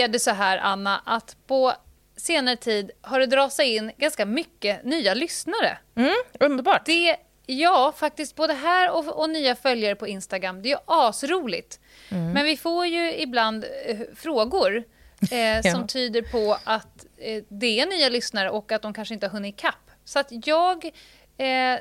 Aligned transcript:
Är 0.00 0.08
det 0.08 0.18
så 0.18 0.30
här, 0.30 0.58
Anna, 0.58 1.02
att 1.04 1.36
på 1.46 1.72
senare 2.16 2.56
tid 2.56 2.90
har 3.02 3.20
det 3.20 3.26
dragit 3.26 3.52
sig 3.52 3.76
in 3.76 3.92
ganska 3.96 4.26
mycket 4.26 4.84
nya 4.84 5.14
lyssnare. 5.14 5.78
mm, 5.96 6.14
underbart. 6.40 6.86
Det, 6.86 7.16
ja, 7.46 7.92
faktiskt 7.96 8.34
både 8.36 8.52
här 8.54 8.90
och, 8.90 9.18
och 9.20 9.30
nya 9.30 9.54
följare 9.56 9.94
på 9.94 10.06
Instagram. 10.08 10.62
Det 10.62 10.68
är 10.68 10.70
ju 10.70 10.78
asroligt. 10.86 11.80
Men 12.08 12.44
vi 12.44 12.56
får 12.56 12.86
ju 12.86 13.14
ibland 13.16 13.64
eh, 13.86 13.98
frågor 14.16 14.84
eh, 15.30 15.38
Ja. 15.64 15.72
som 15.72 15.86
tyder 15.86 16.22
på 16.22 16.58
att 16.64 17.06
eh, 17.16 17.42
det 17.48 17.80
är 17.80 17.86
nya 17.86 18.08
lyssnare 18.08 18.50
och 18.50 18.72
att 18.72 18.82
de 18.82 18.94
kanske 18.94 19.14
inte 19.14 19.26
har 19.26 19.32
hunnit 19.32 19.54
ikapp. 19.54 19.90
Så 20.04 20.18
att 20.18 20.46
jag 20.46 20.84
eh, 21.36 21.78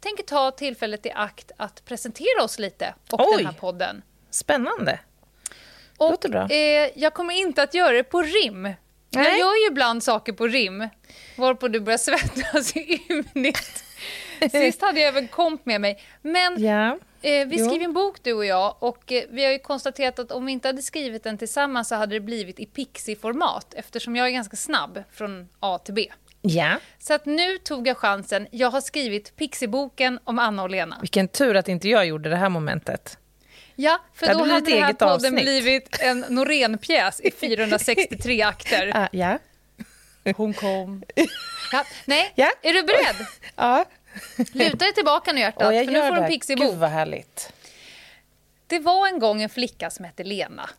tänker 0.00 0.22
ta 0.26 0.50
tillfället 0.50 1.06
i 1.06 1.10
akt 1.10 1.50
att 1.56 1.84
presentera 1.84 2.44
oss 2.44 2.58
lite 2.58 2.94
och 3.10 3.20
Oj. 3.20 3.36
den 3.36 3.46
här 3.46 3.52
podden. 3.52 4.02
Spännande. 4.30 4.98
Och, 5.98 6.10
Låter 6.10 6.28
bra. 6.28 6.48
Eh, 6.50 6.90
jag 6.94 7.14
kommer 7.14 7.34
inte 7.34 7.62
att 7.62 7.74
göra 7.74 7.92
det 7.92 8.04
på 8.04 8.22
rim. 8.22 8.64
Jag 9.10 9.22
Nej. 9.22 9.38
gör 9.40 9.62
ju 9.64 9.66
ibland 9.70 10.02
saker 10.02 10.32
på 10.32 10.46
rim, 10.46 10.88
varpå 11.36 11.68
du 11.68 11.80
börjar 11.80 11.98
svettas 11.98 12.76
ymnigt. 13.10 13.84
Sist 14.50 14.82
hade 14.82 15.00
jag 15.00 15.08
även 15.08 15.28
komp 15.28 15.66
med 15.66 15.80
mig. 15.80 16.02
Men 16.22 16.62
Ja. 16.64 16.98
eh, 17.22 17.46
vi 17.48 17.58
skriver 17.58 17.84
en 17.84 17.92
bok 17.92 18.16
du 18.22 18.32
och 18.32 18.44
jag 18.44 18.76
och 18.78 19.12
eh, 19.12 19.22
vi 19.30 19.44
har 19.44 19.52
ju 19.52 19.58
konstaterat 19.58 20.18
att 20.18 20.32
om 20.32 20.46
vi 20.46 20.52
inte 20.52 20.68
hade 20.68 20.82
skrivit 20.82 21.24
den 21.24 21.38
tillsammans 21.38 21.88
så 21.88 21.94
hade 21.94 22.14
det 22.16 22.20
blivit 22.20 22.60
i 22.60 22.66
pixie-format 22.66 23.74
eftersom 23.76 24.16
jag 24.16 24.26
är 24.26 24.30
ganska 24.30 24.56
snabb 24.56 25.02
från 25.12 25.48
A 25.60 25.78
till 25.84 25.94
B. 25.94 26.06
ja. 26.42 26.76
Så 26.98 27.14
att 27.14 27.26
nu 27.26 27.58
tog 27.58 27.86
jag 27.88 27.96
chansen. 27.96 28.46
Jag 28.50 28.70
har 28.70 28.80
skrivit 28.80 29.36
Pixie-boken 29.36 30.18
om 30.24 30.38
Anna 30.38 30.62
och 30.62 30.70
Lena. 30.70 30.96
Vilken 31.00 31.28
tur 31.28 31.56
att 31.56 31.68
inte 31.68 31.88
jag 31.88 32.06
gjorde 32.06 32.28
det 32.30 32.36
här 32.36 32.48
momentet. 32.48 33.18
Ja, 33.80 33.98
för 34.14 34.26
då 34.26 34.32
hade 34.38 34.50
hade 34.52 34.62
blivit 34.62 34.78
den 34.78 34.84
här 34.84 34.92
podden 34.92 35.14
avsnitt. 35.14 35.44
blivit 35.44 36.00
en 36.00 36.24
Norén-pjäs 36.28 37.20
i 37.20 37.30
463 37.30 38.42
akter. 38.42 38.92
Ah, 38.94 39.08
ja. 39.12 39.38
Hon 40.36 40.54
kom. 40.54 41.02
Ja, 41.72 41.84
nej, 42.06 42.32
Ja. 42.34 42.50
är 42.62 42.72
du 42.72 42.82
beredd? 42.82 43.26
ja. 43.56 43.84
Luta 44.52 44.76
dig 44.76 44.94
tillbaka 44.94 45.32
nu 45.32 45.40
hjärtat, 45.40 45.62
för 45.62 45.84
nu 45.92 46.00
får 46.00 46.10
du 46.10 46.16
en 46.16 46.22
det. 46.22 46.28
Pixie-bok. 46.28 46.66
Gud 46.70 46.78
vad 46.78 46.90
härligt. 46.90 47.52
Det 48.66 48.78
var 48.78 49.08
en 49.08 49.18
gång 49.18 49.42
en 49.42 49.48
flicka 49.48 49.90
som 49.90 50.04
hette 50.04 50.24
Lena. 50.24 50.70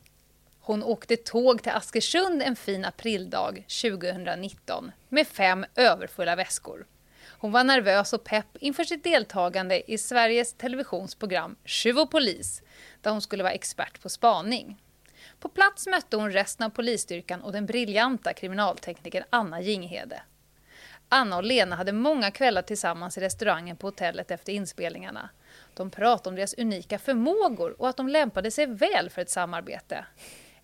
Hon 0.62 0.84
åkte 0.84 1.16
tåg 1.18 1.64
till 1.64 1.72
Askersund 1.72 2.42
en 2.42 2.56
fin 2.56 2.86
aprildag 2.86 3.64
2019 3.82 4.92
med 5.10 5.28
fem 5.28 5.66
överfulla 5.76 6.36
väskor. 6.36 6.86
Hon 7.30 7.52
var 7.52 7.64
nervös 7.64 8.14
och 8.14 8.24
pepp 8.24 8.58
inför 8.60 8.84
sitt 8.84 9.04
deltagande 9.04 9.92
i 9.92 9.98
Sveriges 9.98 10.54
Televisions 10.54 11.16
program 11.16 11.56
Tjuv 11.66 12.00
och 12.00 12.12
polis, 12.12 12.62
där 13.02 13.12
hon 13.12 13.22
skulle 13.22 13.44
vara 13.44 13.54
expert 13.54 14.02
på 14.02 14.10
spaning. 14.10 14.82
På 15.40 15.50
plats 15.50 15.88
mötte 15.88 16.18
hon 16.18 16.32
resten 16.32 16.66
av 16.66 16.70
polisstyrkan 16.70 17.42
och 17.42 17.52
den 17.52 17.66
briljanta 17.66 18.34
kriminalteknikern 18.34 19.24
Anna 19.30 19.62
Jinghede. 19.62 20.22
Anna 21.10 21.38
och 21.38 21.44
Lena 21.44 21.76
hade 21.76 21.92
många 21.92 22.32
kvällar 22.32 22.62
tillsammans 22.62 23.18
i 23.18 23.22
restaurangen 23.22 23.78
på 23.78 23.88
hotellet 23.88 24.32
efter 24.32 24.54
inspelningarna. 24.54 25.30
De 25.74 25.90
pratade 25.90 26.30
om 26.30 26.36
deras 26.36 26.54
unika 26.58 27.00
förmågor 27.00 27.82
och 27.82 27.90
att 27.90 27.98
de 27.98 28.08
lämpade 28.08 28.52
sig 28.52 28.66
väl 28.66 29.10
för 29.10 29.22
ett 29.22 29.30
samarbete. 29.30 30.06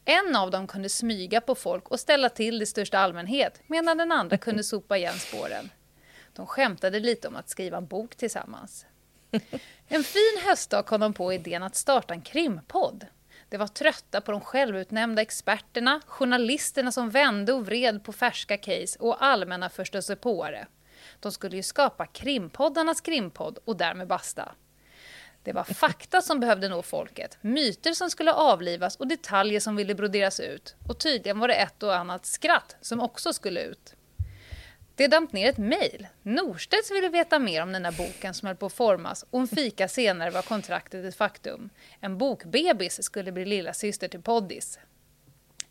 En 0.05 0.35
av 0.35 0.51
dem 0.51 0.67
kunde 0.67 0.89
smyga 0.89 1.41
på 1.41 1.55
folk 1.55 1.87
och 1.87 1.99
ställa 1.99 2.29
till 2.29 2.59
det 2.59 2.63
i 2.63 2.65
största 2.65 2.99
allmänhet 2.99 3.61
medan 3.67 3.97
den 3.97 4.11
andra 4.11 4.37
kunde 4.37 4.63
sopa 4.63 4.97
igen 4.97 5.19
spåren. 5.19 5.69
De 6.33 6.47
skämtade 6.47 6.99
lite 6.99 7.27
om 7.27 7.35
att 7.35 7.49
skriva 7.49 7.77
en 7.77 7.87
bok 7.87 8.15
tillsammans. 8.15 8.85
En 9.87 10.03
fin 10.03 10.39
höstdag 10.43 10.83
kom 10.83 11.01
de 11.01 11.13
på 11.13 11.33
idén 11.33 11.63
att 11.63 11.75
starta 11.75 12.13
en 12.13 12.21
krimpodd. 12.21 13.05
De 13.49 13.57
var 13.57 13.67
trötta 13.67 14.21
på 14.21 14.31
de 14.31 14.41
självutnämnda 14.41 15.21
experterna, 15.21 16.01
journalisterna 16.05 16.91
som 16.91 17.09
vände 17.09 17.53
och 17.53 17.65
vred 17.65 18.03
på 18.03 18.13
färska 18.13 18.57
case 18.57 18.99
och 18.99 19.23
allmänna 19.23 19.69
förståsigpåare. 19.69 20.67
De 21.19 21.31
skulle 21.31 21.55
ju 21.55 21.63
skapa 21.63 22.05
krimpoddarnas 22.05 23.01
krimpodd 23.01 23.59
och 23.65 23.77
därmed 23.77 24.07
basta. 24.07 24.51
Det 25.43 25.53
var 25.53 25.63
fakta 25.63 26.21
som 26.21 26.39
behövde 26.39 26.69
nå 26.69 26.81
folket, 26.81 27.37
myter 27.41 27.93
som 27.93 28.09
skulle 28.09 28.33
avlivas 28.33 28.95
och 28.95 29.07
detaljer 29.07 29.59
som 29.59 29.75
ville 29.75 29.95
broderas 29.95 30.39
ut. 30.39 30.75
Och 30.87 30.99
tydligen 30.99 31.39
var 31.39 31.47
det 31.47 31.55
ett 31.55 31.83
och 31.83 31.95
annat 31.95 32.25
skratt 32.25 32.75
som 32.81 33.01
också 33.01 33.33
skulle 33.33 33.61
ut. 33.63 33.95
Det 34.95 35.07
damp 35.07 35.33
ner 35.33 35.49
ett 35.49 35.57
mejl. 35.57 36.07
Norstedts 36.23 36.91
ville 36.91 37.09
veta 37.09 37.39
mer 37.39 37.61
om 37.61 37.71
den 37.71 37.85
här 37.85 37.91
boken 37.91 38.33
som 38.33 38.47
höll 38.47 38.55
på 38.55 38.65
att 38.65 38.73
formas 38.73 39.25
och 39.29 39.39
en 39.39 39.47
fika 39.47 39.87
senare 39.87 40.29
var 40.29 40.41
kontraktet 40.41 41.05
ett 41.05 41.15
faktum. 41.15 41.69
En 41.99 42.17
bokbebis 42.17 43.03
skulle 43.03 43.31
bli 43.31 43.45
lilla 43.45 43.73
syster 43.73 44.07
till 44.07 44.21
Poddis. 44.21 44.79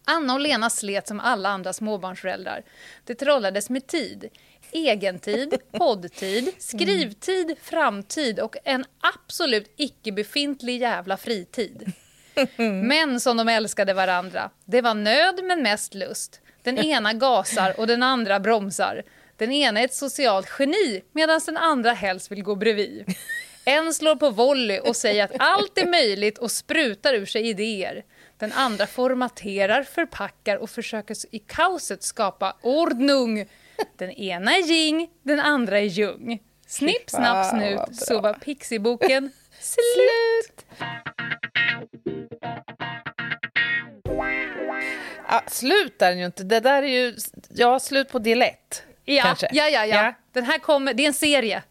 Anna 0.04 0.34
och 0.34 0.40
Lena 0.40 0.70
slet 0.70 1.08
som 1.08 1.20
alla 1.20 1.48
andra 1.48 1.72
småbarnsföräldrar. 1.72 2.62
Det 3.04 3.14
trollades 3.14 3.70
med 3.70 3.86
tid. 3.86 4.28
Egentid, 4.72 5.54
poddtid, 5.72 6.52
skrivtid, 6.58 7.56
framtid 7.62 8.40
och 8.40 8.56
en 8.64 8.84
absolut 9.00 9.72
icke-befintlig 9.76 10.80
jävla 10.80 11.16
fritid. 11.16 11.92
Men 12.84 13.20
som 13.20 13.36
de 13.36 13.48
älskade 13.48 13.94
varandra. 13.94 14.50
Det 14.64 14.80
var 14.80 14.94
nöd 14.94 15.44
men 15.44 15.62
mest 15.62 15.94
lust. 15.94 16.40
Den 16.62 16.78
ena 16.78 17.12
gasar 17.12 17.80
och 17.80 17.86
den 17.86 18.02
andra 18.02 18.40
bromsar. 18.40 19.02
Den 19.36 19.52
ena 19.52 19.80
är 19.80 19.84
ett 19.84 19.94
socialt 19.94 20.48
geni 20.58 21.02
medan 21.12 21.40
den 21.46 21.56
andra 21.56 21.92
helst 21.92 22.32
vill 22.32 22.42
gå 22.42 22.54
bredvid. 22.54 23.14
En 23.66 23.94
slår 23.94 24.16
på 24.16 24.30
volley 24.30 24.80
och 24.80 24.96
säger 24.96 25.24
att 25.24 25.32
allt 25.38 25.78
är 25.78 25.86
möjligt 25.86 26.38
och 26.38 26.50
sprutar 26.50 27.14
ur 27.14 27.26
sig 27.26 27.48
idéer. 27.48 28.04
Den 28.38 28.52
andra 28.52 28.86
formaterar, 28.86 29.82
förpackar 29.82 30.56
och 30.56 30.70
försöker 30.70 31.16
i 31.30 31.38
kaoset 31.38 32.02
skapa 32.02 32.56
ordnung. 32.62 33.48
Den 33.96 34.10
ena 34.10 34.56
är 34.56 34.62
Jing, 34.62 35.10
den 35.22 35.40
andra 35.40 35.78
är 35.78 35.84
Jung. 35.84 36.42
Snipp, 36.66 37.10
snapp, 37.10 37.46
snut, 37.50 37.96
så 37.96 38.20
var 38.20 38.34
Pixieboken 38.34 39.30
slut. 39.60 40.66
Ah, 45.26 45.42
slut 45.46 46.02
är 46.02 46.10
den 46.10 46.18
ju 46.18 46.26
inte. 46.26 46.44
Det 46.44 46.60
där 46.60 46.82
är 46.82 46.86
ju 46.86 47.16
ja, 47.48 47.80
slut 47.80 48.08
på 48.08 48.18
del 48.18 48.42
ett. 48.42 48.82
Ja, 49.04 49.22
kanske. 49.22 49.48
ja, 49.52 49.68
ja, 49.68 49.86
ja. 49.86 50.04
Ja. 50.04 50.14
Den 50.32 50.44
här 50.44 50.58
kommer, 50.58 50.94
det 50.94 51.02
är 51.02 51.06
en 51.06 51.14
serie. 51.14 51.62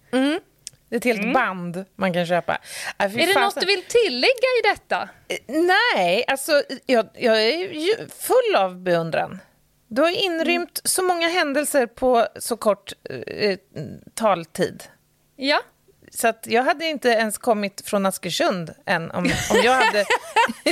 Det 0.90 0.96
är 0.96 0.98
ett 0.98 1.04
helt 1.18 1.34
band 1.34 1.86
man 1.96 2.14
kan 2.14 2.26
köpa. 2.26 2.58
Mm. 2.98 3.20
Är 3.20 3.28
det 3.28 3.40
något 3.40 3.60
du 3.60 3.66
vill 3.66 3.84
tillägga 3.84 4.48
i 4.60 4.62
detta? 4.64 5.10
Nej, 5.48 6.26
alltså 6.28 6.64
jag, 6.86 7.10
jag 7.14 7.44
är 7.44 7.74
ju 7.74 7.96
full 8.20 8.56
av 8.58 8.78
beundran. 8.78 9.40
Du 9.88 10.02
har 10.02 10.10
inrymt 10.10 10.82
så 10.84 11.04
många 11.04 11.28
händelser 11.28 11.86
på 11.86 12.28
så 12.36 12.58
kort 12.58 12.94
eh, 13.28 13.58
taltid. 14.14 14.84
Ja. 15.36 15.62
Så 16.12 16.28
att 16.28 16.48
jag 16.50 16.64
hade 16.64 16.86
inte 16.86 17.10
ens 17.10 17.38
kommit 17.38 17.82
från 17.86 18.06
Askersund 18.06 18.74
än 18.86 19.12
om, 19.12 19.24
om 19.52 19.62
jag 19.64 19.74
hade 19.74 20.00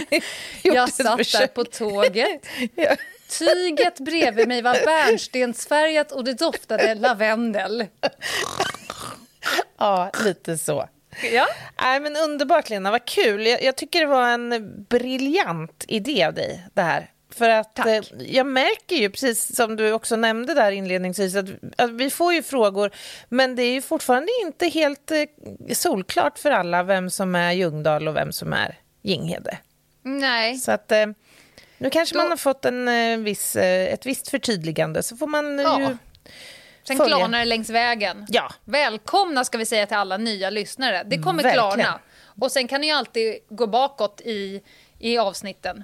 gjort 0.63 0.75
Jag 0.75 0.87
ett 0.87 0.93
satt 0.95 1.17
där 1.17 1.47
på 1.47 1.63
tåget. 1.63 2.45
Ja. 2.75 2.95
Tyget 3.39 3.99
bredvid 3.99 4.47
mig 4.47 4.61
var 4.61 4.73
bärnstensfärgat 4.85 6.11
och 6.11 6.23
det 6.23 6.33
doftade 6.33 6.95
lavendel. 6.95 7.85
Ja, 9.77 10.11
lite 10.23 10.57
så. 10.57 10.89
Ja. 11.33 11.47
Nej, 11.81 11.99
men 11.99 12.15
underbart, 12.15 12.69
Lena. 12.69 12.91
Vad 12.91 13.05
kul. 13.05 13.47
Jag, 13.47 13.63
jag 13.63 13.75
tycker 13.75 13.99
det 13.99 14.05
var 14.05 14.27
en 14.27 14.83
briljant 14.89 15.85
idé 15.87 16.23
av 16.23 16.33
dig, 16.33 16.67
det 16.73 16.81
här. 16.81 17.09
För 17.33 17.49
att 17.49 17.79
eh, 17.79 18.01
jag 18.19 18.45
märker 18.45 18.95
ju, 18.95 19.09
precis 19.09 19.55
som 19.55 19.75
du 19.75 19.91
också 19.93 20.15
nämnde 20.15 20.53
där 20.53 20.71
inledningsvis, 20.71 21.35
att, 21.35 21.45
att 21.77 21.89
vi 21.91 22.09
får 22.09 22.33
ju 22.33 22.43
frågor, 22.43 22.91
men 23.29 23.55
det 23.55 23.63
är 23.63 23.73
ju 23.73 23.81
fortfarande 23.81 24.31
inte 24.41 24.67
helt 24.67 25.11
eh, 25.11 25.23
solklart 25.73 26.39
för 26.39 26.51
alla 26.51 26.83
vem 26.83 27.09
som 27.09 27.35
är 27.35 27.51
Ljungdahl 27.51 28.07
och 28.07 28.15
vem 28.15 28.31
som 28.31 28.53
är 28.53 28.79
Ginghede. 29.01 29.57
Nej. 30.03 30.57
Så 30.57 30.71
att 30.71 30.91
eh, 30.91 31.05
nu 31.81 31.89
kanske 31.89 32.15
Då- 32.15 32.19
man 32.21 32.29
har 32.29 32.37
fått 32.37 32.65
en, 32.65 32.87
eh, 32.87 33.17
viss, 33.17 33.55
eh, 33.55 33.93
ett 33.93 34.05
visst 34.05 34.29
förtydligande, 34.29 35.03
så 35.03 35.17
får 35.17 35.27
man 35.27 35.59
eh, 35.59 35.63
Ja. 35.63 35.79
ju... 35.79 35.97
Sen 36.87 36.97
följa. 36.97 37.15
klarnar 37.17 37.39
det 37.39 37.45
längs 37.45 37.69
vägen. 37.69 38.25
Ja. 38.29 38.51
Välkomna 38.65 39.45
ska 39.45 39.57
vi 39.57 39.65
säga 39.65 39.85
till 39.85 39.97
alla 39.97 40.17
nya 40.17 40.49
lyssnare. 40.49 41.03
Det 41.05 41.17
kommer 41.17 41.43
Verkligen. 41.43 41.71
klarna. 41.71 41.99
Och 42.41 42.51
sen 42.51 42.67
kan 42.67 42.81
ni 42.81 42.91
alltid 42.91 43.35
gå 43.49 43.67
bakåt 43.67 44.21
i, 44.21 44.61
i 44.99 45.17
avsnitten. 45.17 45.83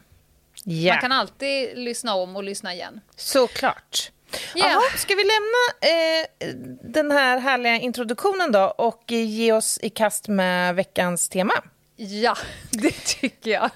Ja. 0.64 0.94
Man 0.94 1.02
kan 1.02 1.12
alltid 1.12 1.78
lyssna 1.78 2.16
om 2.16 2.36
och 2.36 2.44
lyssna 2.44 2.74
igen. 2.74 3.02
Såklart. 3.16 4.12
Ja. 4.56 4.70
Jaha, 4.70 4.82
ska 4.98 5.16
vi 5.16 5.24
lämna 5.24 5.92
eh, 5.94 6.56
den 6.94 7.12
här 7.12 7.38
härliga 7.40 7.76
introduktionen 7.76 8.52
då 8.52 8.64
och 8.78 9.04
ge 9.12 9.52
oss 9.52 9.80
i 9.82 9.90
kast 9.90 10.28
med 10.28 10.76
veckans 10.76 11.30
tema? 11.30 11.54
Ja, 11.96 12.38
det 12.72 12.92
tycker 13.06 13.52
jag. 13.52 13.70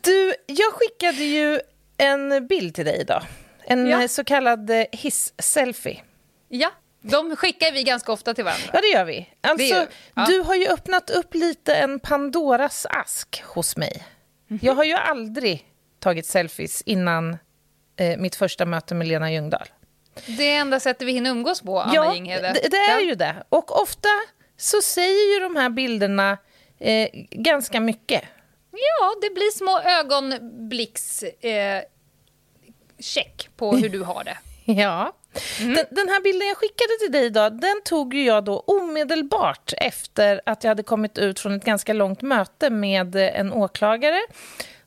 Du, 0.00 0.34
jag 0.46 0.72
skickade 0.72 1.24
ju 1.24 1.60
en 1.98 2.46
bild 2.46 2.74
till 2.74 2.84
dig 2.84 3.00
idag. 3.00 3.22
En 3.64 3.86
Ja. 3.86 4.08
så 4.08 4.24
kallad 4.24 4.70
eh, 4.70 4.84
hiss-selfie. 4.92 6.02
Ja, 6.48 6.70
de 7.02 7.36
skickar 7.36 7.72
vi 7.72 7.82
ganska 7.82 8.12
ofta 8.12 8.34
till 8.34 8.44
varandra. 8.44 8.70
Ja, 8.72 8.80
det 8.80 8.86
gör 8.88 9.04
vi. 9.04 9.28
Alltså, 9.40 9.66
gör 9.66 9.80
vi. 9.80 9.86
Ja. 10.14 10.26
Du 10.28 10.40
har 10.40 10.54
ju 10.54 10.68
öppnat 10.68 11.10
upp 11.10 11.34
lite 11.34 11.74
en 11.74 12.00
Pandoras 12.00 12.86
ask 12.90 13.42
hos 13.46 13.76
mig. 13.76 14.02
Mhm. 14.48 14.58
Jag 14.62 14.74
har 14.74 14.84
ju 14.84 14.94
aldrig 14.94 15.64
tagit 16.00 16.26
selfies 16.26 16.82
innan 16.82 17.36
eh, 17.96 18.16
mitt 18.18 18.36
första 18.36 18.66
möte 18.66 18.94
med 18.94 19.06
Lena 19.08 19.32
Ljungdahl. 19.32 19.66
Det 20.26 20.50
är 20.52 20.60
enda 20.60 20.80
sättet 20.80 21.08
vi 21.08 21.12
hinner 21.12 21.30
umgås 21.30 21.60
på, 21.60 21.80
Anna 21.80 21.94
Ja, 21.94 22.14
Jinghede. 22.14 22.52
det, 22.62 22.68
det 22.70 22.76
är 22.76 23.00
Ja. 23.00 23.00
ju 23.00 23.14
det. 23.14 23.34
Och 23.48 23.82
ofta 23.82 24.08
så 24.56 24.82
säger 24.82 25.34
ju 25.34 25.40
de 25.40 25.56
här 25.56 25.70
bilderna 25.70 26.38
eh, 26.78 27.08
ganska 27.30 27.80
mycket. 27.80 28.22
Ja, 28.76 29.14
det 29.22 29.30
blir 29.34 29.50
små 29.50 29.80
ögonblicks... 29.80 31.22
Eh, 31.22 31.82
på 33.56 33.76
hur 33.76 33.88
du 33.88 34.02
har 34.02 34.24
det. 34.24 34.38
Ja. 34.72 35.12
Mm. 35.60 35.74
Den, 35.74 35.84
den 35.90 36.08
här 36.08 36.20
bilden 36.20 36.48
jag 36.48 36.56
skickade 36.56 36.98
till 37.00 37.12
dig 37.12 37.24
idag, 37.26 37.60
den 37.60 37.82
tog 37.84 38.14
jag 38.14 38.44
då 38.44 38.58
omedelbart 38.66 39.72
efter 39.76 40.40
att 40.46 40.64
jag 40.64 40.68
hade 40.68 40.82
kommit 40.82 41.18
ut 41.18 41.40
från 41.40 41.54
ett 41.54 41.64
ganska 41.64 41.92
långt 41.92 42.22
möte 42.22 42.70
med 42.70 43.16
en 43.16 43.52
åklagare 43.52 44.20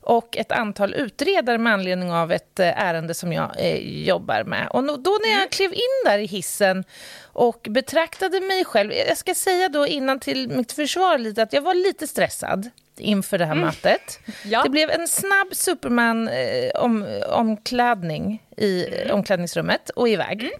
och 0.00 0.36
ett 0.36 0.52
antal 0.52 0.94
utredare 0.94 1.58
med 1.58 1.72
anledning 1.72 2.12
av 2.12 2.32
ett 2.32 2.60
eh, 2.60 2.82
ärende 2.84 3.14
som 3.14 3.32
jag 3.32 3.50
eh, 3.58 4.04
jobbar 4.06 4.44
med. 4.44 4.68
Och 4.70 4.84
då 4.84 5.10
när 5.10 5.28
Mm. 5.28 5.40
jag 5.40 5.50
klev 5.50 5.72
in 5.72 6.02
där 6.04 6.18
i 6.18 6.26
hissen 6.26 6.84
och 7.22 7.66
betraktade 7.70 8.40
mig 8.40 8.64
själv, 8.64 8.92
jag 8.92 9.16
ska 9.18 9.34
säga 9.34 9.68
då 9.68 9.86
innan 9.86 10.20
till 10.20 10.48
mitt 10.48 10.72
försvar 10.72 11.18
lite 11.18 11.42
att 11.42 11.52
jag 11.52 11.62
var 11.62 11.74
lite 11.74 12.06
stressad 12.06 12.70
inför 12.98 13.38
det 13.38 13.44
här 13.46 13.54
mötet. 13.54 14.18
Mm. 14.26 14.36
Ja. 14.44 14.62
Det 14.62 14.70
blev 14.70 14.90
en 14.90 15.08
snabb 15.08 15.48
Superman-omklädning 15.52 18.42
i 18.56 18.86
Mm. 18.86 19.08
eh, 19.08 19.14
omklädningsrummet 19.14 19.90
och 19.90 20.08
iväg. 20.08 20.50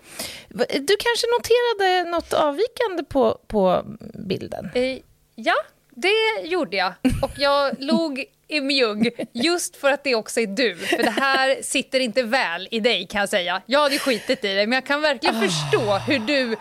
Va- 0.48 0.64
Du 0.70 0.96
kanske 1.00 1.26
noterade 1.38 2.10
något 2.10 2.32
avvikande 2.32 3.02
på, 3.08 3.38
på 3.46 3.84
bilden? 4.28 4.70
Eh, 4.74 4.98
ja, 5.34 5.54
det 5.94 6.12
gjorde 6.44 6.76
jag. 6.76 6.92
Och 7.22 7.30
jag 7.38 7.76
log 7.82 8.24
i 8.48 8.60
mjugg 8.60 9.26
just 9.32 9.76
för 9.76 9.92
att 9.92 10.04
det 10.04 10.14
också 10.14 10.40
är 10.40 10.46
du. 10.46 10.76
För 10.76 11.02
det 11.02 11.10
här 11.10 11.58
sitter 11.62 12.00
inte 12.00 12.22
väl 12.22 12.68
i 12.70 12.80
dig 12.80 13.06
kan 13.06 13.20
jag 13.20 13.28
säga. 13.28 13.62
Jag 13.66 13.80
hade 13.80 13.98
skitit 13.98 14.44
i 14.44 14.54
dig, 14.54 14.66
men 14.66 14.76
jag 14.76 14.86
kan 14.86 15.00
verkligen 15.00 15.36
Ah. 15.36 15.40
förstå 15.40 15.98
hur 16.12 16.18
du 16.18 16.56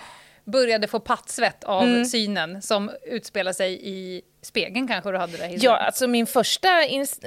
började 0.52 0.88
få 0.88 1.00
pattsvett 1.00 1.64
av 1.64 1.84
Mm. 1.84 2.06
synen 2.06 2.62
som 2.62 2.92
utspelar 3.06 3.54
sig 3.54 3.80
i 3.84 4.22
spegeln 4.42 4.88
kanske 4.88 5.12
du 5.12 5.18
hade 5.18 5.38
det. 5.38 5.48
Ja, 5.48 5.78
alltså 5.78 6.08
min, 6.08 6.28
första 6.28 6.70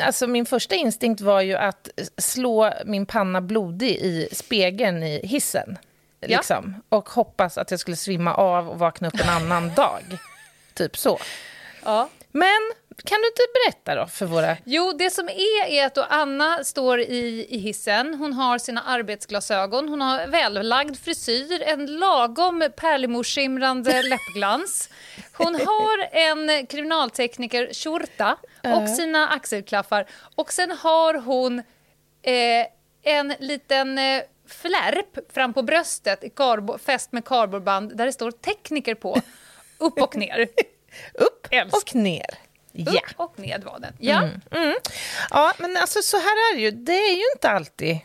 alltså 0.04 0.26
min 0.26 0.46
första 0.46 0.74
instinkt 0.74 1.20
var 1.20 1.40
ju 1.40 1.54
att 1.56 1.88
slå 2.18 2.72
min 2.84 3.06
panna 3.06 3.40
blodig 3.40 3.90
i 3.96 4.28
spegeln 4.32 5.02
i 5.02 5.26
hissen. 5.26 5.78
Ja. 6.20 6.28
Liksom, 6.36 6.82
och 6.88 7.08
hoppas 7.08 7.58
att 7.58 7.70
jag 7.70 7.80
skulle 7.80 7.96
svimma 7.96 8.34
av 8.34 8.68
och 8.68 8.78
vakna 8.78 9.08
upp 9.08 9.20
en 9.20 9.28
annan 9.28 9.74
dag. 9.74 10.02
Typ 10.74 10.96
så. 10.96 11.18
ja. 11.84 12.08
Men 12.32 12.60
kan 13.04 13.20
du 13.20 13.26
inte 13.26 13.42
berätta 13.54 13.94
då 13.94 14.06
för 14.06 14.26
våra... 14.26 14.56
Jo, 14.64 14.92
det 14.98 15.10
som 15.10 15.28
är 15.28 15.66
är 15.66 15.86
att 15.86 15.98
Anna 15.98 16.64
står 16.64 17.00
i, 17.00 17.46
i 17.50 17.58
hissen. 17.58 18.14
Hon 18.14 18.32
har 18.32 18.58
sina 18.58 18.82
arbetsglasögon, 18.82 19.88
hon 19.88 20.00
har 20.00 20.26
vällagd 20.26 20.96
frisyr, 20.96 21.62
en 21.62 21.86
lagom 21.98 22.68
pärlemorskimrande 22.76 24.02
läppglans. 24.10 24.88
Hon 25.32 25.54
har 25.54 26.08
en 26.12 26.66
kriminaltekniker 26.66 27.74
skjorta 27.74 28.36
och 28.82 28.88
sina 28.88 29.28
axelklaffar. 29.28 30.06
Och 30.34 30.52
sen 30.52 30.70
har 30.70 31.14
hon 31.14 31.58
eh, 32.22 32.66
en 33.02 33.34
liten 33.38 33.98
eh, 33.98 34.22
flärp 34.48 35.32
fram 35.32 35.54
på 35.54 35.62
bröstet 35.62 36.24
i 36.24 36.28
karbo- 36.28 36.78
fäst 36.78 37.12
med 37.12 37.24
kardborreband 37.24 37.96
där 37.96 38.06
det 38.06 38.12
står 38.12 38.30
tekniker 38.30 38.94
på. 38.94 39.20
Upp 39.78 40.02
och 40.02 40.16
ner. 40.16 40.48
Upp 41.14 41.46
Älsk. 41.50 41.76
och 41.76 41.94
ner. 41.94 42.26
Upp 42.74 43.12
och 43.16 43.38
ned 43.38 43.64
var 43.64 43.78
den. 43.78 43.92
Ja. 43.98 44.28
Mm. 44.50 44.74
ja, 45.30 45.52
men 45.58 45.76
alltså 45.76 46.02
så 46.02 46.16
här 46.16 46.24
är 46.24 46.56
det 46.56 46.62
ju. 46.62 46.70
Det 46.70 46.92
är 46.92 47.16
ju 47.16 47.24
inte 47.34 47.50
alltid 47.50 47.98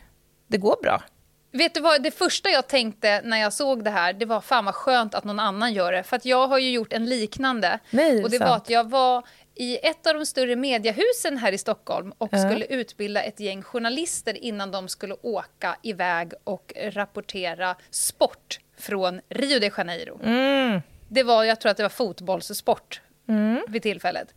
det 0.48 0.58
går 0.58 0.81
bra. 0.81 1.04
Vet 1.52 1.74
du 1.74 1.80
vad, 1.80 2.04
det 2.04 2.12
första 2.12 2.50
jag 2.50 2.68
tänkte 2.68 3.22
när 3.24 3.38
jag 3.38 3.54
såg 3.54 3.84
det 3.84 3.90
här, 3.90 4.14
det 4.14 4.25
var 4.25 4.42
fan 4.42 4.66
vad 4.66 4.75
skönt 4.75 5.16
att 5.16 5.24
någon 5.24 5.40
annan 5.40 5.74
gör 5.74 5.92
det. 5.92 6.04
För 6.04 6.16
att 6.16 6.25
jag 6.25 6.48
har 6.48 6.58
ju 6.58 6.72
gjort 6.72 6.94
en 6.94 7.06
liknande. 7.06 7.80
Nej, 7.90 8.24
och 8.24 8.30
det 8.30 8.38
sant. 8.38 8.50
var 8.50 8.56
att 8.56 8.69
jag 8.69 8.90
var 8.90 9.28
i 9.56 9.78
ett 9.88 10.08
av 10.08 10.14
de 10.14 10.25
större 10.25 10.56
mediehusen 10.56 11.38
här 11.38 11.52
i 11.52 11.58
Stockholm 11.58 12.14
och 12.18 12.30
skulle 12.30 12.66
utbilda 12.66 13.22
ett 13.22 13.40
gäng 13.40 13.64
journalister 13.64 14.44
innan 14.44 14.72
de 14.72 14.88
skulle 14.88 15.16
åka 15.22 15.78
iväg 15.84 16.34
och 16.44 16.74
rapportera 16.78 17.75
sport 17.90 18.60
från 18.78 19.22
Rio 19.30 19.60
de 19.60 19.72
Janeiro. 19.78 20.19
Mm. 20.24 20.81
Det 21.10 21.24
var, 21.24 21.44
jag 21.44 21.62
tror 21.62 21.72
att 21.72 21.78
det 21.78 21.84
var 21.84 21.90
fotbollssport 21.90 23.02
Mm. 23.28 23.62
vid 23.68 23.82
tillfället. 23.82 24.34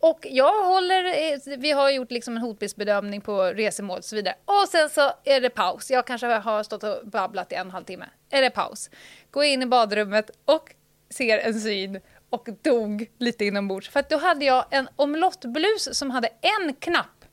Och 0.00 0.26
jag 0.30 0.64
håller, 0.64 1.04
eh, 1.04 1.58
vi 1.58 1.72
har 1.72 1.90
gjort 1.90 2.10
liksom 2.10 2.36
en 2.36 2.42
hotbildsbedömning 2.42 3.20
på 3.20 3.42
resemål 3.42 3.98
och 3.98 4.04
så 4.04 4.16
vidare. 4.16 4.34
Och 4.44 4.68
sen 4.68 4.88
så 4.88 5.12
är 5.24 5.40
det 5.40 5.50
paus. 5.50 5.90
Jag 5.90 6.06
kanske 6.06 6.26
har 6.26 6.62
stått 6.62 6.82
och 6.82 7.00
babblat 7.04 7.52
i 7.52 7.54
en 7.54 7.70
halvtimme. 7.70 8.06
Är 8.30 8.42
det 8.42 8.50
paus? 8.50 8.90
Går 9.30 9.44
in 9.44 9.62
i 9.62 9.66
badrummet 9.66 10.30
och 10.44 10.74
ser 11.10 11.38
en 11.38 11.60
syn 11.60 12.00
och 12.30 12.48
dog 12.62 13.06
lite 13.18 13.44
inombords. 13.44 13.88
För 13.88 14.00
att 14.00 14.10
då 14.10 14.16
hade 14.16 14.44
jag 14.44 14.64
en 14.70 14.88
omlottblus 14.96 15.98
som 15.98 16.10
hade 16.10 16.28
en 16.28 16.74
knapp 16.74 17.24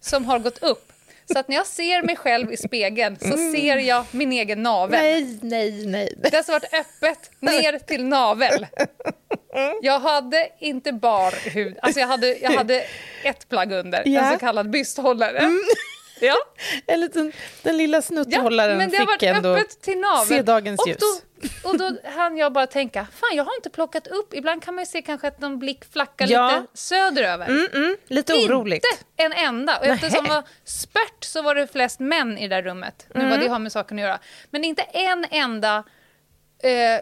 som 0.00 0.24
har 0.24 0.38
gått 0.38 0.62
upp. 0.62 0.92
Så 1.32 1.38
att 1.38 1.48
när 1.48 1.56
jag 1.56 1.66
ser 1.66 2.02
mig 2.02 2.16
själv 2.16 2.52
i 2.52 2.56
spegeln 2.56 3.16
så 3.20 3.36
ser 3.36 3.76
jag 3.76 4.04
min 4.10 4.32
egen 4.32 4.62
navel. 4.62 5.00
Nej, 5.00 5.38
nej, 5.42 5.86
nej. 5.86 6.14
Det 6.16 6.30
har 6.30 6.36
alltså 6.38 6.52
varit 6.52 6.74
öppet 6.74 7.30
ner 7.40 7.78
till 7.78 8.04
navel. 8.04 8.66
Jag 9.82 10.00
hade 10.00 10.48
inte 10.58 10.92
bar 10.92 11.50
hud, 11.50 11.78
alltså 11.82 12.00
jag 12.00 12.06
hade, 12.06 12.36
jag 12.38 12.50
hade 12.50 12.84
ett 13.24 13.48
plagg 13.48 13.72
under, 13.72 14.02
Ja. 14.08 14.20
en 14.20 14.32
så 14.32 14.38
kallad 14.38 14.70
bysthållare. 14.70 15.50
Ja, 16.20 16.36
En 16.86 17.00
liten, 17.00 17.32
den 17.62 17.76
lilla 17.76 17.96
ja, 17.96 18.02
snutthållaren 18.02 18.78
men 18.78 18.90
det 18.90 18.96
har 18.96 19.02
fick 19.06 19.22
varit 19.22 19.36
ändå 19.36 19.48
öppet 19.54 19.80
till 19.82 19.98
naveln. 19.98 20.26
se 20.26 20.42
dagens 20.42 20.80
och 20.80 20.88
ljus. 20.88 20.96
Då, 21.00 21.06
och 21.66 21.78
då 21.78 21.96
hann 22.04 22.36
jag 22.36 22.52
bara 22.52 22.66
tänka, 22.66 23.06
fan 23.12 23.36
jag 23.36 23.44
har 23.44 23.54
inte 23.56 23.70
plockat 23.70 24.06
upp, 24.06 24.34
ibland 24.34 24.62
kan 24.62 24.74
man 24.74 24.82
ju 24.82 24.86
se 24.86 25.02
kanske 25.02 25.28
att 25.28 25.40
någon 25.40 25.58
blick 25.58 25.84
flackar 25.92 26.26
Ja. 26.30 26.46
lite 26.60 26.66
söderöver. 26.78 27.46
Mm, 27.48 27.66
mm, 27.74 27.96
lite 28.06 28.34
oroligt. 28.34 28.84
Inte 28.92 29.04
en 29.16 29.32
enda. 29.46 29.78
Och 29.78 29.86
eftersom 29.86 30.24
det 30.24 30.30
var 30.30 30.42
spört 30.64 31.24
så 31.24 31.42
var 31.42 31.54
det 31.54 31.66
flest 31.66 32.00
män 32.00 32.38
i 32.38 32.48
det 32.48 32.54
där 32.56 32.62
rummet. 32.62 33.06
Nu 33.14 33.20
Mm. 33.20 33.30
vad 33.30 33.40
det 33.40 33.48
har 33.48 33.58
med 33.58 33.72
saken 33.72 33.98
att 33.98 34.02
göra. 34.02 34.18
Men 34.50 34.64
inte 34.64 34.82
en 34.82 35.26
enda 35.30 35.84
eh, 36.62 36.94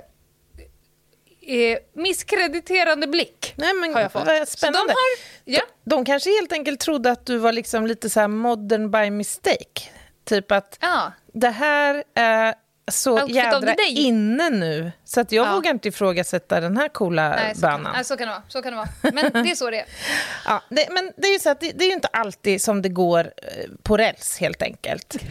eh, 1.41 1.79
misskrediterande 1.95 3.07
blick 3.07 3.55
Nej, 3.57 3.75
men 3.75 3.95
har 3.95 4.01
jag 4.01 4.13
fått. 4.13 4.27
vad 4.27 4.49
Så 4.49 4.57
spännande. 4.59 4.89
de 4.89 4.93
har, 4.93 5.19
ja, 5.45 5.63
De 5.85 6.05
kanske 6.05 6.31
helt 6.31 6.53
enkelt 6.53 6.81
trodde 6.81 7.11
att 7.11 7.27
du 7.27 7.39
var 7.39 7.53
liksom 7.53 7.87
lite 7.87 8.11
så 8.11 8.21
här 8.21 8.29
modern 8.29 8.91
by 8.91 9.11
mistake. 9.11 9.83
Typ 10.25 10.53
att 10.53 10.79
ja. 10.81 11.13
det 11.33 11.51
här 11.51 12.05
är 12.15 12.55
så 12.93 13.13
Outfit 13.13 13.37
jädra 13.37 13.75
inne 13.89 14.51
nu 14.51 14.93
så 15.05 15.21
att 15.21 15.33
jag 15.33 15.47
Ja. 15.47 15.55
vågar 15.55 15.71
inte 15.71 15.89
ifrågasätta 15.89 16.61
den 16.61 16.77
här 16.77 16.89
coola 16.89 17.29
Nej, 17.29 17.55
så 17.55 17.61
kan, 17.61 17.83
nej, 17.83 18.05
så 18.05 18.17
kan 18.17 18.27
det 18.29 18.33
vara. 18.33 18.43
Så 18.49 18.63
kan 18.63 18.73
det 18.73 18.77
vara. 18.77 18.89
Men 19.13 19.45
det 19.45 19.51
är 19.51 19.55
så 19.55 19.71
det 19.71 19.81
är. 19.81 19.87
Ja, 20.47 20.63
det, 20.71 20.89
men 20.91 21.13
det 21.17 21.29
är 21.29 21.33
ju 21.33 21.39
så 21.39 21.51
att 21.51 21.61
det, 21.61 21.73
det 21.75 21.85
är 21.85 21.89
ju 21.89 21.95
inte 21.95 22.09
alltid 22.09 22.63
som 22.63 22.83
det 22.83 22.89
går 22.89 23.21
eh, 23.21 23.71
på 23.83 23.97
räls 23.97 24.39
helt 24.41 24.63
enkelt. 24.63 25.17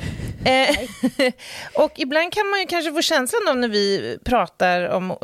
Eh, 0.46 0.76
och 1.84 1.92
ibland 1.96 2.34
kan 2.34 2.48
man 2.50 2.60
ju 2.60 2.66
kanske 2.66 2.92
få 2.94 3.02
känslan 3.02 3.48
av 3.48 3.58
när 3.58 3.68
vi 3.68 4.18
pratar 4.26 4.90
om 4.90 5.12
eh, 5.12 5.18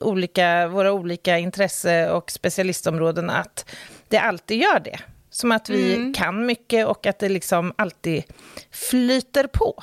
olika, 0.00 0.68
våra 0.68 0.92
olika 0.92 1.38
intresse 1.38 2.10
och 2.10 2.30
specialistområden 2.30 3.30
att 3.30 3.70
det 4.08 4.18
alltid 4.18 4.58
gör 4.62 4.80
det. 4.80 4.98
Som 5.30 5.52
att 5.52 5.68
vi 5.68 6.12
kan 6.16 6.46
mycket 6.46 6.86
och 6.86 7.06
att 7.06 7.18
det 7.18 7.28
liksom 7.28 7.72
alltid 7.76 8.22
flyter 8.70 9.46
på. 9.46 9.82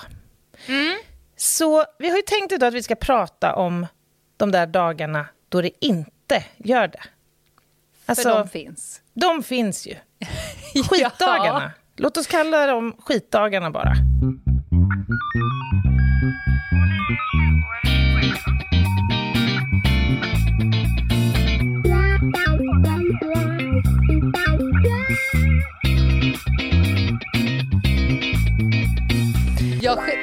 Så 1.41 1.85
vi 1.99 2.09
har 2.09 2.17
ju 2.17 2.21
tänkt 2.21 2.51
idag 2.51 2.67
att 2.67 2.73
vi 2.73 2.83
ska 2.83 2.95
prata 2.95 3.55
om 3.55 3.87
de 4.37 4.51
där 4.51 4.67
dagarna 4.67 5.25
då 5.49 5.61
det 5.61 5.85
inte 5.85 6.43
gör 6.57 6.87
det. 6.87 7.01
Alltså, 8.05 8.29
För 8.29 8.37
de 8.37 8.47
finns. 8.49 9.01
de 9.13 9.43
finns 9.43 9.87
ju. 9.87 9.95
Skitdagarna. 10.89 11.71
Låt 11.95 12.17
oss 12.17 12.27
kalla 12.27 12.65
dem 12.65 12.95
skitdagarna 13.05 13.71
bara. 13.71 13.93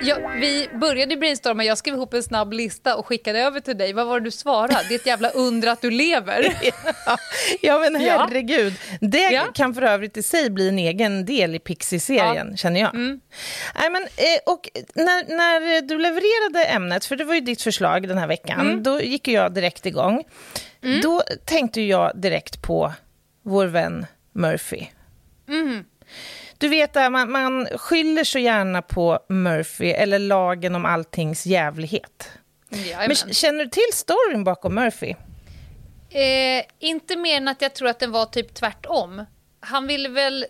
Ja, 0.02 0.16
vi 0.40 0.68
började 0.80 1.16
brainstorma, 1.16 1.64
jag 1.64 1.78
skrev 1.78 1.94
ihop 1.94 2.14
en 2.14 2.22
snabb 2.22 2.52
lista 2.52 2.96
och 2.96 3.06
skickade 3.06 3.38
över 3.40 3.60
till 3.60 3.78
dig. 3.78 3.92
Vad 3.92 4.06
var 4.06 4.20
det 4.20 4.24
du 4.26 4.30
svarade? 4.30 4.80
Det 4.88 4.94
är 4.94 4.98
ett 4.98 5.06
jävla 5.06 5.30
under 5.30 5.68
att 5.68 5.80
du 5.82 5.90
lever. 5.90 6.56
ja, 7.60 7.78
men 7.78 7.96
herregud. 7.96 8.74
Det 9.00 9.18
Ja. 9.32 9.44
kan 9.54 9.74
för 9.74 9.82
övrigt 9.82 10.16
i 10.16 10.22
sig 10.22 10.50
bli 10.50 10.68
en 10.68 10.78
egen 10.78 11.24
del 11.24 11.54
i 11.54 11.58
Pixie-serien, 11.58 12.56
känner 12.56 12.80
jag. 12.80 12.94
Mm. 12.94 13.20
Nej, 13.78 13.90
men, 13.90 14.02
eh, 14.02 14.52
och 14.52 14.68
när, 14.94 15.36
när 15.36 15.82
du 15.82 15.98
levererade 15.98 16.64
ämnet, 16.64 17.04
för 17.04 17.16
det 17.16 17.24
var 17.24 17.34
ju 17.34 17.40
ditt 17.40 17.62
förslag 17.62 18.08
den 18.08 18.18
här 18.18 18.26
veckan, 18.26 18.60
Mm. 18.60 18.82
då 18.82 19.00
gick 19.00 19.28
jag 19.28 19.54
direkt 19.54 19.86
igång. 19.86 20.24
Då 21.02 21.22
tänkte 21.44 21.80
jag 21.80 22.12
direkt 22.20 22.62
på 22.62 22.92
vår 23.42 23.66
vän 23.66 24.06
Murphy. 24.32 24.86
Mm. 25.48 25.84
Du 26.58 26.68
vet, 26.68 26.94
man, 26.94 27.32
man 27.32 27.66
skyller 27.66 28.24
så 28.24 28.38
gärna 28.38 28.82
på 28.82 29.18
Murphy 29.28 29.90
eller 29.90 30.18
lagen 30.18 30.74
om 30.74 30.84
alltings 30.84 31.46
jävlighet. 31.46 32.28
Jajamän. 32.70 33.06
Men 33.24 33.34
känner 33.34 33.64
du 33.64 33.70
till 33.70 33.92
storyn 33.92 34.44
bakom 34.44 34.74
Murphy? 34.74 35.14
Eh, 36.10 36.64
inte 36.78 37.16
mer 37.16 37.36
än 37.36 37.48
att 37.48 37.62
jag 37.62 37.74
tror 37.74 37.88
att 37.88 37.98
den 37.98 38.12
var 38.12 38.26
typ 38.26 38.54
tvärtom. 38.54 39.24
Han 39.60 39.86
ville 39.86 40.08
väl... 40.08 40.46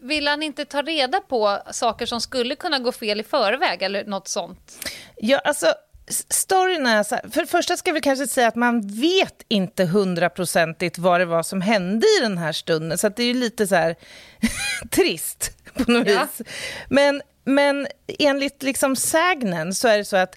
Vill 0.00 0.28
han 0.28 0.42
inte 0.42 0.64
ta 0.64 0.82
reda 0.82 1.20
på 1.20 1.58
saker 1.70 2.06
som 2.06 2.20
skulle 2.20 2.56
kunna 2.56 2.78
gå 2.78 2.92
fel 2.92 3.20
i 3.20 3.22
förväg 3.22 3.82
eller 3.82 4.04
något 4.04 4.28
sånt? 4.28 4.88
Ja, 5.16 5.38
alltså, 5.38 5.66
storyn 6.10 6.86
är 6.86 7.02
så 7.02 7.14
här, 7.14 7.28
för 7.30 7.40
det 7.40 7.46
första 7.46 7.76
ska 7.76 7.92
vi 7.92 8.00
kanske 8.00 8.26
säga 8.26 8.48
att 8.48 8.54
man 8.56 8.80
vet 8.88 9.34
inte 9.48 9.84
hundraprocentigt 9.84 10.98
vad 10.98 11.20
det 11.20 11.24
var 11.24 11.42
som 11.42 11.60
hände 11.60 12.06
i 12.06 12.22
den 12.22 12.38
här 12.38 12.52
stunden, 12.52 12.98
så 12.98 13.08
det 13.08 13.22
är 13.22 13.26
ju 13.26 13.34
lite 13.34 13.66
så 13.66 13.74
här 13.74 13.96
trist 14.90 15.50
på 15.74 15.90
något 15.92 16.08
Ja. 16.08 16.26
vis. 16.38 16.48
Men, 16.88 17.22
men 17.44 17.86
enligt 18.18 18.62
liksom 18.62 18.96
sägnen 18.96 19.74
så 19.74 19.88
är 19.88 19.98
det 19.98 20.04
så 20.04 20.16
att 20.16 20.36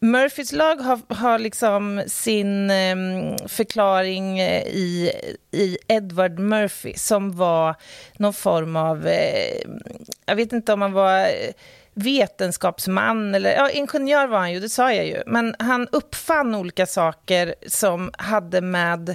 Murphys 0.00 0.52
lag 0.52 0.76
har, 0.76 1.14
har 1.14 1.38
liksom 1.38 2.02
sin 2.06 2.70
em, 2.70 3.36
förklaring 3.48 4.38
eh, 4.40 4.62
i, 4.66 5.12
i 5.50 5.78
Edward 5.88 6.38
Murphy 6.38 6.92
som 6.96 7.36
var 7.36 7.74
någon 8.16 8.34
form 8.34 8.76
av, 8.76 9.06
eh, 9.06 9.60
jag 10.26 10.36
vet 10.36 10.52
inte 10.52 10.72
om 10.72 10.82
han 10.82 10.92
var 10.92 11.20
eh, 11.20 11.52
vetenskapsman 11.98 13.34
eller 13.34 13.50
ja, 13.52 13.70
ingenjör 13.70 14.26
var 14.26 14.38
han 14.38 14.52
ju, 14.52 14.60
det 14.60 14.68
sa 14.68 14.92
jag 14.92 15.06
ju. 15.06 15.22
Men 15.26 15.54
han 15.58 15.88
uppfann 15.92 16.54
olika 16.54 16.86
saker 16.86 17.54
som 17.66 18.10
hade 18.18 18.60
med 18.60 19.08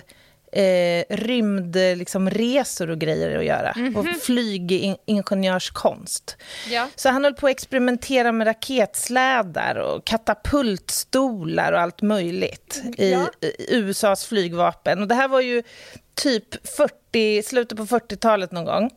eh, 0.52 1.04
rymd, 1.10 1.76
liksom, 1.76 2.30
resor 2.30 2.90
och 2.90 3.00
grejer 3.00 3.38
att 3.40 3.46
göra. 3.46 3.74
Och 3.96 4.06
flygingenjörskonst. 4.22 6.38
Ja. 6.70 6.88
Så 6.96 7.10
han 7.10 7.24
höll 7.24 7.34
på 7.34 7.48
att 7.48 7.52
experimentera 7.52 8.32
med 8.32 8.48
raketslädar 8.48 9.76
och 9.76 10.06
katapultstolar 10.06 11.74
och 11.74 11.80
allt 11.82 12.02
möjligt 12.02 12.82
i, 12.98 13.12
Ja. 13.12 13.28
i 13.42 13.76
USAs 13.76 14.26
flygvapen. 14.26 15.02
Och 15.02 15.08
det 15.08 15.16
här 15.16 15.28
var 15.28 15.42
ju 15.42 15.64
typ 16.16 16.68
40, 16.78 16.94
slutet 17.44 17.78
på 17.78 17.86
40-talet 17.86 18.52
någon 18.52 18.66
gång. 18.66 18.90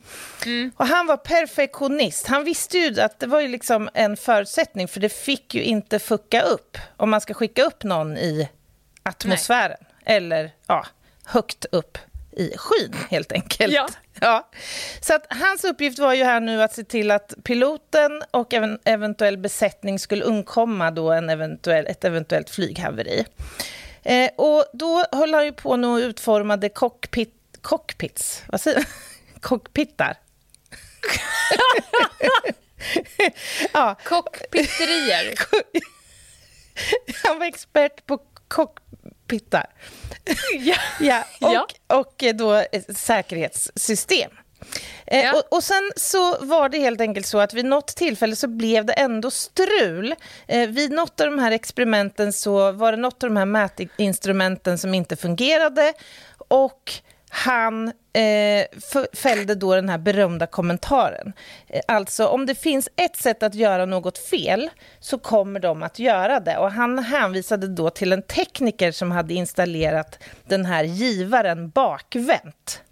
Och 0.77 0.87
han 0.87 1.07
var 1.07 1.17
perfektionist. 1.17 2.27
Han 2.27 2.45
visste 2.45 2.79
ju 2.79 3.01
att 3.01 3.21
det 3.21 3.27
var 3.27 3.41
ju 3.41 3.49
liksom 3.49 3.89
en 3.95 4.17
förutsättning 4.17 4.89
för 4.89 5.01
det 5.01 5.09
fick 5.09 5.55
ju 5.55 5.63
inte 5.63 5.99
fucka 5.99 6.43
upp 6.43 6.79
om 6.97 7.11
man 7.11 7.21
ska 7.21 7.35
skicka 7.35 7.63
upp 7.63 7.85
någon 7.85 8.17
i 8.17 8.49
atmosfären. 9.03 9.79
Eller 10.05 10.51
ja, 10.67 10.87
högt 11.25 11.67
upp 11.73 11.99
i 12.37 12.53
skyn 12.57 12.95
helt 13.11 13.33
enkelt. 13.33 13.73
Ja. 13.73 13.89
Ja. 14.21 14.49
Så 15.01 15.15
att 15.15 15.27
hans 15.29 15.65
uppgift 15.65 15.99
var 15.99 16.15
ju 16.15 16.25
här 16.25 16.41
nu 16.41 16.63
att 16.63 16.75
se 16.75 16.85
till 16.85 17.11
att 17.11 17.35
piloten 17.45 18.23
och 18.31 18.55
en 18.55 18.79
eventuell 18.85 19.39
besättning 19.39 19.99
skulle 19.99 20.25
undkomma 20.25 20.91
då 20.91 21.13
en 21.13 21.31
eventuell, 21.31 21.87
ett 21.87 22.05
eventuellt 22.05 22.51
flyghaveri. 22.51 23.25
Eh, 24.03 24.31
och 24.37 24.65
då 24.73 25.05
höll 25.13 25.35
han 25.35 25.45
ju 25.45 25.53
på 25.53 25.77
nu 25.77 25.87
och 25.87 25.97
utformade 25.97 26.69
cockpit, 26.69 27.36
cockpits, 27.67 28.43
vad 28.49 28.61
säger 28.61 28.77
man? 28.79 28.87
Cockpittar. 29.41 30.17
ja, 33.73 33.95
Cockpitterier. 34.05 35.35
han 37.25 37.39
var 37.39 37.47
expert 37.47 38.07
på 38.07 38.19
cockpittar. 38.49 39.67
ja. 40.59 40.77
Ja, 41.01 41.25
och, 41.41 41.53
Ja. 41.53 41.67
och 41.97 42.25
då 42.35 42.65
säkerhetssystem. 42.97 44.31
Eh, 45.07 45.25
Ja. 45.25 45.33
och, 45.37 45.57
och 45.57 45.65
sen 45.65 45.93
så 45.97 46.39
var 46.45 46.69
det 46.69 46.79
helt 46.79 47.01
enkelt 47.01 47.27
så 47.27 47.39
att 47.39 47.55
vid 47.55 47.65
något 47.65 47.87
tillfälle 47.97 48.37
så 48.37 48.49
blev 48.49 48.85
det 48.85 48.93
ändå 48.93 49.31
strul. 49.31 50.15
Eh, 50.49 50.69
vid 50.69 50.91
något 50.91 51.21
av 51.21 51.27
de 51.31 51.39
här 51.39 51.51
experimenten 51.51 52.33
så 52.33 52.73
var 52.73 52.93
det 52.93 52.99
något 52.99 53.23
av 53.23 53.31
de 53.31 53.37
här 53.37 53.45
mätinstrumenten 53.47 54.79
som 54.79 54.95
inte 54.95 55.17
fungerade 55.17 55.93
och 56.49 56.93
han 57.37 57.93
eh, 58.13 58.67
fällde 59.13 59.55
då 59.55 59.75
den 59.75 59.89
här 59.89 59.99
berömda 59.99 60.47
kommentaren. 60.47 61.33
Eh, 61.67 61.81
alltså, 61.89 62.27
om 62.27 62.47
det 62.47 62.55
finns 62.55 62.89
ett 62.97 63.17
sätt 63.17 63.43
att 63.43 63.55
göra 63.55 63.85
något 63.87 64.19
fel 64.19 64.71
så 65.01 65.19
kommer 65.19 65.61
de 65.61 65.83
att 65.83 65.99
göra 65.99 66.41
det. 66.41 66.57
Och 66.57 66.73
han 66.73 66.99
hänvisade 66.99 67.69
då 67.69 67.91
till 67.91 68.13
en 68.13 68.23
tekniker 68.23 68.93
som 68.93 69.11
hade 69.11 69.35
installerat 69.35 70.19
den 70.47 70.65
här 70.65 70.85
givaren 70.85 71.71
bakvänt 71.71 72.83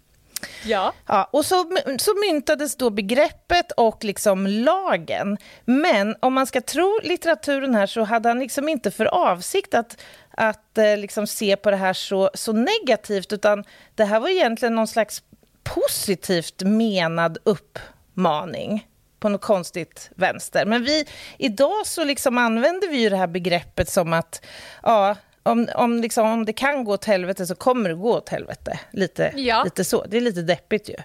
ja. 0.65 0.93
Ja, 1.05 1.29
och 1.31 1.45
så, 1.45 1.71
så 1.97 2.11
myntades 2.27 2.75
då 2.75 2.89
begreppet 2.89 3.71
och 3.71 4.03
liksom 4.03 4.47
lagen. 4.47 5.37
Men 5.65 6.15
om 6.19 6.33
man 6.33 6.47
ska 6.47 6.61
tro 6.61 6.99
litteraturen 7.03 7.75
här 7.75 7.87
så 7.87 8.03
hade 8.03 8.29
han 8.29 8.39
liksom 8.39 8.69
inte 8.69 8.91
för 8.91 9.05
avsikt 9.05 9.73
att, 9.73 10.01
att 10.31 10.77
eh, 10.77 10.97
liksom 10.97 11.27
se 11.27 11.55
på 11.55 11.71
det 11.71 11.77
här 11.77 11.93
så, 11.93 12.29
så 12.33 12.53
negativt, 12.53 13.33
utan 13.33 13.63
det 13.95 14.05
här 14.05 14.19
var 14.19 14.29
egentligen 14.29 14.75
någon 14.75 14.87
slags 14.87 15.23
positivt 15.63 16.63
menad 16.65 17.37
uppmaning 17.43 18.87
på 19.19 19.29
något 19.29 19.41
konstigt 19.41 20.09
vänster. 20.15 20.65
Men 20.65 20.83
vi, 20.83 21.05
idag 21.37 21.87
så 21.87 22.03
liksom 22.03 22.37
använder 22.37 22.87
vi 22.87 22.97
ju 22.97 23.09
det 23.09 23.17
här 23.17 23.27
begreppet 23.27 23.89
som 23.89 24.13
att 24.13 24.45
ja, 24.83 25.15
om, 25.45 25.69
om, 25.75 26.01
liksom, 26.01 26.27
om 26.27 26.45
det 26.45 26.53
kan 26.53 26.83
gå 26.83 26.93
åt 26.93 27.05
helvete 27.05 27.45
så 27.45 27.55
kommer 27.55 27.89
det 27.89 27.95
gå 27.95 28.13
åt 28.17 28.29
helvete. 28.29 28.79
Lite, 28.91 29.33
Ja. 29.35 29.63
lite 29.63 29.83
så. 29.83 30.05
Det 30.05 30.17
är 30.17 30.21
lite 30.21 30.41
deppigt 30.41 30.89
ju. 30.89 30.95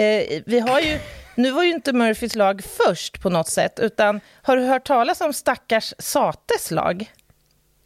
Eh, 0.00 0.42
vi 0.46 0.58
har 0.60 0.80
ju. 0.80 0.98
Nu 1.34 1.50
var 1.50 1.62
ju 1.62 1.70
inte 1.70 1.92
Murphys 1.92 2.34
lag 2.34 2.62
först 2.86 3.22
på 3.22 3.30
något 3.30 3.48
sätt, 3.48 3.78
utan 3.78 4.20
har 4.42 4.56
du 4.56 4.62
hört 4.62 4.86
talas 4.86 5.20
om 5.20 5.32
stackars 5.32 5.94
Sates 5.98 6.70
lag? 6.70 7.12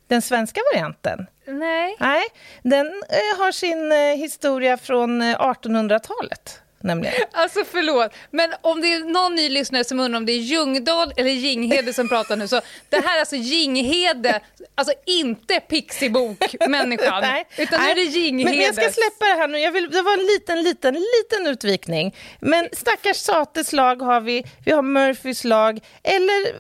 Den 0.07 0.23
svenska 0.23 0.61
varianten? 0.75 1.27
Nej. 1.47 1.97
Nej, 2.01 2.23
den 2.63 2.87
eh, 2.87 3.39
har 3.39 3.53
sin 3.53 3.93
eh, 3.93 3.99
historia 3.99 4.77
från 4.77 5.23
eh, 5.23 5.39
1800-talet, 5.39 6.61
nämligen. 6.83 7.15
Alltså 7.33 7.65
förlåt, 7.73 8.13
men 8.31 8.51
om 8.63 8.81
det 8.81 8.93
är 8.95 8.99
någon 9.05 9.35
ny 9.35 9.49
lyssnare 9.49 9.85
som 9.85 10.01
undrar 10.01 10.17
om 10.19 10.27
det 10.27 10.33
är 10.33 10.39
Ljungdahl 10.39 11.13
eller 11.17 11.31
Jinghede 11.31 11.93
som 11.93 12.09
pratar 12.09 12.37
nu, 12.37 12.49
så 12.49 12.61
det 12.89 12.97
här 13.05 13.17
är 13.17 13.21
alltså 13.21 13.37
Jinghede, 13.37 14.41
alltså 14.75 14.95
inte 15.07 15.61
Pixibok-människan, 15.61 17.21
Nej, 17.23 17.45
utan 17.59 17.81
nu 17.81 17.91
är 17.91 17.95
det. 17.95 18.01
Jinghede. 18.01 18.51
Men 18.51 18.61
jag 18.61 18.75
ska 18.75 18.83
släppa 18.91 19.25
det 19.35 19.41
här 19.41 19.49
nu. 19.49 19.59
Jag 19.59 19.73
vill, 19.73 19.91
det 19.91 20.03
var 20.03 20.13
en 20.13 20.25
liten, 20.27 20.63
liten, 20.63 20.95
liten 20.95 21.47
utvikning. 21.47 22.17
Men 22.41 22.69
stackars 22.73 23.17
Sates 23.17 23.73
lag 23.73 24.03
har 24.03 24.21
vi, 24.21 24.45
vi 24.65 24.73
har 24.73 24.83
Murphys 24.83 25.45
lag, 25.45 25.81
eller 26.03 26.55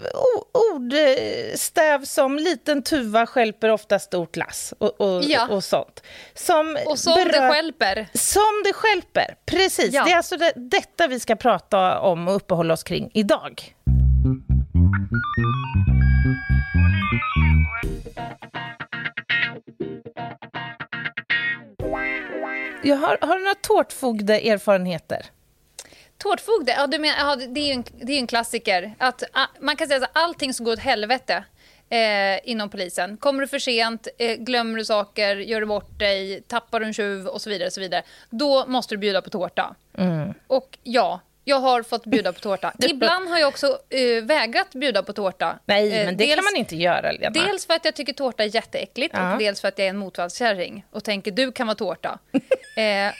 ordstäv 0.74 2.04
som 2.04 2.36
liten 2.38 2.82
tuva 2.82 3.26
skälper 3.26 3.68
ofta 3.68 3.98
stort 3.98 4.36
lass 4.36 4.74
och, 4.78 5.00
och, 5.00 5.24
Ja. 5.24 5.48
och 5.48 5.64
sånt. 5.64 6.02
Som 6.34 6.78
Och 6.86 6.98
som 6.98 7.14
det 7.14 7.24
berör- 7.24 7.50
skälper. 7.52 8.06
Som 8.14 8.62
det 8.64 8.72
skälper, 8.72 9.34
precis. 9.46 9.92
Ja. 9.94 10.04
Det 10.10 10.14
är 10.14 10.16
alltså 10.16 10.36
det, 10.36 10.52
detta 10.56 11.06
vi 11.06 11.20
ska 11.20 11.36
prata 11.36 12.00
om 12.00 12.28
och 12.28 12.36
uppehålla 12.36 12.74
oss 12.74 12.82
kring 12.82 13.10
idag. 13.14 13.74
Jag 22.82 22.96
har, 22.96 23.18
har 23.20 23.36
du 23.36 23.42
några 23.42 23.54
tårtfogde-erfarenheter? 23.54 25.26
Tårtfogde, 26.18 26.72
ja, 26.72 26.86
du 26.86 26.98
menar, 26.98 27.16
ja, 27.18 27.36
det 27.36 27.60
är 27.60 27.66
ju 27.66 27.72
en, 27.72 27.84
det 28.02 28.12
är 28.12 28.18
en 28.18 28.26
klassiker. 28.26 28.94
Att, 28.98 29.22
man 29.60 29.76
kan 29.76 29.88
säga 29.88 30.04
att 30.04 30.10
allting 30.12 30.54
som 30.54 30.64
går 30.64 30.72
åt 30.72 30.78
helvete 30.78 31.44
eh, 31.90 32.50
inom 32.50 32.68
polisen. 32.70 33.16
Kommer 33.16 33.40
du 33.40 33.46
för 33.48 33.58
sent, 33.58 34.08
eh, 34.18 34.36
glömmer 34.36 34.78
du 34.78 34.84
saker, 34.84 35.36
gör 35.36 35.60
du 35.60 35.66
bort 35.66 35.98
dig, 35.98 36.42
tappar 36.42 36.80
du 36.80 36.86
en 36.86 36.92
tjuv 36.94 37.26
och 37.26 37.42
så 37.42 37.50
vidare. 37.50 37.70
Så 37.70 37.80
vidare 37.80 38.02
då 38.30 38.66
måste 38.66 38.94
du 38.94 38.98
bjuda 38.98 39.22
på 39.22 39.30
tårta. 39.30 39.74
Mm. 39.98 40.34
Och 40.46 40.78
ja, 40.82 41.20
jag 41.44 41.56
har 41.60 41.82
fått 41.82 42.06
bjuda 42.06 42.32
på 42.32 42.40
tårta. 42.40 42.72
Ibland 42.90 43.28
har 43.28 43.38
jag 43.38 43.48
också 43.48 43.78
eh, 43.88 44.24
vägrat 44.24 44.70
bjuda 44.72 45.02
på 45.02 45.12
tårta. 45.12 45.58
Nej, 45.66 45.92
Eh, 45.92 46.04
men 46.06 46.16
det 46.16 46.24
dels, 46.24 46.34
kan 46.34 46.44
man 46.44 46.56
inte 46.56 46.76
göra, 46.76 47.12
Lena. 47.12 47.30
Dels 47.30 47.66
för 47.66 47.74
att 47.74 47.84
jag 47.84 47.94
tycker 47.94 48.12
tårta 48.12 48.42
är 48.44 48.54
jätteäckligt 48.54 49.14
Ja. 49.16 49.32
och 49.32 49.38
dels 49.38 49.60
för 49.60 49.68
att 49.68 49.78
jag 49.78 49.86
är 49.86 49.90
en 49.90 49.96
motvallskärring 49.96 50.84
och 50.90 51.04
tänker 51.04 51.30
du 51.30 51.52
kan 51.52 51.66
vara 51.66 51.74
tårta. 51.74 52.18
eh, 52.76 53.12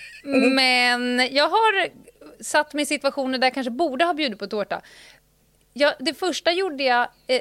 men 0.55 1.29
jag 1.31 1.49
har 1.49 1.89
satt 2.43 2.73
mig 2.75 2.83
i 2.83 2.87
situationer 2.87 3.39
där 3.39 3.47
jag 3.47 3.55
kanske 3.55 3.71
borde 3.71 4.05
ha 4.05 4.15
bjudit 4.15 4.39
på 4.39 4.47
tårta. 4.47 4.81
ja, 5.73 5.95
det 5.99 6.15
första 6.15 6.53
gjorde 6.53 6.85
jag... 6.85 7.09
Eh, 7.27 7.41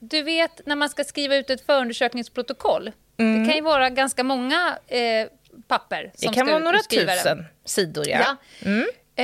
du 0.00 0.22
vet 0.22 0.66
när 0.66 0.76
man 0.76 0.88
ska 0.88 1.04
skriva 1.04 1.36
ut 1.36 1.50
ett 1.50 1.66
förundersökningsprotokoll. 1.66 2.92
Det 3.16 3.44
kan 3.46 3.54
ju 3.54 3.60
vara 3.60 3.90
ganska 3.90 4.24
många 4.24 4.78
eh, 4.86 5.28
papper 5.68 5.98
Mm. 6.00 6.10
Det 6.14 6.18
som 6.24 6.34
kan 6.34 6.46
ska 6.46 6.52
vara 6.54 6.64
några 6.64 6.78
tusen 6.78 7.44
sidor, 7.64 8.08
ja. 8.08 8.36
Ja. 8.64 8.70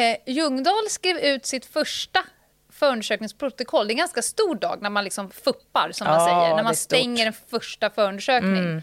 Eh, 0.00 0.16
Ljungdahl 0.26 0.88
skrev 0.88 1.16
ut 1.18 1.46
sitt 1.46 1.66
första 1.66 2.24
förundersökningsprotokoll. 2.72 3.86
Det 3.86 3.90
är 3.90 3.94
en 3.94 3.98
ganska 3.98 4.22
stor 4.22 4.54
dag 4.54 4.78
när 4.82 4.90
man 4.90 5.04
liksom 5.04 5.30
fuppar, 5.30 5.92
som 5.92 6.06
man 6.06 6.14
Ja, 6.20 6.26
säger. 6.26 6.40
När 6.40 6.54
man. 6.54 6.60
Mm. 6.60 6.74
stänger 6.74 7.26
en 7.26 7.32
första 7.32 7.90
förundersökning. 7.90 8.82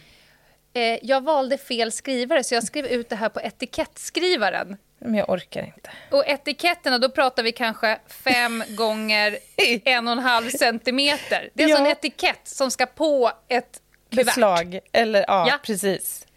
Eh, 0.74 1.00
jag 1.02 1.24
valde 1.24 1.58
fel 1.58 1.92
skrivare, 1.92 2.44
så 2.44 2.56
jag 2.56 2.64
skrev 2.64 2.86
ut 2.86 3.10
det 3.10 3.16
här 3.16 3.30
på 3.30 3.40
etikettskrivaren. 3.40 4.78
Men 5.06 5.16
jag 5.16 5.30
orkar 5.30 5.64
inte. 5.64 5.90
Och 6.12 6.24
etiketterna, 6.28 6.98
då 6.98 7.10
pratar 7.10 7.44
vi 7.44 7.52
kanske 7.52 8.00
fem 8.08 8.64
gånger 8.76 9.38
en 9.86 10.08
och 10.08 10.12
en 10.12 10.20
halv 10.20 10.50
centimeter. 10.50 11.50
Det 11.54 11.64
är 11.64 11.68
alltså 11.68 11.82
Ja. 11.84 11.86
en 11.86 11.92
etikett 11.92 12.40
som 12.44 12.72
ska 12.72 12.86
på 12.86 13.32
ett 13.48 13.82
kuvert. 14.12 14.26
Beslag, 14.26 14.80
eller 14.92 15.26
ja, 15.28 15.46
Ja. 15.50 15.60
precis. 15.64 16.28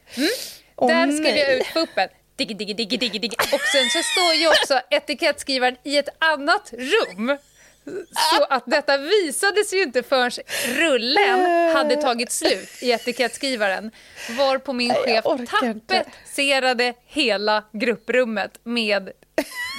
Åh, 0.76 0.88
Där 0.88 1.06
skrev 1.06 1.22
nej. 1.22 1.62
jag 1.74 1.82
ut. 1.82 2.10
Diggi, 2.36 2.54
diggi, 2.54 2.74
diggi, 2.74 2.96
diggi, 2.96 3.18
diggi. 3.18 3.36
Och 3.52 3.60
sen 3.60 3.88
så 3.90 4.02
står 4.02 4.34
ju 4.34 4.48
också 4.48 4.80
etikettskrivaren 4.90 5.76
i 5.82 5.96
ett 5.98 6.08
annat 6.18 6.72
rum. 6.72 7.38
Så 8.14 8.44
att 8.50 8.62
detta 8.66 8.98
visades 8.98 9.74
ju 9.74 9.82
inte 9.82 10.02
förrän 10.02 10.30
rullen 10.78 11.70
hade 11.76 11.96
tagit 11.96 12.32
slut 12.32 12.82
i 12.82 12.90
etikettskrivaren. 12.90 13.90
Var 14.38 14.58
på 14.58 14.72
min 14.72 14.94
chef 14.94 15.24
tapetserade 15.24 16.94
hela 17.06 17.64
grupprummet 17.72 18.60
med 18.62 19.10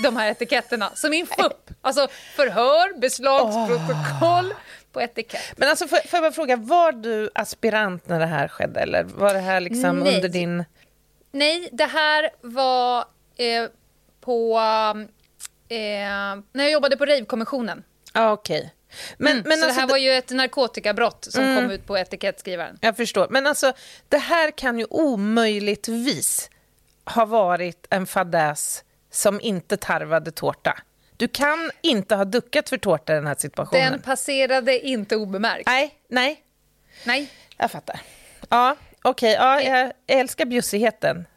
de 0.03 0.17
här 0.17 0.31
etiketterna. 0.31 0.91
Så 0.95 1.09
min 1.09 1.27
fupp, 1.27 1.69
alltså 1.81 2.07
förhör, 2.35 2.99
beslagsprotokoll 2.99 4.53
på 4.91 5.01
etikett. 5.01 5.53
Men 5.57 5.69
alltså, 5.69 5.87
får, 5.87 5.97
får 5.97 6.17
jag 6.17 6.23
bara 6.23 6.31
fråga, 6.31 6.55
var 6.55 6.91
du 6.91 7.29
aspirant 7.35 8.07
när 8.07 8.19
det 8.19 8.25
här 8.25 8.47
skedde? 8.47 8.79
Eller 8.79 9.03
var 9.03 9.33
det 9.33 9.39
här 9.39 9.59
liksom 9.59 9.99
Nej. 9.99 10.15
under 10.15 10.29
din... 10.29 10.65
Nej, 11.31 11.69
det 11.71 11.85
här 11.85 12.29
var 12.41 12.99
eh, 13.37 13.69
på... 14.21 14.59
Eh, 15.69 15.77
när 16.51 16.63
jag 16.63 16.71
jobbade 16.71 16.97
på 16.97 17.05
Rave-kommissionen. 17.05 17.83
Ja, 18.17 18.31
okej. 18.31 18.73
Men, 19.17 19.31
Mm, 19.31 19.43
men 19.47 19.57
så 19.57 19.65
alltså, 19.65 19.75
det 19.75 19.81
här 19.81 19.89
var 19.89 19.97
ju 19.97 20.11
ett 20.11 20.29
narkotikabrott 20.29 21.27
som 21.29 21.55
kom 21.55 21.71
ut 21.71 21.85
på 21.85 21.97
etikettskrivaren. 21.97 22.77
Jag 22.81 22.97
förstår. 22.97 23.27
Men 23.29 23.47
alltså, 23.47 23.73
det 24.09 24.17
här 24.17 24.51
kan 24.51 24.79
ju 24.79 24.85
omöjligtvis 24.89 26.49
ha 27.05 27.25
varit 27.25 27.87
en 27.89 28.07
fadäs 28.07 28.83
som 29.11 29.41
inte 29.41 29.77
tarvade 29.77 30.31
tårta. 30.31 30.77
Du 31.17 31.27
kan 31.27 31.71
inte 31.81 32.15
ha 32.15 32.25
duckat 32.25 32.69
för 32.69 32.77
tårta 32.77 33.13
i 33.13 33.15
den 33.15 33.27
här 33.27 33.35
situationen. 33.35 33.91
Den 33.91 34.01
passerade 34.01 34.79
inte 34.79 35.15
obemärkt. 35.15 35.65
Nej, 35.65 35.93
nej, 36.07 36.43
Nej. 37.03 37.29
jag 37.57 37.71
fattar. 37.71 37.99
Ja, 38.49 38.75
okej. 39.01 39.33
ja, 39.33 39.61
jag 39.61 39.91
älskar 40.07 40.45
bjussigheten. 40.45 41.27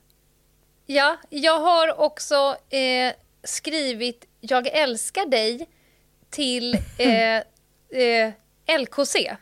Ja, 0.87 1.16
jag 1.30 1.58
har 1.60 2.00
också 2.00 2.56
eh, 2.70 3.12
skrivit 3.44 4.25
“Jag 4.40 4.66
älskar 4.66 5.26
dig” 5.26 5.66
till 6.30 6.75
eh, 6.99 7.37
eh, 7.37 8.32
LKC, 8.78 9.37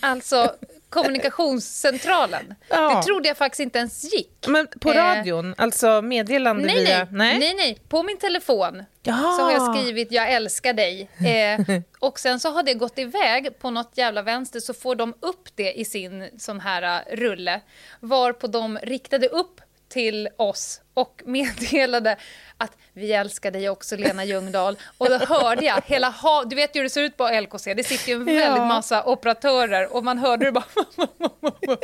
alltså 0.00 0.54
kommunikationscentralen. 0.92 2.54
Ja. 2.68 2.94
Det 2.96 3.02
trodde 3.02 3.28
jag 3.28 3.36
faktiskt 3.36 3.60
inte 3.60 3.78
ens 3.78 4.14
gick. 4.14 4.46
Men 4.48 4.66
på 4.80 4.92
Eh, 4.92 4.96
radion, 4.96 5.54
alltså 5.58 6.02
meddelande 6.02 6.66
Nej, 6.66 6.84
via... 6.84 7.08
nej, 7.10 7.38
nej, 7.38 7.54
nej. 7.54 7.78
På 7.88 8.02
min 8.02 8.16
telefon 8.18 8.82
Jaha. 9.02 9.36
så 9.36 9.42
har 9.42 9.52
jag 9.52 9.76
skrivit 9.76 10.12
“Jag 10.12 10.32
älskar 10.32 10.72
dig”. 10.72 11.08
Eh, 11.26 11.80
och 11.98 12.18
sen 12.18 12.40
så 12.40 12.50
har 12.50 12.62
det 12.62 12.74
gått 12.74 12.98
iväg 12.98 13.58
på 13.58 13.70
något 13.70 13.92
jävla 13.94 14.22
vänster 14.22 14.60
så 14.60 14.74
får 14.74 14.94
de 14.94 15.14
upp 15.20 15.48
det 15.54 15.72
i 15.72 15.84
sin 15.84 16.28
sån 16.38 16.60
här 16.60 16.82
uh, 17.12 17.16
rulle. 17.16 17.60
Varpå 18.00 18.46
de 18.46 18.78
riktade 18.82 19.28
upp 19.28 19.60
till 19.92 20.28
oss 20.36 20.80
och 20.94 21.22
meddelade 21.26 22.16
att 22.58 22.76
vi 22.92 23.12
älskar 23.12 23.50
dig 23.50 23.68
också 23.70 23.96
Lena 23.96 24.24
Ljungdahl. 24.24 24.76
Och 24.98 25.08
då 25.10 25.18
hörde 25.18 25.64
jag 25.64 25.82
hela 25.86 26.08
ha- 26.10 26.44
Du 26.44 26.56
vet 26.56 26.76
ju 26.76 26.78
hur 26.78 26.84
det 26.84 26.90
ser 26.90 27.02
ut 27.02 27.16
på 27.16 27.28
LKC, 27.40 27.74
det 27.74 27.84
sitter 27.84 28.08
ju 28.08 28.14
en 28.14 28.28
Ja. 28.34 28.40
väldigt 28.48 28.68
massa 28.68 29.04
operatörer 29.04 29.92
och 29.96 30.04
man 30.04 30.18
hörde 30.18 30.44
det 30.44 30.52
bara... 30.52 30.64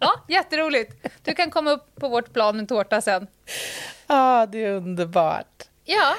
ja, 0.00 0.24
jätteroligt. 0.28 1.06
Du 1.24 1.34
kan 1.34 1.50
komma 1.50 1.70
upp 1.70 1.94
på 2.00 2.08
vårt 2.08 2.32
plan 2.32 2.56
med 2.56 2.68
tårta 2.68 3.00
sen. 3.00 3.26
Ja, 4.06 4.46
det 4.52 4.64
är 4.64 4.70
underbart. 4.72 5.62
Ja, 5.84 6.14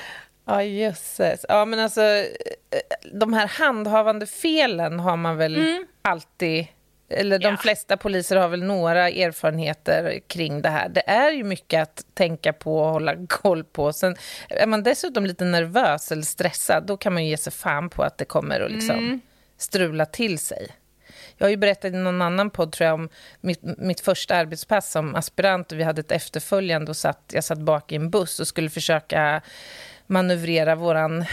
Ja, 0.46 0.64
jösses. 0.64 1.46
Ja, 1.50 1.66
men 1.66 1.80
alltså, 1.80 2.02
eh, 2.02 2.26
de 3.14 3.34
här 3.34 3.48
handhavande 3.48 4.26
felen 4.26 5.00
har 5.00 5.18
man 5.18 5.38
väl 5.38 5.86
alltid... 6.02 6.68
Eller 7.10 7.40
de. 7.40 7.46
Ja. 7.48 7.58
flesta 7.58 7.98
poliser 7.98 8.36
har 8.36 8.48
väl 8.48 8.64
några 8.64 9.10
erfarenheter 9.10 10.20
kring 10.28 10.62
det 10.62 10.70
här. 10.70 10.90
Det 10.90 11.10
är 11.10 11.32
ju 11.32 11.44
mycket 11.44 11.82
att 11.82 12.06
tänka 12.14 12.54
på 12.54 12.80
och 12.80 12.90
hålla 12.90 13.16
koll 13.28 13.64
på. 13.64 13.94
Sen 13.94 14.16
är 14.50 14.68
man 14.68 14.84
dessutom 14.84 15.26
lite 15.26 15.46
nervös 15.46 16.12
eller 16.12 16.24
stressad, 16.24 16.84
då 16.88 16.98
kan 16.98 17.14
man 17.14 17.24
ju 17.24 17.30
ge 17.30 17.38
sig 17.38 17.54
fan 17.54 17.90
på 17.90 18.04
att 18.04 18.18
det 18.18 18.26
kommer 18.26 18.60
att 18.60 18.72
liksom 18.72 18.96
Mm. 18.98 19.22
strula 19.58 20.06
till 20.06 20.40
sig. 20.40 20.68
Jag 21.38 21.46
har 21.46 21.50
ju 21.50 21.58
berättat 21.58 21.86
i 21.86 21.96
någon 21.96 22.22
annan 22.22 22.50
podd 22.50 22.72
tror 22.72 22.86
jag, 22.88 22.94
om 22.94 23.10
mitt, 23.42 23.60
mitt 23.78 24.00
första 24.00 24.36
arbetspass 24.36 24.92
som 24.92 25.16
aspirant 25.16 25.72
och 25.72 25.80
vi 25.80 25.84
hade 25.84 26.00
ett 26.00 26.12
efterföljande 26.12 26.90
och 26.90 26.98
satt, 26.98 27.32
jag 27.34 27.44
satt 27.44 27.58
bak 27.60 27.92
i 27.92 27.96
en 27.96 28.10
buss 28.10 28.40
och 28.40 28.48
skulle 28.48 28.70
försöka 28.70 29.42
manövrera 30.08 30.76
våran, 30.76 31.26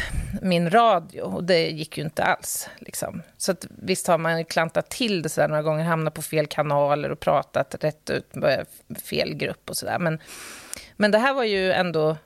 min 0.42 0.70
radio 0.70 1.20
och 1.22 1.44
det 1.44 1.70
gick 1.70 1.98
ju 1.98 2.04
inte 2.04 2.24
alls. 2.24 2.68
Liksom. 2.78 3.22
Så 3.37 3.52
att, 3.52 3.66
visst 3.70 4.06
har 4.06 4.18
man 4.18 4.44
klantat 4.44 4.90
till 4.90 5.22
det 5.22 5.28
så 5.28 5.40
där 5.40 5.48
några 5.48 5.62
gånger, 5.62 5.84
hamnat 5.84 6.14
på 6.14 6.22
fel 6.22 6.46
kanaler 6.46 7.10
och 7.10 7.20
pratat 7.20 7.84
rätt 7.84 8.10
ut 8.10 8.34
med 8.34 8.66
fel 9.04 9.34
grupp 9.34 9.70
och 9.70 9.76
sådär. 9.76 9.98
Men, 9.98 10.18
men 10.96 11.10
det 11.10 11.18
här 11.18 11.34
var 11.34 11.44
ju 11.44 11.72
ändå 11.72 12.16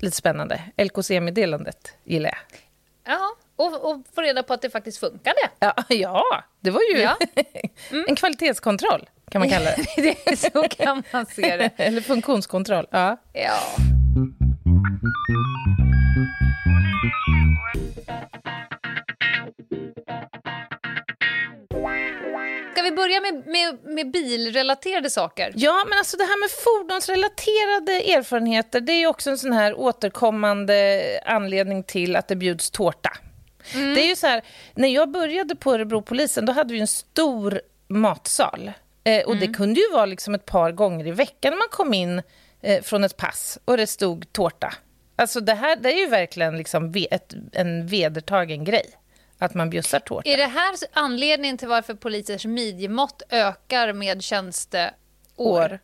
lite 0.00 0.16
spännande. 0.16 0.60
LKC-meddelandet 0.76 1.94
gillar 2.04 2.30
jag. 2.30 2.60
ja. 3.14 3.36
Och, 3.58 3.90
och 3.90 4.02
få 4.14 4.22
reda 4.22 4.42
på 4.42 4.52
att 4.54 4.62
det 4.62 4.70
faktiskt 4.70 4.98
funkade. 4.98 5.38
Ja, 5.58 5.74
ja 5.88 6.44
det 6.60 6.70
var 6.70 6.80
ju 6.94 7.00
Ja. 7.00 7.16
en 8.08 8.16
kvalitetskontroll 8.16 9.08
kan 9.30 9.38
man 9.38 9.48
kalla 9.48 9.70
det. 9.96 10.14
det 10.26 10.36
så 10.36 10.62
kan 10.68 11.02
man 11.12 11.26
se 11.26 11.56
det. 11.56 11.70
Eller 11.76 12.00
funktionskontroll. 12.00 12.86
Ja. 12.90 13.16
Ja. 13.32 13.58
Ska 22.72 22.82
vi 22.82 22.92
börja 22.92 23.20
med, 23.20 23.46
med, 23.46 23.94
med 23.94 24.10
bilrelaterade 24.10 25.10
saker? 25.10 25.52
ja, 25.56 25.84
men 25.88 25.98
alltså 25.98 26.16
det 26.16 26.22
här 26.22 26.40
med 26.40 26.50
fordonsrelaterade 26.50 27.92
erfarenheter 27.92 28.80
det 28.80 28.92
är 28.92 29.06
också 29.06 29.30
en 29.30 29.38
sån 29.38 29.52
här 29.52 29.74
återkommande 29.78 31.02
anledning 31.24 31.82
till 31.82 32.16
att 32.16 32.28
det 32.28 32.36
bjuds 32.36 32.70
tårta. 32.70 33.10
Det 33.72 34.04
är 34.04 34.08
ju 34.08 34.16
så 34.16 34.26
här, 34.26 34.42
när 34.74 34.88
jag 34.88 35.10
började 35.10 35.56
på 35.56 35.74
Örebropolisen 35.74 36.46
då 36.46 36.52
hade 36.52 36.74
vi 36.74 36.80
en 36.80 36.86
stor 36.86 37.60
matsal. 37.88 38.72
Eh, 39.04 39.26
och 39.26 39.36
det 39.36 39.46
kunde 39.46 39.80
ju 39.80 39.90
vara 39.92 40.06
liksom 40.06 40.34
ett 40.34 40.46
par 40.46 40.72
gånger 40.72 41.06
i 41.06 41.10
veckan 41.10 41.50
när 41.50 41.58
man 41.58 41.68
kom 41.70 41.94
in 41.94 42.22
eh, 42.66 42.82
från 42.82 43.04
ett 43.04 43.16
pass 43.16 43.58
och 43.64 43.76
det 43.76 43.86
stod 43.86 44.32
tårta. 44.32 44.74
Alltså 45.16 45.40
det 45.40 45.54
här 45.54 45.76
det 45.76 45.92
är 45.92 45.98
ju 45.98 46.06
verkligen 46.06 46.56
liksom 46.58 46.92
ve- 46.92 47.08
ett, 47.10 47.34
en 47.52 47.86
vedertagen 47.86 48.64
grej. 48.64 48.86
Att 49.38 49.54
man 49.54 49.70
bjussar 49.70 50.00
tårta. 50.00 50.30
Är 50.30 50.36
det 50.36 50.46
här 50.46 50.74
anledningen 50.92 51.58
till 51.58 51.68
varför 51.68 51.94
polisers 51.94 52.44
midjemått 52.44 53.22
ökar 53.30 53.92
med 53.92 54.22
tjänsteår? 54.22 54.90
år. 55.36 55.78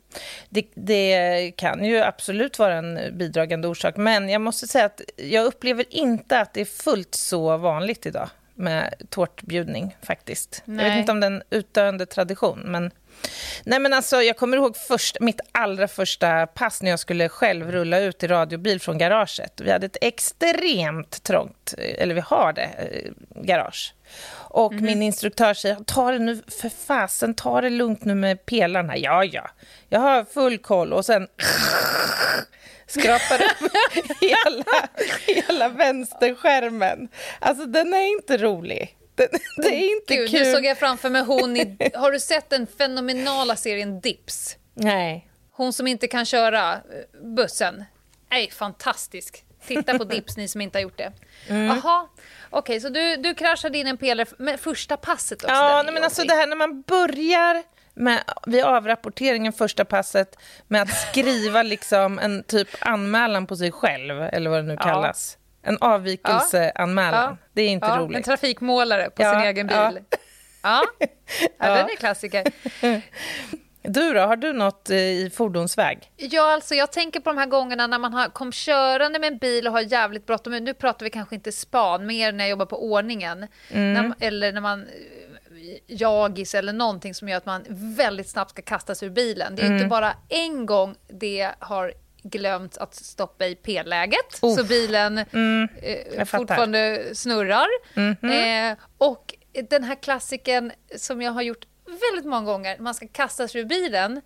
Det, 0.49 0.67
det 0.75 1.53
kan 1.57 1.85
ju 1.85 1.99
absolut 1.99 2.59
vara 2.59 2.75
en 2.75 3.19
bidragande 3.19 3.69
orsak, 3.69 3.97
men 3.97 4.29
jag 4.29 4.41
måste 4.41 4.67
säga 4.67 4.85
att 4.85 5.01
jag 5.17 5.45
upplever 5.45 5.85
inte 5.91 6.41
att 6.41 6.55
det 6.55 6.61
är 6.61 6.65
fullt 6.65 7.15
så 7.15 7.57
vanligt 7.57 8.07
idag 8.07 8.29
med 8.63 8.95
tårtbjudning 9.09 9.97
faktiskt. 10.03 10.63
Jag 10.65 10.75
vet 10.75 10.97
inte 10.99 11.13
om 11.13 11.21
det 11.21 11.27
är 11.27 11.31
en 11.31 11.43
utdöende 11.51 12.07
tradition, 12.07 12.63
men 12.65 12.91
Nej 13.65 13.79
men 13.79 13.93
alltså, 13.93 14.23
jag 14.23 14.37
kommer 14.37 14.57
ihåg 14.57 14.77
först, 14.77 15.21
mitt 15.21 15.41
allra 15.53 15.89
första 15.89 16.47
pass 16.47 16.83
när 16.83 16.91
jag 16.91 16.99
skulle 16.99 17.29
själv 17.29 17.73
rulla 17.73 18.01
ut 18.01 18.23
i 18.23 18.27
radiobil 18.27 18.81
från 18.81 18.99
garaget. 18.99 19.61
Vi 19.61 19.71
hade 19.71 19.87
ett 19.87 19.97
extremt 20.01 21.23
trångt, 21.23 21.75
eller 21.79 22.15
vi 22.15 22.21
har 22.21 22.53
det, 22.53 22.63
eh, 22.63 23.43
garage. 23.43 23.95
Och 24.35 24.73
min 24.73 25.03
instruktör 25.03 25.55
säger, 25.55 25.77
ta 25.87 26.11
det 26.11 26.19
nu 26.19 26.43
för 26.61 26.69
fasen, 26.69 27.35
ta 27.35 27.61
det 27.61 27.71
lugnt 27.71 28.05
nu 28.05 28.15
med 28.15 28.47
pelarna. 28.47 28.97
Ja, 28.97 29.25
ja, 29.25 29.51
jag 29.89 30.01
har 30.01 30.25
full 30.25 30.59
koll. 30.59 30.93
Och 30.93 31.05
sen 31.05 31.29
skrapar 32.93 33.43
upp 33.43 33.73
hela, 34.21 34.89
hela 35.27 35.69
vänsterskärmen. 35.69 37.09
Alltså 37.39 37.67
den 37.67 37.95
är 37.95 38.13
inte 38.19 38.39
rolig. 38.39 38.97
Den, 39.15 39.29
det 39.57 39.69
är 39.69 39.97
inte 39.97 40.17
Gud, 40.17 40.31
kul. 40.31 40.43
nu 40.43 40.53
såg 40.53 40.65
jag 40.65 40.79
framför 40.79 41.11
mig 41.11 41.23
hon 41.23 41.57
i... 41.57 41.91
Har 41.95 42.13
du 42.13 42.21
sett 42.21 42.51
den 42.51 42.67
fenomenala 42.67 43.57
serien 43.57 44.01
Dips? 44.01 44.57
Nej. 44.75 45.29
Hon 45.53 45.73
som 45.73 45.87
inte 45.87 46.09
kan 46.09 46.25
köra 46.25 46.73
eh, 46.73 46.81
bussen. 47.37 47.85
Nej, 48.31 48.51
fantastisk. 48.51 49.45
Titta 49.67 49.99
på 49.99 50.05
Dips, 50.05 50.37
ni 50.37 50.49
som 50.49 50.61
inte 50.61 50.79
har 50.79 50.83
gjort 50.83 50.99
det. 50.99 51.13
Mm. 51.49 51.67
Jaha, 51.67 52.07
okej, 52.51 52.81
så 52.81 52.89
du, 52.89 53.17
du 53.17 53.35
kraschade 53.35 53.79
in 53.79 53.87
en 53.87 53.97
pelare 53.97 54.27
med 54.39 54.61
första 54.61 54.97
passet 54.97 55.45
också? 55.45 55.55
Ja, 55.55 55.83
nej, 55.85 55.95
men 55.95 56.05
alltså 56.05 56.23
det 56.23 56.35
här 56.35 56.47
när 56.47 56.57
man 56.57 56.83
börjar 56.83 57.63
med, 57.95 58.23
vid 58.47 58.65
avrapporteringen 58.65 59.53
första 59.53 59.85
passet 59.85 60.37
med 60.69 60.83
att 60.83 60.91
skriva 61.09 61.63
liksom 61.63 62.19
en 62.19 62.43
typ 62.45 62.69
anmälan 62.81 63.47
på 63.47 63.57
sig 63.57 63.73
själv, 63.73 64.23
eller 64.23 64.51
vad 64.51 64.59
det 64.59 64.63
nu 64.63 64.75
Ja. 64.75 64.83
kallas. 64.83 65.39
En 65.63 65.79
avvikelseanmälan. 65.81 67.23
Ja. 67.41 67.47
Det 67.53 67.63
är 67.63 67.69
inte 67.69 67.87
ja, 67.87 67.95
En 67.95 68.01
roligt. 68.01 68.25
trafikmålare 68.25 69.11
på 69.11 69.23
Ja, 69.23 69.33
sin 69.33 69.41
egen 69.49 69.67
bil. 69.67 69.77
ja. 69.77 69.93
Ja, 70.63 70.83
ja. 70.99 71.07
Ja. 71.59 71.75
den 71.75 71.91
är 71.91 71.97
klassiker. 71.97 72.45
Du 73.85 74.13
då, 74.13 74.21
har 74.21 74.37
du 74.37 74.53
något 74.53 74.91
eh, 74.91 74.97
i 74.97 75.31
fordonsväg? 75.35 76.11
Ja, 76.17 76.53
alltså 76.55 76.75
jag 76.75 76.93
tänker 76.93 77.21
på 77.21 77.31
de 77.31 77.39
här 77.39 77.47
gångerna 77.47 77.87
när 77.87 77.99
man 77.99 78.15
har, 78.15 78.29
kom 78.29 78.53
körande 78.53 79.19
med 79.19 79.33
en 79.33 79.39
bil 79.39 79.67
och 79.67 79.73
har 79.73 79.81
jävligt 79.81 80.27
bråttom. 80.27 80.53
Nu 80.53 80.75
pratar 80.75 81.05
vi 81.05 81.11
kanske 81.11 81.35
inte 81.35 81.53
span, 81.53 82.07
mer 82.07 82.33
när 82.33 82.45
jag 82.45 82.51
jobbar 82.51 82.67
på 82.67 82.91
ordningen. 82.93 83.47
När, 83.69 84.03
man- 84.03 84.15
eller 84.21 84.53
när 84.53 84.61
man 84.61 84.89
jagis 85.87 86.55
eller 86.55 86.73
någonting 86.73 87.15
som 87.15 87.29
gör 87.29 87.37
att 87.37 87.47
man 87.47 87.65
väldigt 87.69 88.29
snabbt 88.29 88.51
ska 88.51 88.63
kasta 88.63 88.95
sig 88.95 89.09
ur 89.09 89.13
bilen. 89.13 89.57
Det 89.57 89.63
är 89.63 89.67
ju 89.67 89.75
inte 89.75 89.87
bara 89.87 90.13
en 90.29 90.67
gång 90.67 90.95
det 91.09 91.51
har 91.59 91.93
glömt 92.23 92.77
att 92.77 92.95
stoppa 92.95 93.47
i 93.47 93.55
p-läget, 93.55 94.33
så 94.57 94.65
bilen 94.65 95.19
eh, 95.19 95.25
jag 96.17 96.29
fattar. 96.29 96.39
fortfarande 96.39 97.11
snurrar. 97.15 97.67
Eh, 97.97 98.77
och 98.99 99.35
den 99.71 99.85
här 99.85 99.95
klassiken 100.03 100.73
som 100.97 101.23
jag 101.23 101.33
har 101.33 101.43
gjort 101.43 101.67
väldigt 101.93 102.25
många 102.31 102.47
gånger, 102.53 102.79
man 102.79 102.95
ska 102.95 103.09
kasta 103.09 103.49
sig 103.49 103.61
ur 103.61 103.65
bilen 103.65 104.21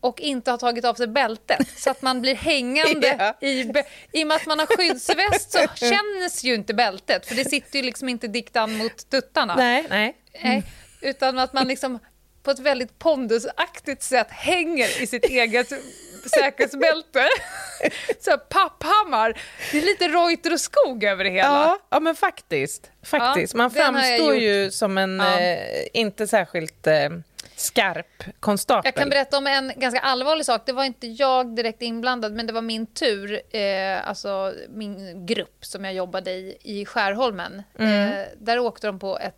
och 0.00 0.20
inte 0.20 0.50
ha 0.50 0.58
tagit 0.58 0.84
av 0.84 0.94
sig 0.94 1.06
bältet 1.06 1.68
så 1.76 1.90
att 1.90 2.02
man 2.02 2.20
blir 2.20 2.34
hängande 2.34 3.16
Ja. 3.40 3.46
i... 3.48 3.72
I 4.12 4.22
och 4.24 4.26
med 4.28 4.36
att 4.36 4.46
man 4.46 4.58
har 4.58 4.66
skyddsväst 4.66 5.52
så 5.52 5.58
känns 5.74 6.44
ju 6.44 6.54
inte 6.54 6.74
bältet 6.74 7.26
för 7.26 7.34
det 7.34 7.44
sitter 7.44 7.78
ju 7.78 7.84
liksom 7.84 8.08
inte 8.08 8.28
diktan 8.28 8.76
mot 8.76 9.10
tuttarna. 9.10 9.56
Nej, 9.56 9.86
nej. 9.90 10.16
Nej, 10.42 10.62
utan 11.00 11.38
att 11.38 11.52
man 11.52 11.68
liksom 11.68 11.98
på 12.44 12.50
ett 12.50 12.58
väldigt 12.58 12.98
pondusaktigt 12.98 14.02
sätt 14.02 14.30
hänger 14.30 15.02
i 15.02 15.06
sitt 15.06 15.24
eget 15.24 15.68
säkerhetsbälte. 16.34 17.28
Så 18.20 18.38
papphammar. 18.38 19.40
Det 19.72 19.78
är 19.78 19.82
lite 19.82 20.08
Reuter 20.08 20.52
och 20.52 20.60
skog 20.60 21.04
över 21.04 21.24
det 21.24 21.30
hela. 21.30 21.48
Ja, 21.48 21.78
ja, 21.90 22.00
men 22.00 22.14
faktiskt. 22.14 22.90
faktiskt. 23.04 23.54
Ja, 23.54 23.58
Man 23.58 23.70
framstår 23.70 24.36
ju 24.36 24.70
som 24.70 24.98
en 24.98 25.18
Ja. 25.20 25.40
eh, 25.40 25.86
inte 25.92 26.26
särskilt 26.26 26.86
eh, 26.86 27.08
skarp 27.56 28.24
konstapel. 28.40 28.82
Jag 28.94 28.94
kan 28.94 29.10
berätta 29.10 29.38
om 29.38 29.46
en 29.46 29.72
ganska 29.76 30.00
allvarlig 30.00 30.46
sak. 30.46 30.62
Det 30.66 30.72
var 30.72 30.84
inte 30.84 31.06
jag 31.06 31.56
direkt 31.56 31.82
inblandad, 31.82 32.32
men 32.32 32.46
det 32.46 32.52
var 32.52 32.62
min 32.62 32.86
tur, 32.86 33.40
eh, 33.56 34.08
alltså 34.08 34.54
min 34.68 35.26
grupp 35.26 35.64
som 35.64 35.84
jag 35.84 35.94
jobbade 35.94 36.30
i, 36.30 36.56
i 36.62 36.84
Skärholmen. 36.86 37.62
Eh, 37.78 38.26
där 38.38 38.58
åkte 38.58 38.86
de 38.86 38.98
på 38.98 39.18
ett 39.18 39.36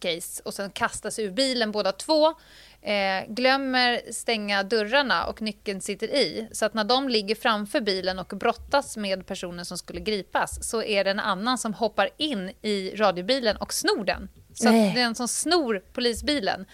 case 0.00 0.42
och 0.44 0.54
sen 0.54 0.70
kastade 0.70 1.12
sig 1.12 1.24
ur 1.24 1.30
bilen 1.30 1.72
båda 1.72 1.92
två. 1.92 2.26
Eh, 2.82 3.24
glömmer 3.28 4.12
stänga 4.12 4.62
dörrarna 4.62 5.26
och 5.26 5.42
nyckeln 5.42 5.80
sitter 5.80 6.08
i. 6.08 6.48
Så 6.52 6.64
att 6.64 6.74
när 6.74 6.84
de 6.84 7.08
ligger 7.08 7.34
framför 7.34 7.80
bilen 7.80 8.18
och 8.18 8.26
brottas 8.26 8.96
med 8.96 9.26
personen 9.26 9.64
som 9.64 9.78
skulle 9.78 10.00
gripas 10.00 10.68
så 10.70 10.82
är 10.82 11.04
det 11.04 11.10
en 11.10 11.20
annan 11.20 11.58
som 11.58 11.74
hoppar 11.74 12.10
in 12.16 12.52
i 12.62 12.92
radiobilen 12.96 13.56
och 13.56 13.72
snor 13.72 14.04
den. 14.04 14.28
Så 14.54 14.64
det 14.68 14.76
är 14.76 14.96
en 14.98 15.14
som 15.14 15.28
snor 15.28 15.82
polisbilen. 15.92 16.66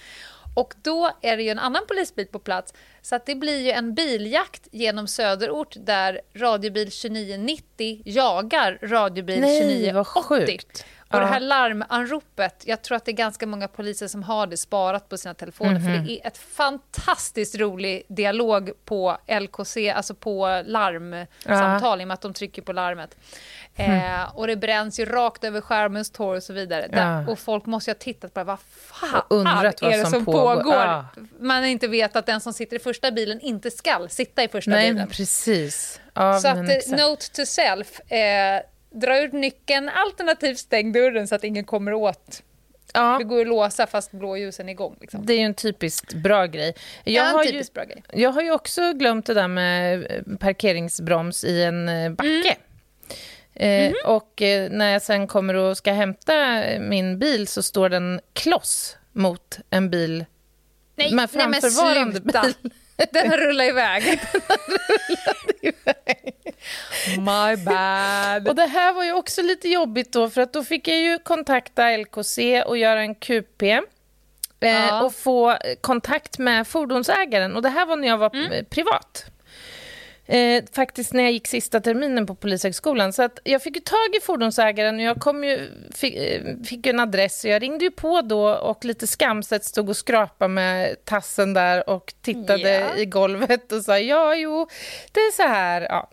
Och 0.57 0.75
då 0.83 1.11
är 1.23 1.37
det 1.37 1.43
ju 1.43 1.51
en 1.51 1.59
annan 1.59 1.83
polisbil 1.89 2.27
på 2.27 2.39
plats. 2.39 2.75
Så 3.03 3.15
att 3.17 3.27
det 3.27 3.35
blir 3.35 3.61
ju 3.61 3.71
en 3.71 3.95
biljakt 3.95 4.69
genom 4.73 5.09
söderort 5.09 5.75
där 5.79 6.21
radiobil 6.35 6.91
2990 6.91 8.03
jagar 8.05 8.79
radiobil 8.83 9.41
Nej, 9.41 9.61
2980. 9.61 9.95
vad 9.95 10.07
sjukt. 10.07 10.85
Och 11.11 11.21
det 11.21 11.27
här 11.27 11.41
larmanropet, 11.41 12.63
jag 12.67 12.83
tror 12.83 12.97
att 12.97 13.05
det 13.05 13.11
är 13.11 13.17
ganska 13.17 13.47
många 13.47 13.69
poliser 13.69 14.09
som 14.09 14.23
har 14.23 14.47
det 14.47 14.57
sparat 14.57 15.09
på 15.09 15.19
sina 15.19 15.35
telefoner 15.35 15.81
för 15.81 15.89
Mhm. 15.89 16.07
det 16.07 16.13
är 16.23 16.27
ett 16.27 16.39
fantastiskt 16.39 17.55
rolig 17.55 18.03
dialog 18.09 18.71
på 18.85 19.19
LKC, 19.27 19.91
alltså 19.91 20.15
på 20.15 20.63
larmsamtal 20.67 22.01
i 22.01 22.05
och 22.05 22.09
med 22.09 22.15
att 22.15 22.21
de 22.21 22.33
trycker 22.35 22.63
på 22.63 22.73
larmet. 22.73 23.17
Eh, 23.77 24.37
och 24.37 24.47
det 24.47 24.57
bränns 24.57 25.01
ju 25.01 25.05
rakt 25.05 25.45
över 25.45 25.61
skärmens 25.61 26.11
torg 26.11 26.37
och 26.37 26.43
så 26.43 26.53
vidare. 26.53 26.87
Där, 26.93 27.23
Ja. 27.27 27.33
och 27.33 27.39
folk 27.39 27.67
måste 27.67 27.91
ju 27.91 27.95
ha 27.95 27.99
tittat 27.99 28.35
på 28.35 28.45
vad 28.45 28.59
fan 28.61 29.23
Och 29.29 29.37
undrat 29.37 29.83
vad 29.83 29.93
är 29.93 29.97
det 29.99 30.03
som 30.03 30.13
som 30.13 30.25
pågår. 30.25 30.57
pågår? 30.57 30.75
Ja. 30.75 31.05
Man 31.41 31.65
inte 31.65 31.89
vet 31.89 32.17
att 32.17 32.27
den 32.27 32.41
som 32.41 32.53
sitter 32.53 32.77
i 32.77 32.79
första 32.79 33.11
bilen 33.11 33.41
inte 33.41 33.71
skall 33.71 34.09
sitta 34.11 34.43
i 34.45 34.49
första 34.49 34.71
Nej, 34.71 34.93
bilen. 34.93 35.09
precis. 35.09 36.01
Ja, 36.15 36.39
Så 36.41 36.49
att, 36.49 36.57
eh, 36.57 36.69
exakt. 36.69 37.01
note 37.01 37.27
to 37.33 37.47
self, 37.47 38.01
eh, 38.13 38.63
dra 38.91 39.21
ut 39.23 39.33
nyckeln 39.33 39.89
alternativt 39.89 40.59
stäng 40.59 40.93
dörren 40.93 41.29
så 41.29 41.35
att 41.35 41.45
ingen 41.45 41.65
kommer 41.65 41.95
åt. 41.95 42.43
ja, 42.95 43.17
Det 43.19 43.25
går 43.25 43.41
att 43.41 43.47
låsa 43.47 43.87
fast 43.87 44.11
blåljusen 44.13 44.69
är 44.69 44.73
igång. 44.73 44.97
Liksom. 45.01 45.27
det 45.27 45.33
är 45.33 45.39
ju 45.39 45.45
en 45.45 45.55
typiskt 45.55 46.15
bra 46.15 46.47
grej. 46.47 46.75
Jag 47.05 47.15
ja, 47.27 47.31
har 47.31 47.45
ju, 47.45 47.63
bra 47.75 47.85
grej. 47.85 48.03
jag 48.13 48.31
har 48.31 48.43
ju 48.43 48.51
också 48.53 48.93
glömt 48.93 49.27
det 49.27 49.35
där 49.35 49.49
med 49.49 50.07
eh, 50.11 50.37
parkeringsbroms 50.41 51.45
i 51.45 51.63
en 51.63 51.89
eh, 51.89 52.11
backe. 52.13 52.57
Eh, 53.55 53.87
Mhm. 53.87 53.95
och 54.07 54.43
eh, 54.43 54.71
när 54.71 54.93
jag 54.93 55.03
sen 55.03 55.27
kommer 55.27 55.55
och 55.55 55.77
ska 55.77 55.93
hämta 55.93 56.63
min 56.81 57.19
bil 57.19 57.47
så 57.49 57.63
står 57.63 57.89
den 57.89 58.21
kloss 58.33 58.97
mot 59.13 59.59
en 59.71 59.91
bil 59.91 60.25
Nej, 60.97 61.15
med 61.15 61.29
nej 61.33 61.49
men 61.49 61.61
framförvarande 61.61 62.17
sluta! 62.21 62.43
bil. 62.43 62.71
Den 63.13 63.31
har 63.31 63.39
rullat 63.39 63.67
iväg. 63.67 64.21
My 67.19 67.57
bad. 67.65 68.49
Och 68.49 68.55
det 68.55 68.67
här 68.67 68.93
var 68.93 69.05
ju 69.05 69.13
också 69.13 69.43
lite 69.43 69.69
jobbigt 69.69 70.13
då, 70.13 70.31
för 70.31 70.41
att 70.41 70.53
då 70.53 70.65
fick 70.65 70.89
jag 70.89 70.99
ju 70.99 71.19
kontakta 71.19 71.97
LKC 71.97 72.63
och 72.63 72.79
göra 72.79 73.01
en 73.01 73.15
QP. 73.15 73.63
Eh, 73.63 73.81
Ja. 74.61 75.03
Och 75.03 75.15
få 75.15 75.57
kontakt 75.81 76.39
med 76.39 76.69
fordonsägaren. 76.69 77.57
Och 77.57 77.63
det 77.63 77.69
här 77.69 77.87
var 77.87 77.97
när 77.97 78.09
jag 78.09 78.19
var 78.19 78.37
Mm. 78.37 78.65
privat. 78.65 79.25
Eh, 80.29 80.65
faktiskt 80.73 81.13
när 81.13 81.23
jag 81.23 81.33
gick 81.33 81.47
sista 81.47 81.81
terminen 81.81 82.27
på 82.27 82.35
Polishögskolan. 82.35 83.13
Så 83.13 83.23
att 83.23 83.39
jag 83.45 83.63
fick 83.63 83.77
ju 83.77 83.83
tag 83.83 84.17
i 84.19 84.21
fordonsägaren 84.21 84.97
och 84.97 85.03
jag 85.03 85.21
kom 85.21 85.45
ju, 85.45 85.71
fick, 85.95 86.15
eh, 86.17 86.43
fick 86.65 86.87
ju 86.87 86.91
en 86.91 87.01
adress. 87.01 87.45
Och 87.45 87.51
jag 87.51 87.63
ringde 87.63 87.85
ju 87.85 87.91
på 87.91 88.21
då 88.21 88.49
och 88.49 88.85
lite 88.85 89.07
skamset 89.07 89.65
stod 89.65 89.89
och 89.89 89.97
skrapade 89.97 90.49
med 90.49 91.05
tassen 91.05 91.55
där 91.55 91.91
och 91.91 92.15
tittade 92.23 92.71
Ja. 92.71 92.97
i 92.97 93.05
golvet 93.07 93.73
och 93.73 93.83
sa 93.83 93.99
ja, 93.99 94.35
jo, 94.35 94.69
det 95.13 95.21
är 95.21 95.33
så 95.33 95.43
här. 95.43 95.81
Ja. 95.83 96.11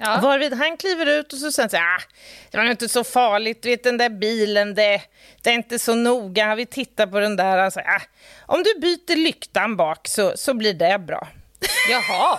Ja. 0.00 0.20
Varvid 0.22 0.54
han 0.54 0.76
kliver 0.76 1.06
ut 1.06 1.32
och 1.32 1.38
så 1.38 1.52
säger 1.52 1.78
han 1.78 1.96
ah, 1.96 2.02
det 2.50 2.58
var 2.58 2.64
inte 2.64 2.88
så 2.88 3.04
farligt, 3.04 3.62
du 3.62 3.68
vet 3.68 3.84
den 3.84 3.98
där 3.98 4.08
bilen, 4.08 4.74
det, 4.74 5.02
det 5.42 5.50
är 5.50 5.54
inte 5.54 5.78
så 5.78 5.94
noga, 5.94 6.54
vi 6.54 6.66
tittar 6.66 7.06
på 7.06 7.20
den 7.20 7.36
där. 7.36 7.58
Han 7.58 7.70
säger, 7.70 7.88
ah, 7.88 8.02
om 8.46 8.62
du 8.62 8.80
byter 8.80 9.16
lyktan 9.16 9.76
bak 9.76 10.08
så, 10.08 10.36
så 10.36 10.54
blir 10.54 10.74
det 10.74 10.98
bra. 10.98 11.28
Jaha. 11.88 12.38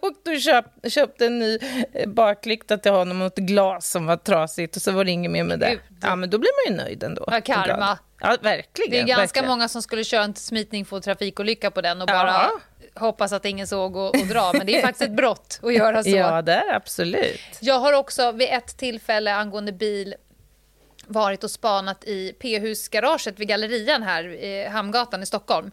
Och 0.00 0.40
köp, 0.40 0.92
köpte 0.92 1.26
en 1.26 1.38
ny 1.38 1.58
eh, 1.92 2.08
baklykta 2.08 2.78
till 2.78 2.92
honom 2.92 3.20
och 3.22 3.26
ett 3.26 3.36
glas 3.36 3.90
som 3.90 4.06
var 4.06 4.16
trasigt 4.16 4.76
och 4.76 4.82
så 4.82 4.92
var 4.92 5.04
det 5.04 5.10
inget 5.10 5.30
mer 5.30 5.44
med 5.44 5.60
det. 5.60 5.78
Ja, 6.02 6.16
men 6.16 6.30
då 6.30 6.38
blir 6.38 6.50
man 6.66 6.76
ju 6.76 6.84
nöjd 6.84 7.02
ändå. 7.02 7.24
Vad 7.26 7.44
karma. 7.44 7.98
Ja, 8.20 8.36
verkligen. 8.40 8.90
Det 8.90 8.98
är 8.98 9.04
ganska 9.04 9.20
verkligen. 9.20 9.48
många 9.48 9.68
som 9.68 9.82
skulle 9.82 10.04
köra 10.04 10.24
en 10.24 10.34
smitning 10.34 10.84
för 10.84 11.00
trafikolycka 11.00 11.70
på 11.70 11.80
den 11.80 12.02
och 12.02 12.06
bara 12.06 12.50
hoppas 12.94 13.32
att 13.32 13.44
ingen 13.44 13.66
såg 13.66 13.96
och, 13.96 14.20
och 14.20 14.26
dra. 14.26 14.52
Men 14.52 14.66
det 14.66 14.76
är 14.78 14.82
faktiskt 14.82 15.02
ett 15.02 15.16
brott 15.16 15.60
att 15.62 15.74
göra 15.74 16.02
så. 16.02 16.08
Ja, 16.16 16.42
det 16.42 16.52
är 16.52 16.74
absolut. 16.74 17.40
Jag 17.60 17.78
har 17.78 17.92
också 17.92 18.32
vid 18.32 18.48
ett 18.50 18.76
tillfälle 18.76 19.34
angående 19.34 19.72
bil 19.72 20.14
varit 21.06 21.44
och 21.44 21.50
spanat 21.50 22.04
i 22.04 22.32
P-husgaraget 22.40 23.38
vid 23.38 23.48
Gallerian 23.48 24.02
här 24.02 24.24
i 24.28 24.68
Hamngatan 24.68 25.22
i 25.22 25.26
Stockholm. 25.26 25.70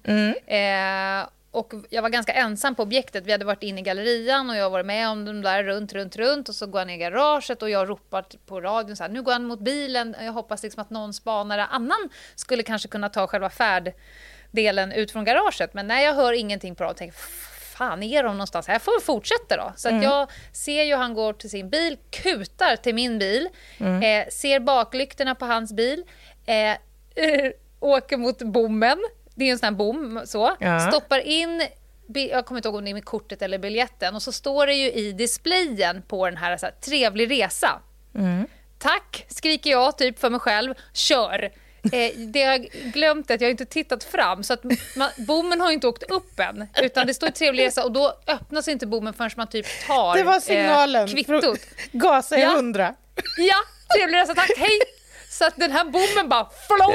Eh, 0.48 1.28
och 1.56 1.74
jag 1.90 2.02
var 2.02 2.10
ganska 2.10 2.34
ensam 2.34 2.76
på 2.76 2.84
objektet. 2.84 3.26
Vi 3.26 3.32
hade 3.32 3.46
varit 3.46 3.64
inne 3.64 3.82
i 3.82 3.84
gallerian 3.84 4.50
och 4.50 4.56
jag 4.56 4.70
varit 4.70 4.86
med 4.86 5.10
om 5.10 5.26
dem 5.26 5.42
där 5.42 5.64
runt, 5.64 5.94
runt, 5.94 6.16
runt. 6.16 6.50
Och 6.50 6.56
så 6.56 6.68
går 6.68 6.86
ner 6.86 6.94
i 6.94 6.98
garaget 6.98 7.62
och 7.62 7.70
jag 7.70 7.90
ropar 7.90 8.26
på 8.46 8.62
radion 8.62 8.96
så 8.96 9.04
här, 9.04 9.10
nu 9.10 9.22
går 9.22 9.32
han 9.32 9.44
mot 9.44 9.60
bilen. 9.60 10.16
Jag 10.22 10.34
hoppas 10.34 10.64
liksom 10.64 10.82
att 10.82 10.90
någon 10.90 11.14
spanare 11.14 11.66
annan 11.66 12.10
skulle 12.36 12.64
kanske 12.64 12.88
kunna 12.88 13.10
ta 13.10 13.28
själva 13.28 13.50
färddelen 13.50 14.92
ut 14.92 15.12
från 15.12 15.26
garaget. 15.26 15.74
Men 15.74 15.88
nej, 15.88 16.06
jag 16.06 16.14
hör 16.14 16.34
ingenting 16.34 16.76
på 16.76 16.84
radion. 16.84 16.92
Jag 16.92 16.98
tänker, 16.98 17.18
fan 17.78 18.04
är 18.04 18.24
de 18.24 18.36
någonstans? 18.36 18.68
Jag 18.68 18.82
får 18.82 19.02
fortsätta 19.02 19.58
då. 19.58 19.74
Så 19.76 19.88
att 19.88 20.04
jag 20.04 20.30
ser 20.54 20.84
ju 20.84 20.96
han 20.96 21.14
går 21.14 21.34
till 21.34 21.50
sin 21.50 21.70
bil, 21.70 21.98
kutar 22.10 22.76
till 22.76 22.96
min 22.96 23.20
bil, 23.20 23.50
eh, 23.80 24.30
ser 24.32 24.60
baklyktorna 24.60 25.36
på 25.36 25.46
hans 25.46 25.74
bil, 25.74 26.04
eh, 26.46 26.76
åker 27.80 28.18
mot 28.18 28.38
bommen. 28.38 28.98
Det 29.36 29.46
är 29.46 29.52
en 29.52 29.60
sån 29.60 29.66
här 29.66 29.72
bom, 29.72 30.22
så. 30.26 30.56
Ja. 30.60 30.80
Stoppar 30.92 31.20
in, 31.20 31.64
jag 32.14 32.46
kommer 32.46 32.60
inte 32.60 32.68
ihåg 32.68 32.76
om 32.76 32.84
det 32.86 32.92
är 32.92 32.94
med 32.94 33.06
kortet 33.06 33.42
eller 33.42 33.58
biljetten, 33.58 34.16
och 34.16 34.22
så 34.22 34.32
står 34.32 34.68
det 34.68 34.74
ju 34.74 34.92
i 34.92 35.12
displayen 35.12 36.02
på 36.08 36.26
den 36.26 36.38
här, 36.38 36.58
så 36.58 36.66
här 36.66 36.74
trevlig 36.82 37.32
resa. 37.32 37.82
Tack, 38.80 39.26
skriker 39.30 39.70
jag 39.72 39.98
typ 39.98 40.20
för 40.20 40.30
mig 40.30 40.40
själv. 40.40 40.74
Kör. 40.94 41.52
Eh, 41.94 42.18
det 42.18 42.44
har 42.44 42.52
jag 42.52 42.62
glömt 42.94 43.32
att 43.32 43.42
jag 43.42 43.52
inte 43.52 43.66
tittat 43.66 44.04
fram 44.04 44.44
så 44.44 44.54
att 44.54 44.64
man, 44.96 45.10
bommen 45.28 45.62
har 45.62 45.72
inte 45.72 45.88
åkt 45.88 46.04
upp 46.12 46.40
än 46.40 46.68
utan 46.82 47.08
det 47.08 47.14
står 47.14 47.28
trevlig 47.30 47.64
resa 47.66 47.84
och 47.84 47.92
då 47.92 48.14
öppnas 48.28 48.68
inte 48.68 48.88
bommen 48.88 49.14
förrän 49.14 49.32
man 49.38 49.48
typ 49.48 49.66
tar 49.88 50.18
Det 50.18 50.24
var 50.24 50.40
signalen. 50.40 51.04
eh, 51.04 51.14
kvittot. 51.14 51.60
Gasa 51.92 52.38
i 52.38 52.42
Ja. 52.42 52.50
hundra. 52.50 52.96
Ja, 53.38 53.56
trevlig 53.98 54.18
resa, 54.18 54.36
tack, 54.36 54.52
hej! 54.58 54.80
Så 55.38 55.46
att 55.46 55.54
den 55.56 55.72
här 55.72 55.84
bommen 55.86 56.30
bara 56.30 56.48
flång, 56.68 56.94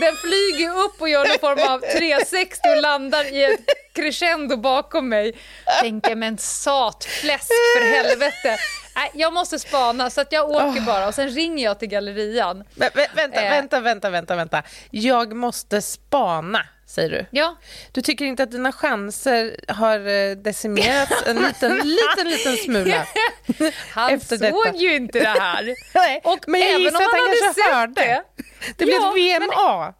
den 0.00 0.16
flyger 0.16 0.70
upp 0.84 1.00
och 1.00 1.08
gör 1.08 1.24
någon 1.28 1.38
form 1.38 1.68
av 1.72 1.78
360 1.80 2.60
och 2.68 2.76
landar 2.82 3.24
i 3.34 3.44
ett 3.44 3.60
crescendo 3.92 4.56
bakom 4.56 5.08
mig. 5.08 5.36
Tänker 5.80 6.14
men 6.14 6.38
satfläsk 6.38 7.48
för 7.76 7.84
helvete. 7.84 8.56
Nej, 8.96 9.10
jag 9.14 9.32
måste 9.32 9.58
spana 9.58 10.10
så 10.10 10.20
att 10.20 10.32
jag 10.32 10.50
åker 10.50 10.80
bara 10.80 11.08
och 11.08 11.14
sen 11.14 11.30
ringer 11.30 11.64
jag 11.64 11.78
till 11.78 11.88
gallerian. 11.88 12.64
Men, 12.74 12.88
vä- 12.90 13.06
vänta, 13.14 13.40
Eh. 13.42 13.50
vänta, 13.50 13.80
vänta, 13.80 14.10
vänta, 14.10 14.36
vänta. 14.36 14.62
Jag 14.90 15.32
måste 15.36 15.82
spana, 15.82 16.66
säger 16.90 17.10
du. 17.10 17.26
Ja, 17.30 17.56
Du 17.92 18.02
tycker 18.02 18.24
inte 18.24 18.42
att 18.42 18.50
dina 18.50 18.72
chanser 18.72 19.56
har 19.68 19.98
eh, 20.08 20.36
decimerats 20.36 21.22
en 21.26 21.36
liten, 21.42 21.76
liten, 21.88 22.28
liten 22.30 22.56
smula? 22.56 23.06
han 23.90 24.12
Efter 24.14 24.36
såg 24.36 24.64
detta. 24.64 24.76
ju 24.76 24.96
inte 24.96 25.18
det 25.20 25.28
här. 25.40 25.74
Nej, 25.94 26.20
Och 26.24 26.38
men 26.46 26.60
jag 26.60 26.70
även 26.70 26.80
gissar 26.82 26.98
om 26.98 27.04
att 27.06 27.12
han 27.12 27.36
kanske 27.54 27.74
hörde. 27.74 27.92
det. 27.94 28.22
Det 28.76 28.84
blev 28.84 28.96
Ja, 28.96 29.08
ett 29.36 29.42
VMA. 29.42 29.94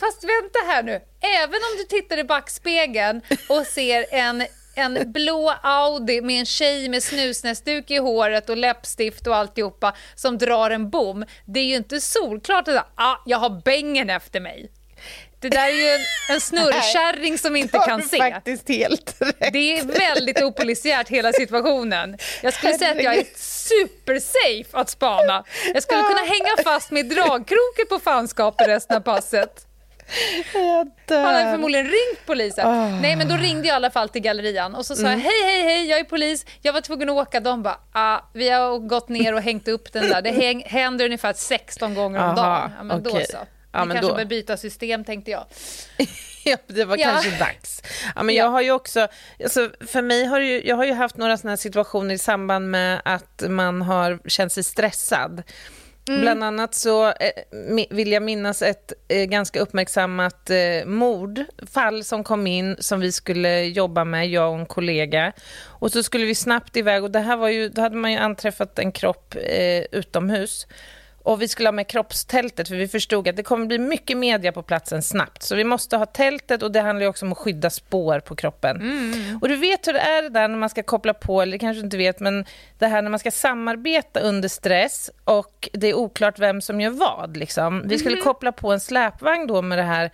Fast 0.00 0.24
vänta 0.24 0.58
här 0.66 0.82
nu. 0.82 1.00
Även 1.20 1.54
om 1.54 1.76
du 1.78 1.84
tittar 1.84 2.18
i 2.18 2.24
backspegeln 2.24 3.20
och 3.48 3.66
ser 3.66 4.06
en, 4.10 4.46
en 4.76 5.12
blå 5.12 5.54
Audi 5.62 6.20
med 6.22 6.40
en 6.40 6.46
tjej 6.46 6.88
med 6.88 7.02
snusnäsduk 7.02 7.90
i 7.90 7.96
håret 7.96 8.48
och 8.48 8.56
läppstift 8.56 9.26
och 9.26 9.36
alltihopa 9.36 9.94
som 10.14 10.38
drar 10.38 10.70
en 10.70 10.90
bom. 10.90 11.24
Det 11.46 11.60
är 11.60 11.64
ju 11.64 11.74
inte 11.76 12.00
solklart 12.00 12.68
att 12.68 12.92
ah, 12.94 13.16
jag 13.26 13.38
har 13.38 13.62
bängen 13.64 14.10
efter 14.10 14.40
mig. 14.40 14.70
Det 15.40 15.48
där 15.48 15.68
är 15.68 15.72
ju 15.72 15.88
en, 15.88 16.00
en 16.34 16.40
snurrkärring 16.40 17.38
som 17.38 17.56
inte 17.56 17.78
kan 17.78 18.02
se. 18.02 18.18
faktiskt 18.18 18.68
helt 18.68 19.16
rätt. 19.20 19.52
Det 19.52 19.78
är 19.78 19.84
väldigt 19.84 20.42
opolisiärt 20.42 21.08
hela 21.08 21.32
situationen. 21.32 22.18
Jag 22.42 22.54
skulle 22.54 22.78
säga 22.78 22.90
att 22.90 23.02
jag 23.02 23.14
är 23.14 23.24
supersafe 23.36 24.78
att 24.78 24.90
spana. 24.90 25.44
Jag 25.74 25.82
skulle 25.82 26.02
kunna 26.02 26.24
hänga 26.24 26.62
fast 26.64 26.90
med 26.90 27.06
dragkroken 27.06 27.86
på 27.88 27.98
fanskapet 27.98 28.68
resten 28.68 28.96
av 28.96 29.00
passet. 29.00 29.64
Han 31.08 31.24
hade 31.34 31.50
förmodligen 31.50 31.86
ringt 31.86 32.26
polisen. 32.26 32.66
Ah. 32.66 33.00
Nej, 33.00 33.16
men 33.16 33.28
då 33.28 33.36
ringde 33.36 33.68
jag 33.68 33.74
i 33.74 33.76
alla 33.76 33.90
fall 33.90 34.08
till 34.08 34.22
gallerian 34.22 34.74
och 34.74 34.86
så 34.86 34.96
sa 34.96 35.02
jag 35.02 35.18
hej, 35.18 35.42
hej, 35.44 35.62
hej, 35.62 35.86
jag 35.86 36.00
är 36.00 36.04
polis. 36.04 36.46
Jag 36.62 36.72
var 36.72 36.80
tvungen 36.80 37.08
att 37.08 37.16
åka. 37.16 37.40
De 37.40 37.62
bara, 37.62 37.78
ah, 37.92 38.18
vi 38.34 38.48
har 38.48 38.78
gått 38.78 39.08
ner 39.08 39.34
och 39.34 39.42
hängt 39.42 39.68
upp 39.68 39.92
den 39.92 40.08
där. 40.08 40.22
Det 40.22 40.30
häng, 40.30 40.62
händer 40.66 41.04
ungefär 41.04 41.32
16 41.32 41.94
gånger 41.94 42.18
om 42.18 42.24
Aha, 42.24 42.34
dagen. 42.36 42.70
Ja, 42.78 42.84
men 42.84 43.02
då 43.02 43.10
okej. 43.10 43.26
så. 43.30 43.38
Ja, 43.78 43.82
Vi 43.84 43.88
men 43.88 43.96
kanske 43.96 44.12
då. 44.12 44.16
bör 44.16 44.24
byta 44.24 44.56
system, 44.56 45.04
tänkte 45.04 45.30
jag. 45.30 45.44
Ja, 46.44 46.56
det 46.66 46.84
var 46.84 46.96
Ja. 46.96 47.04
kanske 47.04 47.30
dags. 47.38 47.82
Ja, 48.16 48.22
men 48.22 48.34
Ja. 48.34 48.44
jag 48.44 48.50
har 48.50 48.62
ju 48.62 48.70
också, 48.72 49.08
alltså, 49.42 49.70
för 49.86 50.02
mig 50.02 50.24
har 50.24 50.40
ju, 50.40 50.62
jag 50.66 50.76
har 50.76 50.84
ju 50.84 50.92
haft 50.92 51.16
några 51.16 51.36
sådana 51.36 51.50
här 51.52 51.56
situationer 51.56 52.14
i 52.14 52.18
samband 52.18 52.70
med 52.70 53.00
att 53.04 53.42
man 53.48 53.82
har 53.82 54.18
känt 54.28 54.52
sig 54.52 54.62
stressad. 54.62 55.42
Mm. 56.08 56.20
Bland 56.20 56.44
annat 56.44 56.74
så 56.74 57.06
eh, 57.08 57.30
vill 57.90 58.12
jag 58.12 58.22
minnas 58.22 58.62
ett 58.62 58.92
eh, 59.08 59.24
ganska 59.24 59.60
uppmärksammat 59.60 60.50
eh, 60.50 60.84
mordfall 60.86 62.04
som 62.04 62.24
kom 62.24 62.46
in 62.46 62.76
som 62.80 63.00
vi 63.00 63.12
skulle 63.12 63.62
jobba 63.64 64.04
med, 64.04 64.28
jag 64.28 64.52
och 64.52 64.58
en 64.58 64.66
kollega. 64.66 65.32
Och 65.64 65.92
så 65.92 66.02
skulle 66.02 66.26
vi 66.26 66.34
snabbt 66.34 66.76
iväg 66.76 67.04
och 67.04 67.10
det 67.10 67.20
här 67.20 67.36
var 67.36 67.48
ju, 67.48 67.68
då 67.68 67.82
hade 67.82 67.96
man 67.96 68.12
ju 68.12 68.18
anträffat 68.18 68.78
en 68.78 68.92
kropp 68.92 69.34
eh, 69.42 69.82
utomhus. 69.92 70.66
Och 71.28 71.42
vi 71.42 71.48
skulle 71.48 71.68
ha 71.68 71.72
med 71.72 71.86
kroppstältet 71.86 72.68
för 72.68 72.74
vi 72.74 72.88
förstod 72.88 73.28
att 73.28 73.36
det 73.36 73.42
kommer 73.42 73.66
bli 73.66 73.78
mycket 73.78 74.16
media 74.16 74.52
på 74.52 74.62
platsen 74.62 75.02
snabbt. 75.02 75.42
Så 75.42 75.56
vi 75.56 75.64
måste 75.64 75.96
ha 75.96 76.06
tältet 76.06 76.62
och 76.62 76.72
det 76.72 76.80
handlar 76.80 77.02
ju 77.02 77.08
också 77.08 77.26
om 77.26 77.32
att 77.32 77.38
skydda 77.38 77.70
spår 77.70 78.20
på 78.20 78.36
kroppen. 78.36 78.76
Och 79.42 79.48
du 79.48 79.56
vet 79.56 79.88
hur 79.88 79.92
det 79.92 80.00
är 80.00 80.22
det 80.22 80.28
där 80.28 80.48
när 80.48 80.56
man 80.56 80.68
ska 80.68 80.82
koppla 80.82 81.14
på, 81.14 81.42
eller 81.42 81.58
kanske 81.58 81.80
du 81.80 81.84
inte 81.84 81.96
vet, 81.96 82.20
men 82.20 82.44
det 82.78 82.86
här 82.86 83.02
när 83.02 83.10
man 83.10 83.18
ska 83.18 83.30
samarbeta 83.30 84.20
under 84.20 84.48
stress 84.48 85.10
och 85.24 85.68
det 85.72 85.86
är 85.86 85.94
oklart 85.94 86.38
vem 86.38 86.60
som 86.60 86.80
gör 86.80 86.90
vad. 86.90 87.36
Liksom. 87.36 87.82
Vi 87.88 87.98
skulle 87.98 88.16
koppla 88.16 88.52
på 88.52 88.72
en 88.72 88.80
släpvagn 88.80 89.46
då 89.46 89.62
med 89.62 89.78
det 89.78 89.84
här 89.84 90.10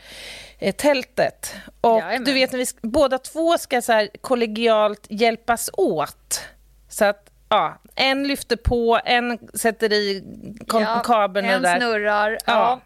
eh, 0.59 0.75
tältet. 0.75 1.55
Och 1.81 1.99
Jajamän. 1.99 2.25
du 2.25 2.33
vet 2.33 2.53
när 2.53 2.59
vi 2.59 2.67
båda 2.83 3.19
två 3.19 3.59
ska 3.59 3.83
så 3.83 3.93
här 3.93 4.09
kollegialt 4.21 5.07
hjälpas 5.09 5.71
åt. 5.73 6.41
Så 6.89 7.05
att 7.05 7.31
ja, 7.49 7.79
en 7.95 8.29
lyfter 8.29 8.57
på, 8.57 9.01
en 9.05 9.39
sätter 9.55 9.93
i 9.93 10.25
Ja, 10.73 11.03
kabeln 11.05 11.47
och 11.47 11.53
en 11.53 11.63
där. 11.63 11.77
snurrar. 11.77 12.39
Ja. 12.47 12.81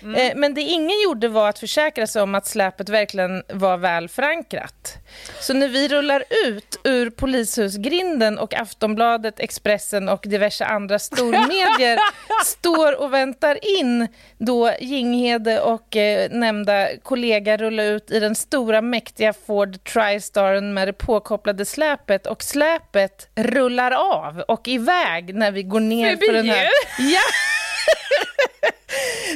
Ja. 0.00 0.18
Eh, 0.18 0.32
Men 0.36 0.54
det 0.54 0.60
ingen 0.60 1.00
gjorde 1.04 1.28
var 1.28 1.48
att 1.48 1.58
försäkra 1.58 2.06
sig 2.06 2.22
om 2.22 2.34
att 2.34 2.46
släpet 2.46 2.88
verkligen 2.88 3.42
var 3.48 3.76
väl 3.76 4.08
förankrat. 4.08 4.94
Så 5.40 5.54
när 5.54 5.68
vi 5.68 5.88
rullar 5.88 6.24
ut 6.46 6.80
ur 6.84 7.10
polishusgrinden 7.10 8.38
och 8.38 8.54
Aftonbladet, 8.54 9.40
Expressen 9.40 10.08
och 10.08 10.24
diverse 10.26 10.64
andra 10.64 10.98
stormedier 10.98 11.98
står 12.44 13.00
och 13.00 13.12
väntar 13.14 13.58
in 13.80 14.08
då 14.38 14.72
Jinghede 14.80 15.60
och 15.60 15.96
eh, 15.96 16.30
nämnda 16.30 16.88
kollega 17.02 17.56
rullar 17.56 17.84
ut 17.84 18.10
i 18.10 18.20
den 18.20 18.34
stora 18.34 18.82
mäktiga 18.82 19.32
Ford 19.32 19.84
Tristaren 19.84 20.74
med 20.74 20.88
det 20.88 20.92
påkopplade 20.92 21.64
släpet 21.64 22.26
och 22.26 22.42
släpet 22.42 23.28
rullar 23.34 23.90
av 23.90 24.40
och 24.48 24.68
iväg 24.68 25.34
när 25.34 25.50
vi 25.50 25.62
går 25.62 25.80
ner 25.80 26.10
Förbi 26.10 26.26
för 26.26 26.32
den 26.32 26.48
här... 26.48 26.68
Ja! 26.98 27.20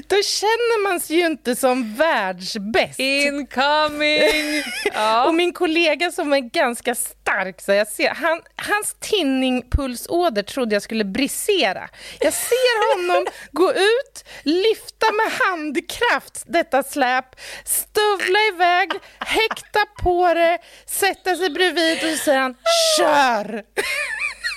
Då 0.07 0.17
känner 0.23 0.83
man 0.89 1.01
sig 1.01 1.17
ju 1.17 1.27
inte 1.27 1.57
som 1.57 1.95
världsbäst. 1.95 2.99
Incoming! 2.99 4.63
Ja. 4.95 5.27
Och 5.27 5.35
min 5.35 5.53
kollega 5.53 6.11
som 6.11 6.33
är 6.33 6.41
ganska 6.41 6.95
stark, 6.95 7.61
så 7.61 7.73
jag 7.73 7.89
ser, 7.89 8.09
han, 8.09 8.41
hans 8.57 8.97
tinningpulsåder 9.01 10.43
trodde 10.43 10.75
jag 10.75 10.83
skulle 10.83 11.05
brisera. 11.05 11.89
Jag 12.21 12.33
ser 12.33 12.97
honom 12.97 13.27
gå 13.53 13.73
ut, 13.73 14.25
lyfta 14.43 15.07
med 15.13 15.33
handkraft 15.33 16.43
detta 16.47 16.83
släp, 16.83 17.25
stövla 17.65 18.39
iväg, 18.55 18.93
häkta 19.19 19.81
på 20.03 20.35
det, 20.35 20.59
sätta 20.87 21.37
sig 21.37 21.51
bredvid 21.51 22.05
och 22.05 22.19
så 22.19 22.25
säger 22.25 22.41
han 22.41 22.55
kör! 22.99 23.63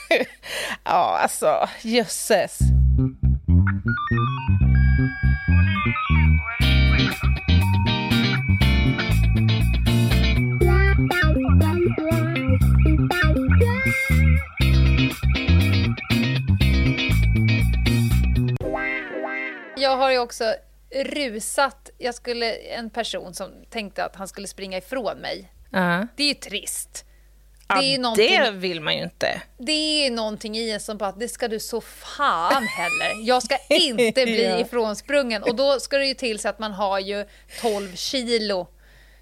ja, 0.83 1.19
alltså 1.21 1.69
jösses. 1.81 2.59
Har 20.03 20.11
ju 20.11 20.19
också 20.19 20.55
rusat. 20.95 21.89
Jag 21.97 22.15
skulle, 22.15 22.53
en 22.55 22.89
person 22.89 23.33
som 23.33 23.51
tänkte 23.69 24.05
att 24.05 24.15
han 24.15 24.27
skulle 24.27 24.47
springa 24.47 24.77
ifrån 24.77 25.17
mig. 25.17 25.51
Ja. 25.71 26.07
Det 26.17 26.23
är 26.23 26.27
ju 26.27 26.33
trist. 26.33 27.05
Ja, 27.67 27.75
Det 27.81 27.85
är 27.95 27.97
någonting, 27.97 28.39
det 28.39 28.51
vill 28.51 28.81
man 28.81 28.97
ju 28.97 29.03
inte. 29.03 29.41
det 29.57 30.05
är 30.05 30.11
någonting 30.11 30.55
i 30.57 30.71
en 30.71 30.79
som 30.79 30.97
bara, 30.97 31.11
det 31.11 31.27
ska 31.27 31.47
du 31.47 31.59
så 31.59 31.81
fan 31.81 32.63
heller. 32.67 33.27
Jag 33.27 33.43
ska 33.43 33.57
inte 33.69 34.25
bli 34.25 34.43
Ja. 34.43 34.59
ifrånsprungen. 34.59 35.43
Och 35.43 35.55
då 35.55 35.79
ska 35.79 35.97
det 35.97 36.05
ju 36.05 36.13
till 36.13 36.39
så 36.39 36.49
att 36.49 36.59
man 36.59 36.71
har 36.71 36.99
ju 36.99 37.25
12 37.61 37.95
kilo 37.95 38.67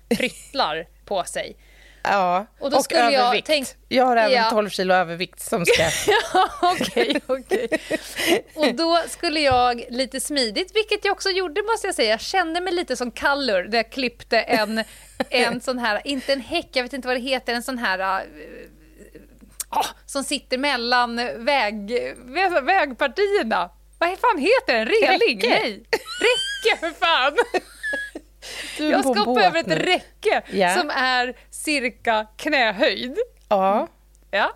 pryttlar 0.10 0.88
på 1.06 1.24
sig. 1.24 1.56
Ja, 2.04 2.46
Och 2.60 2.72
jag 2.90 3.14
övervikt. 3.14 3.48
tänk- 3.48 3.68
Jag 3.88 4.06
har 4.06 4.18
även 4.18 4.32
Ja. 4.38 4.50
12 4.50 4.70
kilo 4.70 4.94
övervikt 4.94 5.40
som 5.42 5.66
ska... 5.66 5.84
Ja, 6.34 6.50
Okej, 6.62 7.22
okej. 7.28 7.68
Och 8.56 8.74
då 8.76 9.02
skulle 9.08 9.40
jag 9.40 9.84
lite 9.90 10.20
smidigt, 10.20 10.76
vilket 10.76 11.06
jag 11.06 11.12
också 11.12 11.30
gjorde 11.30 11.62
måste 11.64 11.88
jag 11.88 11.96
säga, 11.96 12.10
jag 12.10 12.22
kände 12.22 12.62
mig 12.62 12.74
lite 12.74 12.96
som 12.96 13.12
Kallur 13.12 13.64
där 13.64 13.78
jag 13.78 13.92
klippte 13.92 14.40
en, 14.42 14.84
en 15.30 15.62
sån 15.62 15.80
här, 15.80 16.02
inte 16.06 16.34
en 16.34 16.42
häck, 16.42 16.68
jag 16.72 16.84
vet 16.84 16.94
inte 16.94 17.08
vad 17.08 17.18
det 17.18 17.22
heter, 17.22 17.54
en 17.54 17.64
sån 17.64 17.78
här 17.78 18.26
ah, 19.70 19.86
som 20.06 20.24
sitter 20.24 20.58
mellan 20.58 21.16
väg, 21.46 21.92
vä- 22.26 22.62
vägpartierna. 22.66 23.70
Vad 24.00 24.10
fan 24.20 24.38
heter 24.38 24.74
den? 24.76 24.86
Reling? 24.86 25.38
Räcke. 25.38 25.50
Nej. 25.50 25.84
Räcke 26.22 26.80
för 26.80 26.90
fan! 27.06 27.38
Jag 28.78 29.02
ska 29.02 29.20
hoppa 29.20 29.44
över 29.44 29.60
ett 29.60 29.68
räcke 29.86 30.42
Ja. 30.52 30.76
som 30.78 30.90
är 30.90 31.34
cirka 31.64 32.28
knähöjd. 32.38 33.18
Ja. 33.50 33.88
Ja. 34.32 34.52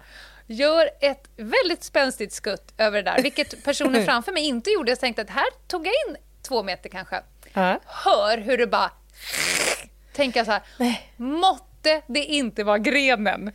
Gör 0.47 0.89
ett 1.01 1.29
väldigt 1.37 1.83
spänstigt 1.83 2.33
skutt 2.33 2.73
över 2.77 3.03
det 3.03 3.11
där, 3.11 3.23
vilket 3.23 3.63
personen 3.63 4.05
framför 4.05 4.31
mig 4.31 4.43
inte 4.43 4.69
gjorde. 4.69 4.91
Jag 4.91 4.99
tänkte 4.99 5.21
att 5.21 5.29
här 5.29 5.45
tog 5.67 5.87
jag 5.87 5.93
in 6.07 6.17
två 6.41 6.63
meter 6.63 6.89
kanske. 6.89 7.21
ja. 7.53 7.79
Hör 7.85 8.37
hur 8.37 8.57
det 8.57 8.67
bara... 8.67 8.91
Tänker 10.13 10.39
jag 10.39 10.45
så 10.45 10.51
här, 10.51 10.61
Nej. 10.77 11.13
måtte 11.17 12.01
det 12.07 12.25
inte 12.25 12.63
vara 12.63 12.77
grenen. 12.77 13.51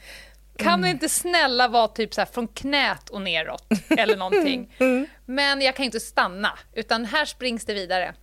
Kan 0.57 0.83
det 0.83 0.89
inte 0.89 1.09
snälla 1.09 1.69
vara 1.69 1.89
typ 1.89 2.15
så 2.15 2.21
här 2.21 2.27
från 2.27 2.49
knät 2.49 3.11
och 3.11 3.21
neråt 3.23 3.67
eller 3.99 4.17
någonting. 4.17 4.75
Men 5.25 5.61
jag 5.61 5.77
kan 5.77 5.85
inte 5.85 6.01
stanna, 6.01 6.59
utan 6.75 7.05
här 7.05 7.25
springs 7.25 7.65
det 7.65 7.75
vidare. 7.75 8.15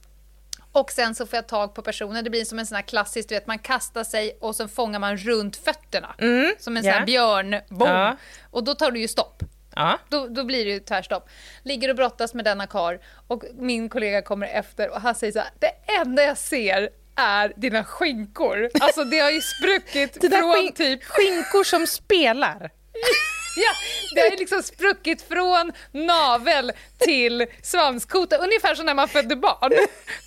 Och 0.80 0.92
sen 0.92 1.16
så 1.16 1.26
får 1.26 1.38
jag 1.38 1.48
tag 1.48 1.74
på 1.76 1.82
personen, 1.82 2.24
det 2.24 2.30
blir 2.30 2.46
som 2.46 2.60
en 2.60 2.66
sån 2.66 2.76
här 2.76 2.82
klassisk, 2.82 3.30
du 3.30 3.36
vet 3.36 3.48
man 3.48 3.60
kastar 3.60 4.04
sig 4.04 4.38
och 4.42 4.56
så 4.56 4.68
fångar 4.68 5.00
man 5.00 5.18
runt 5.18 5.58
fötterna. 5.58 6.16
som 6.60 6.78
en 6.78 6.84
sån 6.84 6.92
här 6.92 7.06
björnbom. 7.06 7.88
Ja. 7.90 8.18
Och 8.52 8.64
då 8.64 8.74
tar 8.76 8.92
du 8.92 9.00
ju 9.00 9.08
stopp. 9.08 9.44
Ja. 9.76 10.00
Då, 10.10 10.28
då 10.28 10.44
blir 10.44 10.66
det 10.66 10.72
ju 10.72 10.80
tvärstopp. 10.80 11.30
Ligger 11.64 11.90
och 11.90 11.96
brottas 11.96 12.34
med 12.34 12.46
denna 12.46 12.68
kar 12.68 13.00
och 13.28 13.44
min 13.60 13.90
kollega 13.90 14.22
kommer 14.22 14.48
efter 14.48 14.90
och 14.90 15.02
han 15.02 15.16
säger 15.16 15.34
så 15.34 15.40
här, 15.40 15.50
det 15.60 15.72
enda 16.02 16.24
jag 16.24 16.38
ser 16.38 16.90
är 17.16 17.54
dina 17.56 17.84
skinkor. 17.84 18.70
Alltså 18.82 19.04
det 19.04 19.20
har 19.20 19.32
ju 19.32 19.42
spruckit 19.42 20.14
från 20.22 20.54
skin- 20.54 20.74
typ 20.74 21.04
skinkor 21.04 21.64
som 21.64 21.88
spelar. 21.88 22.70
Ja, 23.60 23.72
det 24.16 24.22
har 24.22 24.38
liksom 24.38 24.64
spruckit 24.64 25.22
från 25.28 25.72
navel 25.92 26.72
till 27.00 27.46
svanskota, 27.64 28.38
ungefär 28.38 28.76
som 28.76 28.86
när 28.86 28.94
man 28.94 29.08
födde 29.08 29.36
barn. 29.36 29.72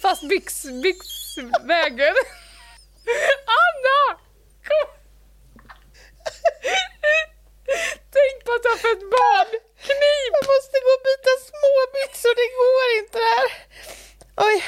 Fast 0.03 0.29
byx, 0.29 0.65
byxvägen. 0.83 2.15
Anna! 3.63 4.19
Kom. 4.69 4.89
Tänk 8.17 8.45
på 8.45 8.53
att 8.53 8.63
du 8.63 8.69
har 8.69 8.77
fött 8.89 9.05
barn! 9.19 9.51
Knip! 9.87 10.33
Jag 10.41 10.47
måste 10.55 10.77
gå 10.87 10.91
och 10.99 11.03
byta 11.09 11.33
småbyxor, 11.49 12.33
det 12.41 12.49
går 12.61 12.87
inte 13.01 13.19
det 13.25 13.31
här. 13.37 13.49
Oj. 14.49 14.65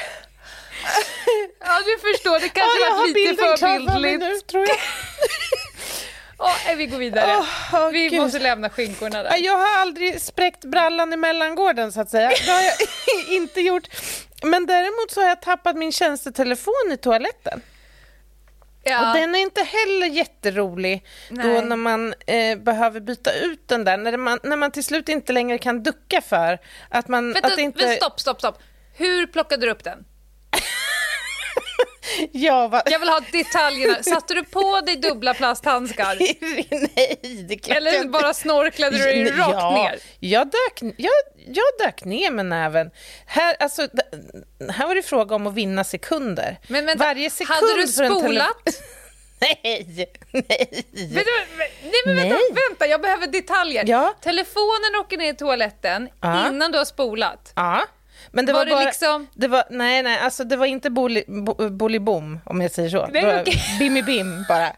Ja, 1.59 1.81
du 1.85 1.93
förstår, 2.07 2.39
det 2.39 2.49
kanske 2.49 2.79
Ja, 2.79 2.85
jag 2.85 2.91
var 2.91 2.97
har 2.99 3.07
lite 3.07 3.35
för 3.43 3.77
bildligt. 3.79 4.19
nu, 4.19 4.39
tror 4.39 4.67
jag. 4.67 4.77
Nej, 6.65 6.75
vi 6.75 6.85
går 6.85 6.97
vidare. 6.97 7.35
Åh, 7.39 7.47
åh, 7.73 7.89
vi 7.89 8.09
Gud. 8.09 8.21
måste 8.21 8.39
lämna 8.39 8.69
skinkorna 8.69 9.23
där. 9.23 9.37
Jag 9.37 9.57
har 9.57 9.81
aldrig 9.81 10.21
spräckt 10.21 10.65
brallan 10.65 11.13
i 11.13 11.17
mellangården, 11.17 11.91
så 11.91 12.01
att 12.01 12.09
säga. 12.09 12.29
Det 12.45 12.51
har 12.51 12.61
jag 12.61 12.73
inte 13.29 13.61
gjort. 13.61 13.87
Men 14.43 14.65
däremot 14.65 15.11
så 15.11 15.21
har 15.21 15.27
jag 15.27 15.41
tappat 15.41 15.75
min 15.75 15.91
tjänstetelefon 15.91 16.91
i 16.91 16.97
toaletten. 16.97 17.61
Ja. 18.83 19.09
Och 19.09 19.17
den 19.17 19.35
är 19.35 19.39
inte 19.39 19.63
heller 19.63 20.07
jätterolig 20.07 21.05
då 21.29 21.35
Nej. 21.35 21.65
när 21.65 21.75
man 21.75 22.13
eh, 22.27 22.57
behöver 22.57 22.99
byta 22.99 23.33
ut 23.33 23.67
den 23.67 23.83
där. 23.83 23.97
När 23.97 24.17
man, 24.17 24.39
när 24.43 24.55
man 24.55 24.71
till 24.71 24.83
slut 24.83 25.09
inte 25.09 25.33
längre 25.33 25.57
kan 25.57 25.83
ducka 25.83 26.21
för 26.21 26.59
att 26.89 27.07
man... 27.07 27.33
Vänta, 27.33 27.47
att 27.47 27.57
inte, 27.57 27.85
men 27.85 27.95
stopp, 27.95 28.19
stopp, 28.19 28.39
stopp. 28.39 28.59
Hur 28.95 29.27
plockade 29.27 29.65
du 29.65 29.71
upp 29.71 29.83
den? 29.83 30.05
Jag 32.31 32.69
var... 32.69 32.81
Jag 32.85 32.99
vill 32.99 33.09
ha 33.09 33.19
detaljerna. 33.31 34.03
Satte 34.03 34.33
du 34.33 34.43
på 34.43 34.81
dig 34.81 34.95
dubbla 34.95 35.33
plasthandskar? 35.33 36.15
Nej, 36.95 37.45
det 37.49 37.55
kan 37.55 37.77
Eller 37.77 38.07
bara 38.07 38.33
snorklade 38.33 38.97
du 38.97 39.03
dig 39.03 39.31
rakt 39.31 39.49
ja, 39.51 39.71
ner? 39.75 39.99
Jag 40.19 40.47
dök, 40.47 40.93
jag, 40.97 41.13
jag 41.47 41.65
dök 41.87 42.05
ner 42.05 42.31
med 42.31 42.45
näven. 42.45 42.91
Här, 43.25 43.55
alltså, 43.59 43.87
här 44.71 44.87
var 44.87 44.95
det 44.95 45.01
fråga 45.01 45.35
om 45.35 45.47
att 45.47 45.53
vinna 45.53 45.83
sekunder. 45.83 46.59
Men 46.67 46.85
vänta, 46.85 47.03
Varje 47.05 47.29
sekund 47.29 47.55
hade 47.55 47.81
du 47.81 47.87
spolat? 47.87 48.57
Nej, 49.63 49.85
nej. 49.97 50.11
Men, 50.31 50.43
men- 51.11 51.23
nej 51.83 52.01
men 52.05 52.15
vänta, 52.15 52.35
Nej. 52.35 52.67
vänta, 52.69 52.87
jag 52.87 53.01
behöver 53.01 53.27
detaljer. 53.27 53.83
Ja. 53.87 54.13
Telefonen 54.21 54.95
åker 54.99 55.17
ner 55.17 55.33
i 55.33 55.35
toaletten 55.35 56.09
Ja. 56.21 56.47
innan 56.47 56.71
du 56.71 56.77
har 56.77 56.85
spolat. 56.85 57.53
Ja. 57.55 57.81
Men 58.31 58.45
det 58.45 58.53
Var 58.53 58.59
var, 58.59 58.65
det 58.65 58.71
bara, 58.71 58.85
liksom- 58.85 59.27
det 59.33 59.47
var, 59.47 59.63
nej, 59.69 60.03
nej, 60.03 60.19
alltså 60.19 60.43
det 60.43 60.55
var 60.55 60.65
inte 60.65 60.89
boli, 60.89 61.23
bo, 61.27 61.69
bolibom 61.69 62.39
om 62.45 62.61
jag 62.61 62.71
säger 62.71 62.89
så. 62.89 63.07
Nej, 63.07 63.21
det 63.21 63.27
var 63.27 63.41
okej. 63.41 63.61
bimmi 63.79 64.03
bim 64.03 64.45
bara. 64.49 64.75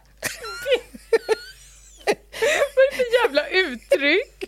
Vad 2.06 2.84
är 2.84 2.90
det 2.90 2.96
för 2.96 3.22
jävla 3.24 3.48
uttryck? 3.48 4.44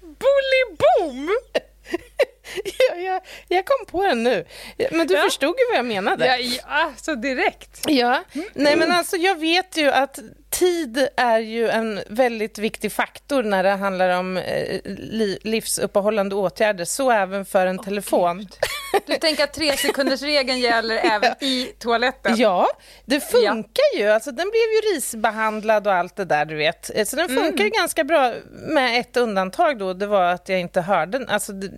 Bolibom! 0.00 1.30
jag, 2.90 3.02
jag, 3.02 3.20
jag 3.48 3.64
kom 3.66 3.86
på 3.86 4.06
den 4.06 4.22
nu. 4.22 4.44
Men 4.90 5.06
du 5.06 5.14
Ja. 5.14 5.22
förstod 5.22 5.48
ju 5.58 5.64
vad 5.70 5.78
jag 5.78 5.84
menade. 5.86 6.26
Ja, 6.26 6.36
ja, 6.68 6.92
så 6.96 7.14
direkt. 7.14 7.80
Ja, 7.88 8.22
nej 8.54 8.76
men 8.76 8.92
alltså 8.92 9.16
jag 9.16 9.38
vet 9.40 9.76
ju 9.76 9.90
att 9.90 10.18
tid 10.50 11.08
är 11.16 11.38
ju 11.38 11.68
en 11.68 12.00
väldigt 12.08 12.58
viktig 12.58 12.92
faktor 12.92 13.42
när 13.42 13.62
det 13.62 13.70
handlar 13.70 14.18
om 14.18 14.36
eh, 14.36 14.80
li- 14.84 15.38
livsuppehållande 15.42 16.34
åtgärder, 16.34 16.84
så 16.84 17.10
även 17.10 17.44
för 17.44 17.66
en 17.66 17.78
telefon. 17.78 18.48
Du 19.06 19.16
tänker 19.16 19.44
att 19.44 19.52
tre 19.52 19.76
sekunders 19.76 20.22
regeln 20.22 20.58
gäller 20.60 20.96
även 20.96 21.34
i 21.40 21.64
toaletten? 21.78 22.36
Ja, 22.36 22.68
det 23.04 23.20
funkar 23.20 23.96
ju. 23.98 24.08
Alltså, 24.08 24.30
den 24.30 24.50
blev 24.50 24.54
ju 24.62 24.94
risbehandlad 24.94 25.86
och 25.86 25.94
allt 25.94 26.16
det 26.16 26.24
där, 26.24 26.44
du 26.44 26.54
vet. 26.56 26.90
Eh, 26.94 27.04
Så 27.04 27.16
den 27.16 27.28
funkar 27.28 27.64
ju 27.64 27.70
ganska 27.70 28.04
bra 28.04 28.34
med 28.52 29.00
ett 29.00 29.16
undantag 29.16 29.78
då, 29.78 29.92
det 29.92 30.06
var 30.06 30.24
att 30.24 30.48
jag 30.48 30.60
inte 30.60 30.80
hörde 30.80 31.18
den. 31.18 31.28
Alltså, 31.28 31.52
det 31.52 31.70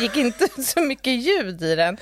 gick 0.00 0.16
inte 0.16 0.48
så 0.62 0.80
mycket 0.80 1.12
ljud 1.12 1.62
i 1.62 1.74
den. 1.76 1.96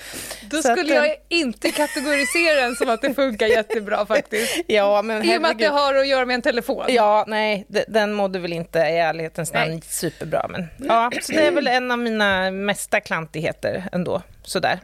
Då 0.51 0.63
Så 0.63 0.73
att, 0.73 0.79
skulle 0.79 0.97
eh, 0.97 1.07
jag 1.07 1.17
inte 1.29 1.71
kategorisera 1.71 2.61
den 2.61 2.77
som 2.77 2.89
att 2.91 3.03
det 3.03 3.15
funkar 3.15 3.47
jättebra 3.47 4.07
faktiskt. 4.07 4.57
Ja, 4.67 5.03
men 5.03 5.25
I 5.25 5.37
och 5.39 5.43
med 5.43 5.51
att 5.51 5.59
det 5.59 5.67
har 5.67 5.95
att 5.95 6.07
göra 6.09 6.25
med 6.27 6.35
en 6.35 6.43
telefon. 6.43 6.85
Ja, 6.89 7.25
nej, 7.29 7.65
de- 7.69 7.85
den 7.89 8.13
mådde 8.13 8.39
väl 8.39 8.53
inte 8.53 8.79
i 8.79 8.83
ärlighetens 8.99 9.53
namn 9.53 9.71
Nej. 9.71 9.83
superbra. 9.89 10.47
Men, 10.49 10.69
ja, 10.89 11.11
så 11.23 11.33
det 11.33 11.47
är 11.47 11.51
väl 11.53 11.67
en 11.67 11.91
av 11.91 11.99
mina 11.99 12.51
mesta 12.51 13.01
klantigheter 13.01 13.85
ändå. 13.93 14.23
Sådär. 14.43 14.81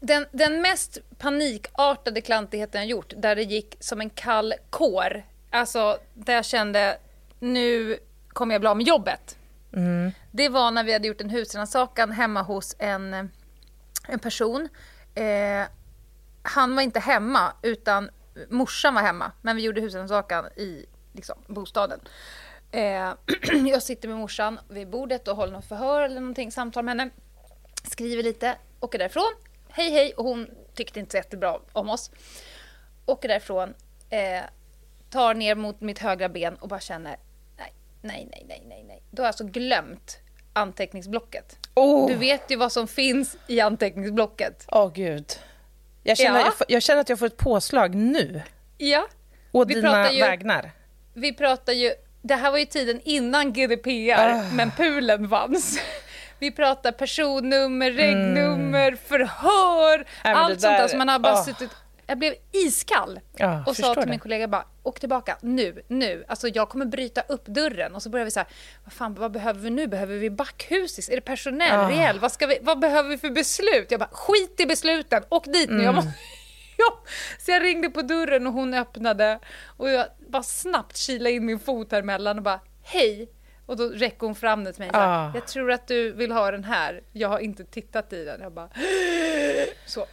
Den, 0.00 0.26
den 0.32 0.62
mest 0.62 0.98
panikartade 1.18 2.20
klantigheten 2.20 2.80
jag 2.80 2.88
gjort, 2.88 3.12
där 3.16 3.36
det 3.36 3.42
gick 3.42 3.76
som 3.80 4.00
en 4.00 4.10
kall 4.10 4.54
kår, 4.70 5.22
alltså 5.50 5.98
där 6.14 6.34
jag 6.34 6.44
kände 6.44 6.98
nu 7.38 7.98
kommer 8.28 8.54
jag 8.54 8.60
bli 8.60 8.68
av 8.68 8.76
med 8.76 8.86
jobbet. 8.86 9.36
Det 10.30 10.48
var 10.48 10.70
när 10.70 10.84
vi 10.84 10.92
hade 10.92 11.08
gjort 11.08 11.20
en 11.20 11.30
husrannsakan 11.30 12.12
hemma 12.12 12.42
hos 12.42 12.76
en, 12.78 13.30
en 14.08 14.18
person. 14.18 14.68
Eh, 15.14 15.68
han 16.42 16.74
var 16.74 16.82
inte 16.82 17.00
hemma, 17.00 17.52
utan 17.62 18.10
morsan 18.50 18.94
var 18.94 19.02
hemma. 19.02 19.32
Men 19.42 19.56
vi 19.56 19.62
gjorde 19.62 19.80
husrannsakan 19.80 20.46
i 20.46 20.86
liksom, 21.12 21.38
bostaden. 21.46 22.00
Eh, 22.70 23.12
jag 23.66 23.82
sitter 23.82 24.08
med 24.08 24.18
morsan 24.18 24.60
vid 24.68 24.88
bordet 24.88 25.28
och 25.28 25.36
håller 25.36 25.52
något 25.52 25.68
förhör 25.68 26.02
eller 26.02 26.20
någonting, 26.20 26.52
samtal 26.52 26.84
med 26.84 26.98
henne. 26.98 27.10
Skriver 27.82 28.22
lite, 28.22 28.56
åker 28.80 28.98
därifrån. 28.98 29.32
Hej 29.70 29.90
hej, 29.90 30.12
och 30.16 30.24
hon 30.24 30.50
tyckte 30.74 31.00
inte 31.00 31.10
så 31.10 31.16
jättebra 31.16 31.58
om 31.72 31.88
oss. 31.90 32.10
Åker 33.06 33.28
därifrån, 33.28 33.74
eh, 34.10 34.42
tar 35.10 35.34
ner 35.34 35.54
mot 35.54 35.80
mitt 35.80 35.98
högra 35.98 36.28
ben 36.28 36.54
och 36.54 36.68
bara 36.68 36.80
känner 36.80 37.16
nej, 37.56 37.72
nej, 38.02 38.28
nej, 38.30 38.44
nej, 38.48 38.64
nej, 38.68 38.84
nej. 38.88 39.02
Då 39.10 39.22
har 39.22 39.24
jag 39.24 39.28
alltså 39.28 39.44
glömt 39.44 40.18
anteckningsblocket. 40.52 41.56
Åh, 41.74 42.08
Du 42.08 42.14
vet 42.14 42.50
ju 42.50 42.56
vad 42.56 42.72
som 42.72 42.88
finns 42.88 43.36
i 43.46 43.60
anteckningsblocket. 43.60 44.64
Åh, 44.68 44.92
gud. 44.92 45.26
Jag 46.02 46.16
känner, 46.18 46.40
Ja. 46.40 46.52
jag, 46.68 46.82
känner 46.82 47.00
att 47.00 47.08
jag 47.08 47.18
får 47.18 47.26
ett 47.26 47.36
påslag 47.36 47.94
nu. 47.94 48.42
Ja, 48.78 49.06
Å 49.52 49.64
Vi 49.64 49.74
dina 49.74 50.12
ju- 50.12 50.20
vägnar. 50.20 50.70
vi 51.14 51.32
pratar 51.34 51.72
ju... 51.72 51.92
Det 52.22 52.34
här 52.34 52.50
var 52.50 52.58
ju 52.58 52.64
tiden 52.66 53.00
innan 53.04 53.52
GDPR, 53.52 54.54
men 54.54 54.70
pulen 54.70 55.28
fanns. 55.28 55.78
Vi 56.40 56.50
pratar 56.50 56.92
personnummer, 56.92 57.90
regnummer, 57.90 58.96
förhör, 59.06 59.98
Nej, 59.98 60.06
men 60.24 60.36
allt 60.36 60.60
sånt 60.60 60.78
där 60.78 60.88
som 60.88 60.98
man 60.98 61.08
har 61.08 61.18
bara 61.18 61.32
åh. 61.32 61.44
suttit... 61.44 61.70
Jag 62.06 62.18
blev 62.18 62.34
iskall 62.52 63.20
Ja, 63.36 63.64
och 63.66 63.76
sa 63.76 63.94
till 63.94 64.08
min 64.08 64.18
kollega 64.18 64.48
bara, 64.48 64.64
åk 64.82 65.00
tillbaka 65.00 65.36
nu, 65.40 65.82
nu. 65.88 66.24
Alltså 66.28 66.48
jag 66.48 66.68
kommer 66.68 66.86
bryta 66.86 67.20
upp 67.20 67.46
dörren. 67.46 67.94
Och 67.94 68.02
så 68.02 68.10
börjar 68.10 68.24
vi 68.24 68.30
så 68.30 68.40
här, 68.40 68.48
vad 68.84 68.92
fan, 68.92 69.14
vad 69.14 69.32
behöver 69.32 69.60
vi 69.60 69.70
nu? 69.70 69.86
Behöver 69.86 70.16
vi 70.16 70.30
backhusis? 70.30 71.08
Är 71.08 71.14
det 71.14 71.20
personell? 71.20 71.80
Ah. 71.80 71.90
Reell? 71.90 72.18
Vad, 72.20 72.32
ska 72.32 72.46
vi, 72.46 72.58
vad 72.62 72.78
behöver 72.78 73.08
vi 73.08 73.18
för 73.18 73.30
beslut? 73.30 73.90
Jag 73.90 74.00
bara, 74.00 74.10
skit 74.12 74.60
i 74.60 74.66
besluten, 74.66 75.22
åk 75.28 75.44
dit 75.44 75.68
nu. 75.68 75.74
Mm. 75.74 75.84
Jag 75.84 75.94
måste, 75.94 76.12
ja. 76.76 77.04
Så 77.38 77.50
jag 77.50 77.62
ringde 77.62 77.90
på 77.90 78.02
dörren 78.02 78.46
och 78.46 78.52
hon 78.52 78.74
öppnade 78.74 79.40
och 79.66 79.90
jag 79.90 80.06
bara 80.28 80.42
snabbt 80.42 80.96
kilade 80.96 81.30
in 81.30 81.46
min 81.46 81.58
fot 81.58 81.92
här 81.92 81.98
emellan 81.98 82.36
och 82.36 82.44
bara, 82.44 82.60
hej. 82.82 83.28
Och 83.70 83.76
då 83.76 83.88
räcker 83.88 84.26
hon 84.26 84.34
fram 84.34 84.64
den 84.64 84.74
till 84.74 84.82
mig. 84.82 84.90
Ah. 84.92 85.30
Jag 85.34 85.46
tror 85.46 85.72
att 85.72 85.86
du 85.86 86.12
vill 86.12 86.32
ha 86.32 86.50
den 86.50 86.64
här. 86.64 87.00
Jag 87.12 87.28
har 87.28 87.38
inte 87.38 87.64
tittat 87.64 88.12
i 88.12 88.24
den. 88.24 88.40
Jag 88.40 88.52
bara, 88.52 88.68
så. 89.86 90.06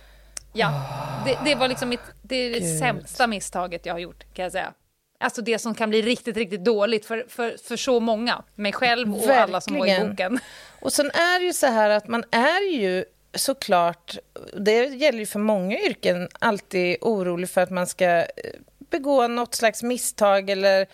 Ja, 0.54 0.82
det, 1.26 1.38
det 1.50 1.56
var 1.56 1.68
liksom 1.68 1.90
mitt, 1.90 2.00
det 2.22 2.36
är 2.36 2.52
det 2.52 2.60
Gud. 2.60 2.80
sämsta 2.80 3.28
misstaget 3.28 3.86
jag 3.86 3.94
har 3.94 4.00
gjort 4.00 4.24
kan 4.34 4.44
jag 4.44 4.52
säga. 4.52 4.74
Alltså 5.20 5.42
det 5.42 5.60
som 5.60 5.76
kan 5.76 5.90
bli 5.90 6.02
riktigt, 6.02 6.38
riktigt 6.38 6.66
dåligt 6.66 7.06
för, 7.06 7.26
för, 7.30 7.58
för 7.64 7.78
så 7.78 8.00
många. 8.00 8.44
Mig 8.56 8.74
själv 8.74 9.16
och 9.16 9.30
alla 9.30 9.62
som 9.62 9.78
var 9.78 9.86
i 9.86 9.90
Verkligen. 9.90 10.10
boken. 10.10 10.40
Och 10.80 10.94
sen 10.94 11.06
är 11.06 11.40
det 11.40 11.46
ju 11.46 11.54
så 11.54 11.68
här 11.68 11.90
att 11.90 12.08
man 12.08 12.24
är 12.32 12.72
ju 12.72 13.06
såklart, 13.34 14.18
det 14.58 14.86
gäller 14.86 15.20
ju 15.20 15.26
för 15.26 15.40
många 15.40 15.80
yrken, 15.80 16.30
alltid 16.40 16.98
orolig 17.02 17.50
för 17.50 17.62
att 17.62 17.72
man 17.72 17.88
ska 17.88 18.06
eh, 18.06 18.26
begå 18.90 19.28
något 19.28 19.56
slags 19.56 19.84
misstag 19.84 20.50
eller 20.50 20.88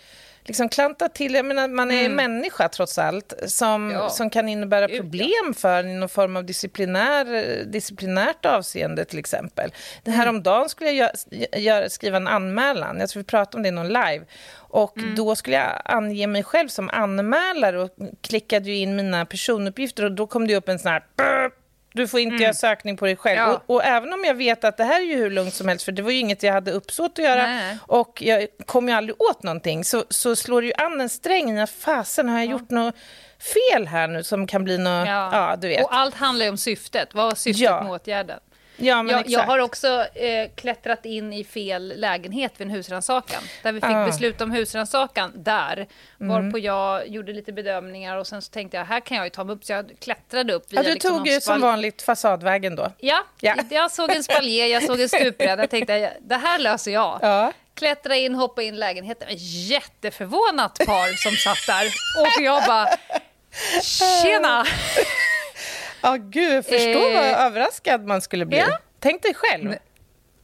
liksom 0.44 0.68
klanta 0.68 1.08
till. 1.08 1.34
Jag 1.34 1.44
menar, 1.46 1.68
man 1.68 1.90
är 1.90 2.08
människa 2.08 2.68
trots 2.68 2.98
allt 2.98 3.32
som, 3.46 3.74
Mm. 3.90 3.96
Ja. 4.02 4.10
som 4.10 4.30
kan 4.30 4.48
innebära 4.48 4.88
problem 4.88 5.54
för 5.56 5.86
i 5.86 5.92
någon 5.94 6.08
form 6.08 6.36
av 6.36 6.44
disciplinär, 6.44 7.24
disciplinärt 7.64 8.44
avseende 8.46 9.04
till 9.04 9.18
exempel. 9.18 9.72
Det 10.02 10.10
här 10.10 10.28
om 10.28 10.42
dagen 10.42 10.68
skulle 10.68 10.90
jag 10.90 11.10
gö- 11.30 11.58
göra, 11.58 11.88
skriva 11.90 12.16
en 12.16 12.28
anmälan, 12.28 13.00
jag 13.00 13.08
tror 13.08 13.20
vi 13.20 13.24
pratade 13.24 13.56
om 13.56 13.62
det 13.62 13.68
i 13.68 13.72
någon 13.72 13.88
live. 13.88 14.20
Och 14.56 14.98
Mm. 14.98 15.14
då 15.14 15.34
skulle 15.36 15.56
jag 15.56 15.82
ange 15.84 16.26
mig 16.26 16.42
själv 16.42 16.68
som 16.68 16.90
anmälare 16.90 17.82
och 17.82 17.90
klickade 18.20 18.68
ju 18.70 18.76
in 18.76 18.96
mina 18.96 19.26
personuppgifter 19.26 20.04
och 20.04 20.12
då 20.12 20.26
kom 20.26 20.46
det 20.46 20.56
upp 20.56 20.68
en 20.68 20.78
sån 20.78 20.92
här 20.92 21.02
"Brr, 21.16 21.50
Du 21.94 22.08
får 22.08 22.20
inte 22.20 22.32
mm. 22.32 22.42
göra 22.42 22.54
sökning 22.54 22.96
på 22.96 23.04
dig 23.04 23.16
själv. 23.16 23.38
Ja. 23.38 23.54
Och, 23.54 23.74
och, 23.74 23.84
även 23.84 24.12
om 24.12 24.24
jag 24.24 24.34
vet 24.34 24.64
att 24.64 24.76
det 24.76 24.84
här 24.84 25.00
är 25.00 25.04
ju 25.04 25.16
hur 25.16 25.30
lugnt 25.30 25.54
som 25.54 25.68
helst, 25.68 25.84
för 25.84 25.92
det 25.92 26.02
var 26.02 26.10
ju 26.10 26.18
inget 26.18 26.42
jag 26.42 26.52
hade 26.52 26.72
uppsåt 26.72 27.18
att 27.18 27.24
göra 27.24 27.46
Nej. 27.46 27.78
och 27.82 28.22
jag 28.22 28.46
kom 28.66 28.88
ju 28.88 28.94
aldrig 28.94 29.22
åt 29.22 29.42
någonting, 29.42 29.84
så, 29.84 30.04
så 30.08 30.36
slår 30.36 30.60
det 30.60 30.66
ju 30.66 30.72
an 30.72 31.00
en 31.00 31.08
sträng 31.08 31.60
i 31.60 31.66
fasen, 31.66 32.28
har 32.28 32.38
jag 32.38 32.46
ja. 32.46 32.50
gjort 32.50 32.70
något 32.70 32.94
fel 33.38 33.86
här 33.86 34.08
nu 34.08 34.22
som 34.22 34.46
kan 34.46 34.64
bli 34.64 34.78
något... 34.78 35.08
Ja. 35.08 35.30
ja. 35.32 35.56
du 35.56 35.68
vet. 35.68 35.84
Och 35.84 35.94
allt 35.94 36.14
handlar 36.14 36.44
ju 36.44 36.50
om 36.50 36.56
syftet. 36.56 37.14
Vad 37.14 37.24
var 37.24 37.34
syftet 37.34 37.62
ja. 37.62 37.82
med 37.82 37.92
åtgärden? 37.92 38.40
Ja, 38.76 39.02
men 39.02 39.12
jag, 39.14 39.24
jag 39.26 39.40
har 39.40 39.58
också 39.58 40.06
eh, 40.14 40.50
klättrat 40.54 41.06
in 41.06 41.32
i 41.32 41.44
fel 41.44 41.92
lägenhet 41.96 42.52
vid 42.56 42.66
en 42.66 42.74
husrannsakan. 42.74 43.42
Där 43.62 43.72
vi 43.72 43.80
fick 43.80 43.90
ah. 43.90 44.06
beslut 44.06 44.40
om 44.40 44.50
husrannsakan 44.50 45.32
där. 45.34 45.86
Mm. 46.20 46.44
Varpå 46.44 46.58
jag 46.58 47.08
gjorde 47.08 47.32
lite 47.32 47.52
bedömningar 47.52 48.16
och 48.16 48.26
sen 48.26 48.42
så 48.42 48.50
tänkte 48.50 48.76
jag 48.76 48.84
här 48.84 49.00
kan 49.00 49.16
jag 49.16 49.26
ju 49.26 49.30
ta 49.30 49.44
mig 49.44 49.54
upp. 49.56 49.64
Så 49.64 49.72
jag 49.72 49.92
klättrade 50.00 50.52
upp. 50.52 50.72
Via, 50.72 50.80
ja, 50.80 50.82
du 50.82 50.94
liksom 50.94 51.16
tog 51.16 51.28
ju 51.28 51.40
som 51.40 51.60
vanligt 51.60 52.02
fasadvägen 52.02 52.76
då. 52.76 52.92
Ja, 52.98 53.24
ja. 53.40 53.54
jag 53.70 53.90
såg 53.90 54.10
en 54.10 54.24
spaljer, 54.24 54.66
jag 54.66 54.82
såg 54.82 55.00
en 55.00 55.08
stupbräda. 55.08 55.62
Jag 55.62 55.70
tänkte 55.70 56.12
det 56.20 56.36
här 56.36 56.58
löser 56.58 56.90
jag. 56.90 57.18
Ja. 57.22 57.52
Klättra 57.74 58.16
in, 58.16 58.34
hoppa 58.34 58.62
in 58.62 58.74
i 58.74 58.78
lägenheten. 58.78 59.28
Jätteförvånat 59.68 60.78
par 60.86 61.16
som 61.16 61.32
satt 61.32 61.66
där. 61.66 61.86
Och 62.20 62.44
jag 62.44 62.66
bara 62.66 62.88
Tjena! 63.82 64.64
Ja, 66.04 66.16
gud, 66.16 66.64
förstå 66.64 67.08
eh, 67.08 67.14
vad 67.14 67.46
överraskad 67.46 68.06
man 68.06 68.20
skulle 68.20 68.46
bli. 68.46 68.58
Ja. 68.58 68.78
Tänk 69.00 69.22
dig 69.22 69.34
själv. 69.34 69.74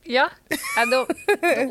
Ja, 0.03 0.31
ja 0.77 0.87
då, 0.87 1.07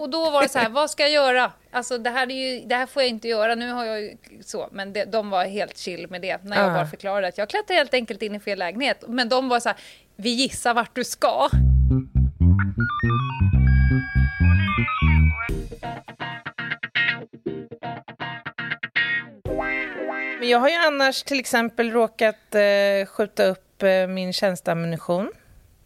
och 0.01 0.09
då 0.09 0.29
var 0.29 0.41
det 0.41 0.49
så 0.49 0.59
här, 0.59 0.69
vad 0.69 0.91
ska 0.91 1.03
jag 1.03 1.11
göra? 1.11 1.51
Alltså 1.71 1.97
det 1.97 2.09
här, 2.09 2.31
är 2.31 2.31
ju, 2.31 2.65
det 2.65 2.75
här 2.75 2.85
får 2.85 3.01
jag 3.01 3.09
inte 3.09 3.27
göra, 3.27 3.55
nu 3.55 3.71
har 3.71 3.85
jag 3.85 4.01
ju 4.01 4.17
så. 4.41 4.69
Men 4.71 4.93
det, 4.93 5.05
de 5.05 5.29
var 5.29 5.45
helt 5.45 5.77
chill 5.77 6.07
med 6.09 6.21
det 6.21 6.43
när 6.43 6.57
jag 6.57 6.67
uh. 6.67 6.73
bara 6.73 6.85
förklarade 6.85 7.27
att 7.27 7.37
jag 7.37 7.49
klättrar 7.49 7.75
helt 7.75 7.93
enkelt 7.93 8.21
in 8.21 8.35
i 8.35 8.39
fel 8.39 8.59
lägenhet. 8.59 9.03
Men 9.07 9.29
de 9.29 9.49
var 9.49 9.59
så 9.59 9.69
här, 9.69 9.77
vi 10.15 10.29
gissar 10.29 10.73
vart 10.73 10.95
du 10.95 11.03
ska. 11.03 11.49
Men 20.39 20.49
jag 20.49 20.59
har 20.59 20.69
ju 20.69 20.75
annars 20.75 21.23
till 21.23 21.39
exempel 21.39 21.91
råkat 21.91 22.55
eh, 22.55 23.05
skjuta 23.07 23.45
upp 23.45 23.68
eh, 23.83 24.07
min 24.07 24.33
tjänsteammunition 24.33 25.31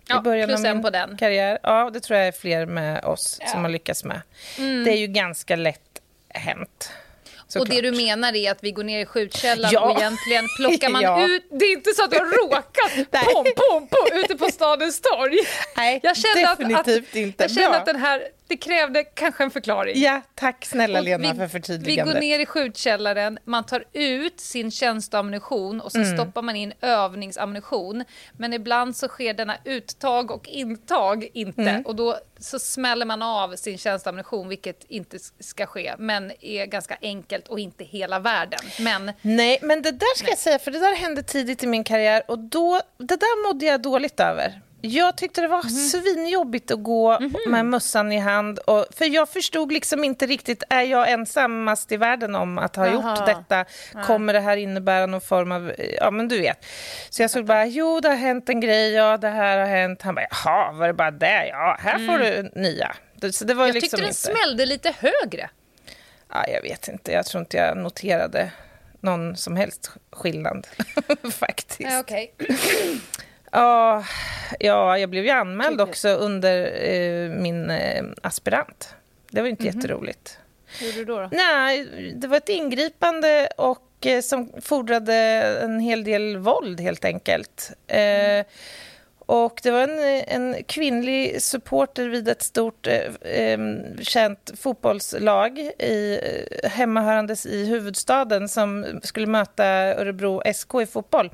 ja, 0.07 0.19
i 0.19 0.21
början 0.21 0.53
av 0.53 0.61
min 0.61 0.81
på 0.81 0.89
den. 0.89 1.17
karriär. 1.17 1.59
Ja, 1.63 1.89
det 1.93 1.99
tror 1.99 2.19
jag 2.19 2.27
är 2.27 2.31
fler 2.31 2.65
med 2.65 3.03
oss 3.05 3.37
ja. 3.41 3.47
som 3.47 3.61
har 3.63 3.69
lyckats 3.69 4.03
med. 4.03 4.21
Mm. 4.57 4.83
Det 4.83 4.91
är 4.91 4.97
ju 4.97 5.07
ganska 5.07 5.55
lätt 5.55 6.01
hänt. 6.29 6.91
Och 7.59 7.69
det 7.69 7.81
du 7.81 7.91
menar 7.91 8.35
är 8.35 8.51
att 8.51 8.63
vi 8.63 8.71
går 8.71 8.83
ner 8.83 8.99
i 8.99 9.05
skjutkällan 9.05 9.71
ja. 9.73 9.81
och 9.81 9.99
egentligen 9.99 10.47
plockar 10.57 10.89
man 10.91 11.01
ja. 11.01 11.27
ut... 11.27 11.47
Det 11.51 11.65
är 11.65 11.73
inte 11.73 11.93
så 11.93 12.03
att 12.03 12.11
du 12.11 12.17
har 12.17 12.25
råkat 12.25 13.11
pom, 13.25 13.43
pom, 13.43 13.87
pom, 13.87 14.19
ute 14.19 14.35
på 14.35 14.45
stadens 14.45 15.01
torg. 15.01 15.39
Nej, 15.77 15.99
jag 16.03 16.15
definitivt 16.35 17.09
att, 17.09 17.15
inte. 17.15 17.43
Jag 17.43 17.51
känner 17.51 17.77
att 17.77 17.85
den 17.85 17.95
här 17.95 18.27
det 18.47 18.57
krävde 18.57 19.03
kanske 19.03 19.43
en 19.43 19.51
förklaring. 19.51 20.01
Ja, 20.01 20.21
tack 20.35 20.65
snälla 20.65 21.01
Lena 21.01 21.33
vi, 21.33 21.39
för 21.39 21.47
förtydligandet. 21.47 22.15
Vi 22.15 22.19
går 22.19 22.19
ner 22.19 22.39
i 22.39 22.45
skjutkällaren, 22.45 23.39
man 23.43 23.63
tar 23.63 23.83
ut 23.93 24.39
sin 24.39 24.71
tjänsteammunition 24.71 25.81
och 25.81 25.91
så 25.91 25.97
mm. 25.97 26.17
stoppar 26.17 26.41
man 26.41 26.55
in 26.55 26.73
övningsammunition. 26.81 28.03
Men 28.33 28.53
ibland 28.53 28.95
så 28.95 29.07
sker 29.07 29.33
denna 29.33 29.57
uttag 29.65 30.31
och 30.31 30.47
intag 30.47 31.27
inte 31.33 31.61
mm. 31.61 31.81
och 31.81 31.95
då 31.95 32.19
så 32.39 32.59
smäller 32.59 33.05
man 33.05 33.21
av 33.21 33.55
sin 33.55 33.77
tjänsteammunition, 33.77 34.49
vilket 34.49 34.83
inte 34.87 35.17
ska 35.39 35.65
ske, 35.65 35.95
men 35.97 36.31
är 36.39 36.65
ganska 36.65 36.97
enkelt 37.01 37.47
och 37.47 37.59
inte 37.59 37.83
hela 37.83 38.19
världen. 38.19 38.59
Men, 38.79 39.11
nej, 39.21 39.59
men 39.61 39.81
det 39.81 39.91
där 39.91 40.17
ska 40.17 40.25
nej. 40.25 40.31
jag 40.31 40.39
säga, 40.39 40.59
för 40.59 40.71
det 40.71 40.79
där 40.79 40.95
hände 40.95 41.23
tidigt 41.23 41.63
i 41.63 41.67
min 41.67 41.83
karriär 41.83 42.23
och 42.27 42.39
då, 42.39 42.81
det 42.97 43.15
där 43.15 43.47
mådde 43.47 43.65
jag 43.65 43.81
dåligt 43.81 44.19
över. 44.19 44.61
Jag 44.85 45.17
tyckte 45.17 45.41
det 45.41 45.47
var 45.47 45.61
mm. 45.61 45.69
svinjobbigt 45.69 46.71
att 46.71 46.83
gå 46.83 47.11
mm. 47.11 47.33
med 47.47 47.65
mössan 47.65 48.11
i 48.11 48.19
hand. 48.19 48.59
Och, 48.59 48.85
för 48.91 49.05
jag 49.05 49.29
förstod 49.29 49.71
liksom 49.71 50.03
inte 50.03 50.25
riktigt, 50.25 50.63
är 50.69 50.81
jag 50.81 51.11
ensammast 51.11 51.91
i 51.91 51.97
världen 51.97 52.35
om 52.35 52.57
att 52.57 52.75
ha 52.75 52.87
Aha. 52.87 52.93
gjort 52.93 53.25
detta? 53.25 53.65
Kommer 54.05 54.33
det 54.33 54.39
här 54.39 54.57
innebära 54.57 55.05
någon 55.05 55.21
form 55.21 55.51
av, 55.51 55.73
ja 55.99 56.11
men 56.11 56.27
du 56.27 56.39
vet. 56.39 56.65
Så 57.09 57.21
jag 57.21 57.31
såg 57.31 57.45
bara, 57.45 57.65
jo 57.65 57.99
det 57.99 58.09
har 58.09 58.15
hänt 58.15 58.49
en 58.49 58.59
grej, 58.59 58.93
ja 58.93 59.17
det 59.17 59.29
här 59.29 59.57
har 59.57 59.65
hänt. 59.65 60.01
Han 60.01 60.15
bara, 60.15 60.27
jaha, 60.29 60.71
var 60.71 60.87
det 60.87 60.93
bara 60.93 61.11
det? 61.11 61.47
Ja, 61.47 61.77
här 61.79 61.95
mm. 61.95 62.07
får 62.07 62.17
du 62.17 62.51
nya. 62.61 62.95
Så 63.31 63.45
det 63.45 63.53
var 63.53 63.65
jag 63.65 63.73
liksom 63.73 63.87
tyckte 63.87 63.97
den 63.97 64.07
inte... 64.07 64.17
smällde 64.17 64.65
lite 64.65 64.93
högre. 64.97 65.49
Ja, 66.29 66.47
jag 66.47 66.61
vet 66.61 66.87
inte, 66.87 67.11
jag 67.11 67.25
tror 67.25 67.41
inte 67.41 67.57
jag 67.57 67.77
noterade 67.77 68.51
någon 68.99 69.35
som 69.35 69.55
helst 69.55 69.91
skillnad 70.11 70.67
faktiskt. 71.31 71.91
Ja, 71.91 71.99
okay. 71.99 72.27
Ja, 73.53 74.03
ja, 74.59 74.97
jag 74.97 75.09
blev 75.09 75.25
ju 75.25 75.29
anmäld 75.29 75.81
också 75.81 76.09
under 76.09 76.83
eh, 76.83 77.29
min 77.29 77.69
eh, 77.69 78.03
aspirant. 78.21 78.95
Det 79.31 79.41
var 79.41 79.47
inte 79.47 79.63
mm 79.63 79.73
-hmm. 79.73 79.77
jätteroligt. 79.77 80.37
Hur 80.79 80.87
gjorde 80.87 80.97
du 80.97 81.05
då, 81.05 81.19
då? 81.19 81.29
Nej, 81.31 81.87
det 82.15 82.27
var 82.27 82.37
ett 82.37 82.49
ingripande 82.49 83.49
och 83.57 84.05
eh, 84.05 84.21
som 84.21 84.51
fordrade 84.61 85.13
en 85.63 85.79
hel 85.79 86.03
del 86.03 86.37
våld, 86.37 86.79
helt 86.79 87.05
enkelt. 87.05 87.71
Mm. 87.87 88.45
och 89.19 89.59
det 89.63 89.71
var 89.71 89.81
en, 89.81 89.99
en 90.27 90.63
kvinnlig 90.63 91.41
supporter 91.41 92.07
vid 92.07 92.27
ett 92.27 92.41
stort 92.41 92.87
eh, 92.87 93.57
känt 94.01 94.51
fotbollslag 94.57 95.59
i, 95.79 96.19
hemmahörandes 96.63 97.45
i 97.45 97.65
huvudstaden 97.65 98.49
som 98.49 98.85
skulle 99.03 99.27
möta 99.27 99.65
Örebro 99.95 100.41
SK 100.53 100.75
i 100.81 100.85
fotboll. 100.85 101.29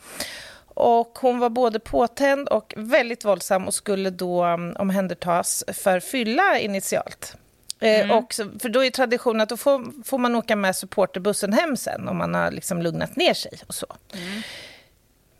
Och 0.79 1.19
hon 1.21 1.39
var 1.39 1.49
både 1.49 1.79
påtänd 1.79 2.47
och 2.47 2.73
väldigt 2.77 3.25
våldsam 3.25 3.67
och 3.67 3.73
skulle 3.73 4.09
då 4.09 4.45
um, 4.45 4.75
omhändertas 4.79 5.63
för 5.67 5.99
fylla 5.99 6.59
initialt. 6.59 7.35
Eh, 7.79 7.99
mm. 7.99 8.17
och 8.17 8.33
för 8.33 8.69
då 8.69 8.85
är 8.85 8.91
traditionen 8.91 9.41
att 9.41 9.49
då 9.49 9.57
får, 9.57 10.03
får, 10.03 10.17
man 10.17 10.35
åka 10.35 10.55
med 10.55 10.75
supporterbussen 10.75 11.53
hem 11.53 11.77
sen 11.77 12.07
om 12.07 12.17
man 12.17 12.33
har 12.33 12.51
liksom 12.51 12.81
lugnat 12.81 13.15
ner 13.15 13.33
sig 13.33 13.51
och 13.67 13.75
så. 13.75 13.87
Mm. 14.13 14.41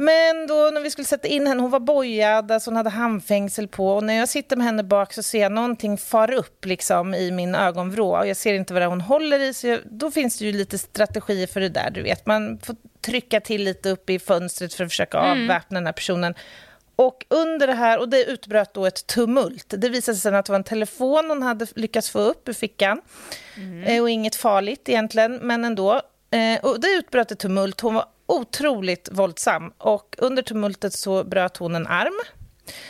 Men 0.02 0.48
då 0.48 0.70
när 0.74 0.82
vi 0.82 0.90
skulle 0.90 1.06
sätta 1.06 1.28
in 1.28 1.48
henne, 1.48 1.62
hon 1.62 1.72
var 1.72 1.80
bojad, 1.80 2.52
alltså 2.52 2.70
hon 2.70 2.76
hade 2.76 2.90
handfängsel 2.90 3.68
på. 3.68 3.96
Och 3.96 4.04
när 4.04 4.14
jag 4.14 4.30
sitter 4.30 4.56
med 4.56 4.66
henne 4.66 4.84
bak 4.84 5.14
så 5.14 5.24
ser 5.24 5.42
jag 5.42 5.52
någonting 5.52 5.98
far 5.98 6.32
upp 6.32 6.66
liksom, 6.66 7.14
i 7.14 7.32
min 7.32 7.56
ögonvrå. 7.56 8.18
Och 8.18 8.28
jag 8.28 8.38
ser 8.38 8.54
inte 8.54 8.74
vad 8.74 8.84
hon 8.84 9.02
håller 9.02 9.40
i. 9.40 9.54
Så 9.54 9.68
jag, 9.68 9.80
då 9.86 10.12
finns 10.12 10.38
det 10.38 10.46
ju 10.46 10.52
lite 10.52 10.78
strategier 10.78 11.48
för 11.48 11.60
det 11.60 11.70
där, 11.70 11.90
du 11.90 12.02
vet. 12.02 12.26
Man 12.26 12.60
får 12.60 12.76
trycka 13.02 13.42
till 13.42 13.64
lite 13.64 13.90
upp 13.90 14.10
i 14.10 14.20
fönstret 14.20 14.74
för 14.74 14.84
att 14.84 14.92
försöka 14.92 15.20
mm. 15.20 15.44
avväpna 15.44 15.80
den 15.80 15.86
här 15.86 15.94
personen. 15.94 16.34
Och 16.96 17.26
under 17.30 17.68
det 17.68 17.74
här, 17.74 18.00
och 18.00 18.10
det 18.10 18.24
utbröt 18.24 18.74
då 18.74 18.86
ett 18.86 19.08
tumult. 19.08 19.74
Det 19.78 19.90
visade 19.90 20.16
sig 20.16 20.22
sen 20.22 20.36
att 20.36 20.46
det 20.46 20.52
var 20.52 20.60
en 20.60 20.64
telefon 20.64 21.26
hon 21.30 21.44
hade 21.44 21.68
lyckats 21.76 22.10
få 22.10 22.20
upp 22.20 22.50
ur 22.50 22.54
fickan. 22.54 23.02
Mm. 23.58 23.84
Eh, 23.84 24.02
och 24.02 24.10
inget 24.10 24.36
farligt 24.36 24.90
egentligen, 24.90 25.36
men 25.36 25.66
ändå. 25.66 26.02
Eh, 26.32 26.60
och 26.62 26.82
det 26.82 26.88
utbröt 26.88 27.32
ett 27.32 27.40
tumult. 27.40 27.82
Hon 27.82 27.94
var 27.94 28.06
otroligt 28.30 29.10
våldsam. 29.12 29.74
Och 29.78 30.16
under 30.18 30.42
tumultet 30.44 30.94
så 30.94 31.24
bröt 31.24 31.58
hon 31.58 31.76
en 31.76 31.88
arm 31.88 32.20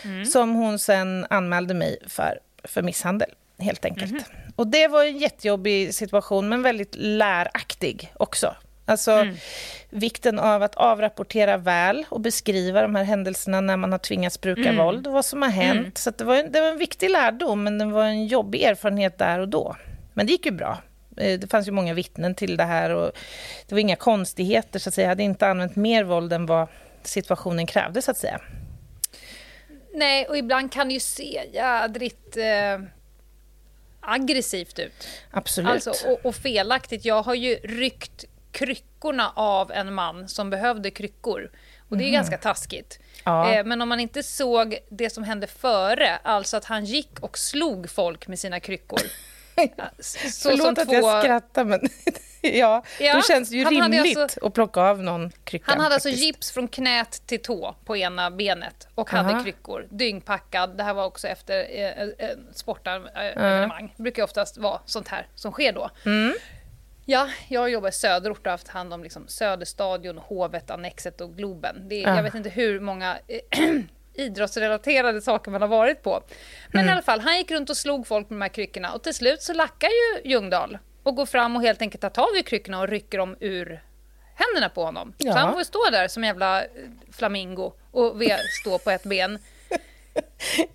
mm. 0.04 0.26
som 0.26 0.56
hon 0.56 0.80
sen 0.80 1.28
anmälde 1.30 1.74
mig 1.74 1.98
för, 2.08 2.40
för 2.64 2.82
misshandel, 2.82 3.30
helt 3.60 3.86
enkelt. 3.86 4.12
Mm. 4.12 4.24
Och 4.56 4.68
det 4.68 4.88
var 4.88 5.04
en 5.04 5.18
jättejobbig 5.18 5.94
situation, 5.94 6.50
men 6.50 6.62
väldigt 6.62 6.96
läraktig 6.96 8.14
också. 8.18 8.56
Alltså 8.86 9.12
mm. 9.12 9.36
vikten 9.90 10.40
av 10.40 10.64
att 10.64 10.76
avrapportera 10.76 11.58
väl 11.58 12.06
och 12.10 12.22
beskriva 12.22 12.82
de 12.82 12.96
här 12.96 13.04
händelserna 13.04 13.62
när 13.62 13.78
man 13.78 13.92
har 13.92 14.00
tvingats 14.00 14.42
bruka 14.42 14.70
mm. 14.70 14.86
våld 14.86 15.08
och 15.08 15.14
vad 15.14 15.26
som 15.26 15.42
har 15.42 15.50
hänt. 15.50 15.80
Mm. 15.80 15.92
Så 15.96 16.12
det, 16.12 16.24
var 16.24 16.36
en, 16.36 16.52
det 16.52 16.62
var 16.62 16.68
en 16.68 16.78
viktig 16.78 17.10
lärdom, 17.10 17.64
men 17.64 17.78
det 17.78 17.86
var 17.86 18.04
en 18.04 18.28
jobbig 18.28 18.64
erfarenhet 18.64 19.18
där 19.18 19.40
och 19.40 19.50
då. 19.50 19.76
Men 20.14 20.26
det 20.26 20.32
gick 20.32 20.46
ju 20.46 20.52
bra. 20.52 20.78
Eh, 21.20 21.40
det 21.40 21.52
fanns 21.52 21.68
ju 21.68 21.72
många 21.72 21.94
vittnen 21.94 22.36
till 22.36 22.58
det 22.58 22.64
här 22.64 22.90
och 22.90 23.12
det 23.68 23.76
var 23.76 23.80
inga 23.80 23.96
konstigheter, 23.96 24.80
så 24.80 24.90
att 24.90 24.94
säga. 24.94 25.06
Jag 25.06 25.10
hade 25.10 25.24
inte 25.24 25.48
använt 25.48 25.76
mer 25.76 26.04
våld 26.04 26.34
än 26.34 26.46
vad 26.46 26.68
situationen 27.04 27.68
krävde, 27.68 28.02
så 28.02 28.12
att 28.12 28.18
säga. 28.18 28.42
Nej, 29.94 30.26
och 30.26 30.38
ibland 30.38 30.72
kan 30.72 30.88
det 30.88 30.94
ju 30.94 31.00
se 31.00 31.44
jädrigt 31.54 32.38
eh, 32.38 32.80
aggressivt 34.00 34.80
ut. 34.80 35.08
Absolut. 35.32 35.72
Alltså, 35.72 36.08
och, 36.10 36.26
och, 36.26 36.36
felaktigt. 36.36 37.06
Jag 37.06 37.22
har 37.22 37.36
ju 37.36 37.56
ryckt 37.56 38.26
kryckorna 38.52 39.32
av 39.36 39.72
en 39.72 39.94
man 39.94 40.30
som 40.30 40.50
behövde 40.50 40.92
kryckor. 40.92 41.52
Och 41.90 41.98
det 41.98 42.04
är 42.04 42.08
mm. 42.08 42.14
ganska 42.14 42.38
taskigt. 42.38 43.00
Ja. 43.24 43.54
Eh, 43.54 43.66
men 43.66 43.82
om 43.82 43.90
man 43.90 44.00
inte 44.00 44.24
såg 44.24 44.78
det 44.90 45.10
som 45.10 45.24
hände 45.24 45.48
före, 45.48 46.18
alltså 46.24 46.58
att 46.58 46.66
han 46.66 46.86
gick 46.86 47.20
och 47.20 47.38
slog 47.38 47.90
folk 47.90 48.28
med 48.28 48.40
sina 48.40 48.60
kryckor. 48.60 49.02
Så 50.00 50.50
Förlåt 50.50 50.78
att 50.78 50.88
två... 50.88 50.94
jag 50.94 51.24
skrattar, 51.24 51.66
men 51.66 51.80
ja, 52.42 52.84
ja, 53.00 53.16
då 53.16 53.22
känns 53.22 53.50
det 53.50 53.56
ju 53.56 53.66
rimligt 53.66 54.18
alltså, 54.18 54.46
att 54.46 54.54
plocka 54.54 54.82
av 54.82 55.04
någon 55.04 55.32
krycka. 55.44 55.66
Han 55.68 55.80
hade 55.80 55.94
alltså 55.94 56.10
faktiskt. 56.10 56.24
alltså 56.24 56.26
gips 56.26 56.52
från 56.52 56.68
knät 56.68 57.28
till 57.28 57.42
tå 57.42 57.76
på 57.86 57.98
ena 57.98 58.32
benet 58.32 58.88
och 58.96 59.14
Aha. 59.14 59.24
hade 59.24 59.44
kryckor. 59.44 59.88
Dyngpackad. 59.90 60.78
Det 60.78 60.84
här 60.84 60.94
var 60.94 61.06
också 61.06 61.28
efter 61.28 61.66
eh, 61.70 62.30
eh, 62.30 62.38
sportevenemang. 62.54 63.84
Uh. 63.84 63.92
Det 63.98 64.04
brukar 64.04 64.24
oftast 64.24 64.58
vara 64.58 64.80
sånt 64.86 65.08
här 65.08 65.28
som 65.36 65.52
sker 65.52 65.74
då. 65.74 65.90
Mm. 66.06 66.34
Ja, 67.06 67.28
jag 67.48 67.70
jobbar 67.70 67.90
i 67.90 67.92
söderort 67.92 68.40
och 68.40 68.46
har 68.46 68.52
haft 68.52 68.68
hand 68.68 68.94
om 68.94 69.04
liksom 69.04 69.28
Söderstadion, 69.28 70.18
Hovet, 70.18 70.72
Annexet 70.72 71.22
och 71.22 71.38
Globen. 71.38 71.90
Det 71.90 72.04
är. 72.04 72.16
Jag 72.16 72.24
vet 72.24 72.36
inte 72.36 72.50
hur 72.50 72.80
många 72.80 73.18
idrottsrelaterade 74.14 75.22
saker 75.22 75.52
man 75.52 75.62
har 75.62 75.68
varit 75.70 76.04
på. 76.04 76.24
Men 76.68 76.80
Mm. 76.82 76.90
i 76.90 76.92
alla 76.92 77.02
fall, 77.02 77.20
han 77.20 77.38
gick 77.38 77.52
runt 77.52 77.70
och 77.70 77.78
slog 77.78 78.08
folk 78.08 78.30
med 78.30 78.38
de 78.40 78.42
här 78.42 78.50
kryckorna 78.50 78.94
och 78.94 79.04
till 79.04 79.14
slut 79.14 79.42
så 79.42 79.54
lackar 79.54 79.88
ju 79.90 80.30
Ljungdahl 80.30 80.78
och 81.04 81.16
går 81.16 81.26
fram 81.26 81.56
och 81.56 81.62
helt 81.62 81.82
enkelt 81.82 82.02
tar 82.02 82.10
tag 82.10 82.38
i 82.40 82.44
kryckorna 82.44 82.80
och 82.82 82.88
rycker 82.88 83.18
dem 83.18 83.38
ur 83.40 83.84
händerna 84.36 84.70
på 84.70 84.84
honom. 84.84 85.14
Ja. 85.18 85.34
Så 85.34 85.40
han 85.40 85.54
får 85.54 85.64
stå 85.64 85.90
där 85.92 86.08
som 86.08 86.24
jävla 86.24 86.62
eh, 86.64 86.68
flamingo 87.18 87.74
och 87.92 88.16
stå 88.62 88.78
på 88.80 88.92
ett 88.92 89.04
ben. 89.04 89.40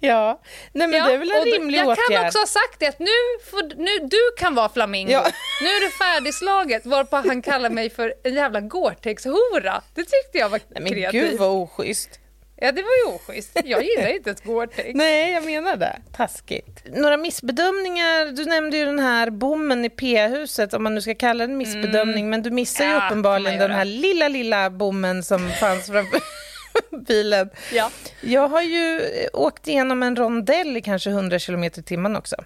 Ja, 0.01 0.41
nej 0.73 0.89
men 0.89 0.99
Ja, 0.99 1.07
det 1.07 1.15
är 1.15 1.19
väl 1.19 1.31
en 1.31 1.45
rimlig 1.45 1.79
jag 1.79 1.89
åtgärd. 1.89 2.09
kan 2.17 2.27
också 2.27 2.39
ha 2.39 2.47
sagt 2.47 2.81
det 2.81 2.87
att 2.87 2.99
nu, 2.99 3.07
får, 3.51 3.63
nu 3.77 4.07
du 4.09 4.19
kan 4.39 4.55
vara 4.55 4.69
flamingo. 4.69 5.13
Ja. 5.13 5.27
Nu 5.63 5.69
är 5.69 5.81
det 5.87 5.91
färdigslaget 5.91 6.87
varpå 6.87 7.17
han 7.17 7.43
kallar 7.43 7.71
mig 7.71 7.91
för 7.91 8.15
en 8.25 8.35
jävla 8.35 8.61
Gore-Tex-hora. 8.61 9.83
Det 9.95 10.01
tyckte 10.03 10.39
jag 10.39 10.49
var 10.49 10.61
Nej, 10.69 10.83
men 10.83 10.93
kreativt. 10.93 11.31
gud 11.31 11.39
vad 11.41 11.49
oschysst. 11.51 12.21
Ja, 12.57 12.73
det 12.73 12.83
var 12.83 12.91
ju 13.07 13.15
oschysst. 13.17 13.61
Jag 13.65 13.85
gillar 13.85 14.09
inte 14.17 14.31
ett 14.31 14.45
Gore-Tex. 14.45 14.91
Nej, 14.95 15.33
jag 15.33 15.45
menar 15.45 15.77
det. 15.77 15.97
Taskigt. 16.17 16.83
Några 16.87 17.17
missbedömningar. 17.17 18.33
Du 18.33 18.45
nämnde 18.45 18.77
ju 18.77 18.85
den 18.85 18.99
här 18.99 19.31
bommen 19.31 19.85
i 19.85 19.91
P-huset, 19.91 20.75
om 20.75 20.83
man 20.83 20.95
nu 20.95 21.01
ska 21.01 21.15
kalla 21.15 21.47
det 21.47 21.53
en 21.53 21.59
missbedömning, 21.59 22.31
men 22.31 22.43
du 22.43 22.51
missar 22.51 22.85
ju 22.85 22.91
Mm. 22.91 23.01
Ja, 23.03 23.07
uppenbarligen 23.09 23.59
den 23.59 23.71
här 23.71 23.85
lilla, 23.85 24.29
lilla 24.29 24.71
bommen 24.71 25.23
som 25.23 25.51
fanns 25.51 25.87
framför 25.87 26.21
bilen. 27.07 27.51
Ja. 27.73 27.91
Jag 28.21 28.49
har 28.49 28.63
ju 28.63 29.01
eh, 29.01 29.29
åkt 29.33 29.69
igenom 29.69 30.03
en 30.03 30.17
rondell 30.17 30.77
i 30.77 30.83
kanske 30.83 31.11
100 31.11 31.39
km 31.39 31.65
i 31.65 31.71
timmen 31.71 32.17
också. 32.17 32.37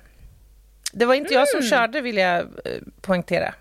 Det 0.93 1.05
var 1.05 1.15
inte 1.15 1.35
jag 1.35 1.49
som 1.49 1.59
Mm. 1.59 1.71
körde, 1.71 2.01
vill 2.01 2.17
jag 2.17 2.39
eh, 2.39 2.45
poängtera. 3.01 3.55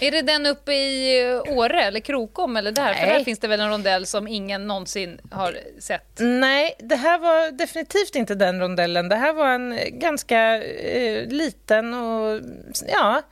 Är 0.00 0.10
det 0.10 0.22
den 0.22 0.46
uppe 0.46 0.72
i 0.72 1.22
eh, 1.30 1.56
Åre 1.56 1.84
eller 1.84 2.00
Krokom 2.00 2.56
eller 2.56 2.72
där? 2.72 2.94
För 2.94 3.06
Nej. 3.06 3.18
där 3.18 3.24
finns 3.24 3.38
det 3.38 3.48
väl 3.48 3.60
en 3.60 3.70
rondell 3.70 4.06
som 4.06 4.28
ingen 4.28 4.66
någonsin 4.66 5.20
har 5.30 5.58
sett. 5.78 6.18
Nej, 6.18 6.76
det 6.78 6.96
här 6.96 7.18
var 7.18 7.50
definitivt 7.50 8.14
inte 8.14 8.34
den 8.34 8.60
rondellen. 8.60 9.08
Det 9.08 9.16
här 9.16 9.32
var 9.32 9.48
en 9.48 9.78
ganska 9.90 10.62
eh, 10.64 11.26
liten 11.28 11.94
och 11.94 12.40
ja, 12.88 13.22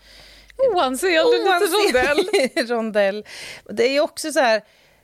Oansenlig 0.75 1.19
liten 1.25 1.61
rondell. 1.73 2.67
Rondell. 2.69 3.25
Det 3.71 3.97
är 3.97 4.01
också 4.01 4.33
så 4.33 4.41
här, 4.41 4.63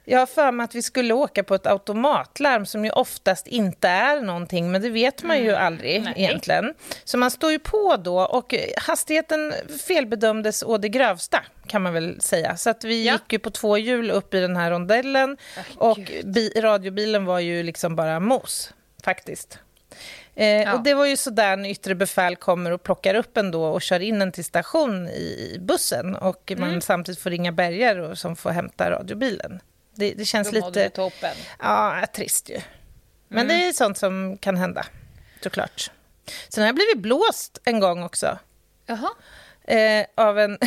jag 0.09 0.18
har 0.18 0.26
för 0.26 0.52
mig 0.52 0.64
att 0.64 0.74
vi 0.74 0.82
skulle 0.82 1.14
åka 1.14 1.44
på 1.44 1.54
ett 1.54 1.66
automatlarm 1.66 2.66
som 2.66 2.84
ju 2.84 2.90
oftast 2.90 3.46
inte 3.46 3.88
är 3.88 4.20
någonting, 4.20 4.70
men 4.72 4.82
det 4.82 4.90
vet 4.90 5.22
man 5.22 5.38
ju 5.38 5.54
aldrig 5.54 6.02
Nej. 6.02 6.12
egentligen. 6.16 6.74
Så 7.04 7.18
man 7.18 7.30
står 7.30 7.50
ju 7.52 7.59
på 7.59 7.96
då 7.96 8.20
och 8.20 8.54
hastigheten 8.76 9.54
felbedömdes 9.88 10.62
å 10.62 10.78
det 10.78 10.88
grövsta 10.88 11.42
kan 11.66 11.82
man 11.82 11.92
väl 11.92 12.20
säga. 12.20 12.57
Så 12.57 12.70
att 12.70 12.84
vi 12.84 13.07
Ja. 13.07 13.12
gick 13.12 13.32
ju 13.32 13.38
på 13.38 13.50
två 13.50 13.78
hjul 13.78 14.11
upp 14.11 14.34
i 14.34 14.40
den 14.40 14.57
här 14.57 14.70
rondellen 14.70 15.36
Åh, 15.78 15.90
och 15.90 15.98
radiobilen 16.57 17.24
var 17.24 17.38
ju 17.40 17.62
liksom 17.62 17.96
bara 17.96 18.20
mos 18.20 18.72
faktiskt. 19.04 19.59
Eh, 20.34 20.46
Ja. 20.46 20.74
Och 20.74 20.82
det 20.82 20.94
var 20.94 21.07
ju 21.07 21.16
så 21.16 21.30
där 21.30 21.57
när 21.57 21.68
yttre 21.68 21.94
befäl 21.94 22.36
kommer 22.36 22.70
och 22.70 22.82
plockar 22.82 23.14
upp 23.14 23.36
en 23.36 23.50
då 23.50 23.64
och 23.64 23.82
kör 23.82 24.00
in 24.00 24.22
en 24.22 24.32
till 24.32 24.44
station 24.44 25.09
i 25.09 25.57
bussen 25.61 26.14
och 26.14 26.52
Mm. 26.52 26.70
man 26.70 26.80
samtidigt 26.82 27.20
får 27.20 27.30
ringa 27.30 27.52
och, 27.98 28.18
som 28.18 28.36
får 28.36 28.50
hämta 28.50 28.90
radiobilen. 28.90 29.61
Det, 29.97 30.14
det 30.14 30.24
känns 30.24 30.51
Då 30.51 30.66
lite... 30.66 30.90
toppen. 30.90 31.34
Ja, 31.59 32.07
trist 32.14 32.49
ju. 32.51 32.61
Men 33.28 33.44
Mm. 33.44 33.59
det 33.61 33.68
är 33.68 33.72
sånt 33.72 33.99
som 33.99 34.38
kan 34.38 34.57
hända, 34.57 34.86
såklart. 35.42 35.90
Sen 36.49 36.62
har 36.62 36.68
jag 36.68 36.74
blivit 36.74 36.99
blåst 36.99 37.59
en 37.64 37.80
gång 37.80 38.03
också 38.03 38.38
Jaha. 38.86 39.11
eh, 39.64 40.07
av 40.14 40.38
en 40.38 40.59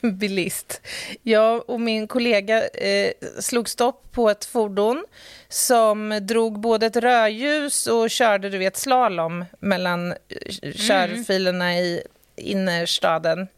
bilist. 0.18 0.80
Jag 1.22 1.70
och 1.70 1.80
min 1.80 2.08
kollega 2.08 2.68
eh, 2.68 3.12
slog 3.40 3.68
stopp 3.68 4.12
på 4.12 4.30
ett 4.30 4.44
fordon 4.44 5.04
som 5.48 6.18
drog 6.22 6.60
både 6.60 6.86
ett 6.86 6.96
rödljus 6.96 7.86
och 7.86 8.10
körde 8.10 8.50
du 8.50 8.58
vet, 8.58 8.76
slalom 8.76 9.44
mellan 9.58 10.12
eh, 10.12 10.72
körfilerna 10.74 11.78
i 11.78 12.02
innerstaden. 12.36 13.48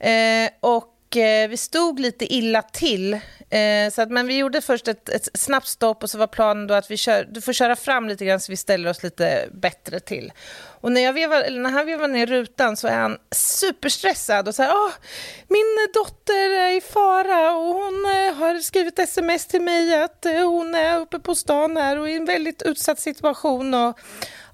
Eh, 0.00 0.50
och 0.60 0.94
eh, 1.16 1.48
vi 1.48 1.56
stod 1.56 2.00
lite 2.00 2.34
illa 2.34 2.62
till. 2.62 3.14
Eh, 3.50 3.90
så 3.92 4.02
att, 4.02 4.10
men 4.10 4.26
vi 4.26 4.38
gjorde 4.38 4.60
först 4.60 4.88
ett, 4.88 5.08
ett 5.08 5.28
snabbt 5.34 5.66
stopp 5.66 6.02
och 6.02 6.10
så 6.10 6.18
var 6.18 6.26
planen 6.26 6.66
då 6.66 6.74
att 6.74 6.90
vi 6.90 6.96
kör, 6.96 7.28
du 7.30 7.40
får 7.40 7.52
köra 7.52 7.76
fram 7.76 8.08
lite 8.08 8.24
grann 8.24 8.40
så 8.40 8.52
vi 8.52 8.56
ställer 8.56 8.90
oss 8.90 9.02
lite 9.02 9.48
bättre 9.52 10.00
till. 10.00 10.32
Och 10.80 10.92
när, 10.92 11.00
jag 11.00 11.12
vevar, 11.12 11.40
eller 11.40 11.60
när 11.60 11.70
han 11.70 11.86
vevar 11.86 12.08
ner 12.08 12.26
rutan 12.26 12.76
så 12.76 12.88
är 12.88 12.96
han 12.96 13.18
superstressad 13.30 14.48
och 14.48 14.54
så 14.54 14.62
här, 14.62 14.72
Åh, 14.74 14.90
min 15.48 15.88
dotter 15.94 16.50
är 16.50 16.76
i 16.76 16.80
fara 16.80 17.52
och 17.52 17.74
hon 17.74 18.04
eh, 18.04 18.34
har 18.34 18.58
skrivit 18.58 18.98
sms 18.98 19.46
till 19.46 19.62
mig 19.62 20.02
att 20.02 20.26
eh, 20.26 20.50
hon 20.50 20.74
är 20.74 20.98
uppe 21.00 21.18
på 21.18 21.34
stan 21.34 21.76
här 21.76 21.98
och 21.98 22.10
i 22.10 22.16
en 22.16 22.24
väldigt 22.24 22.62
utsatt 22.62 23.00
situation. 23.00 23.74
Och, 23.74 23.98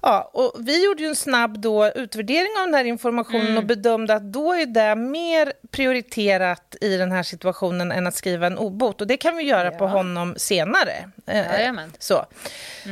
Ja, 0.07 0.29
och 0.33 0.53
vi 0.59 0.85
gjorde 0.85 1.03
ju 1.03 1.09
en 1.09 1.15
snabb 1.15 1.59
då 1.59 1.87
utvärdering 1.87 2.49
av 2.59 2.65
den 2.65 2.73
här 2.73 2.85
informationen 2.85 3.57
och 3.57 3.63
bedömde 3.65 4.13
att 4.13 4.23
då 4.33 4.53
är 4.53 4.65
det 4.65 4.95
mer 4.95 5.53
prioriterat 5.71 6.75
i 6.81 6.97
den 6.97 7.11
här 7.11 7.23
situationen 7.23 7.91
än 7.91 8.07
att 8.07 8.15
skriva 8.15 8.47
en 8.47 8.57
obot. 8.57 9.01
Och 9.01 9.07
det 9.07 9.17
kan 9.17 9.37
vi 9.37 9.43
göra 9.43 9.71
på 9.71 9.83
Ja. 9.85 9.87
honom 9.89 10.33
senare. 10.37 11.09
Eh, 11.27 11.37
Jajamän. 11.37 11.93
så. 11.99 12.25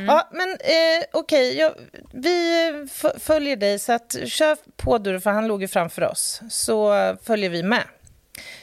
Ja, 0.06 0.28
men 0.32 0.50
eh, 0.50 1.04
okej, 1.12 1.56
jag- 1.58 1.74
vi 2.12 2.68
f- 2.92 3.12
följer 3.18 3.56
dig, 3.56 3.78
så 3.78 3.92
att 3.92 4.16
kör 4.26 4.56
på 4.76 4.98
du, 4.98 5.20
för 5.20 5.30
han 5.30 5.46
låg 5.46 5.62
ju 5.62 5.68
framför 5.68 6.02
oss. 6.10 6.40
Så 6.50 6.92
följer 7.24 7.50
vi 7.50 7.62
med. 7.62 7.84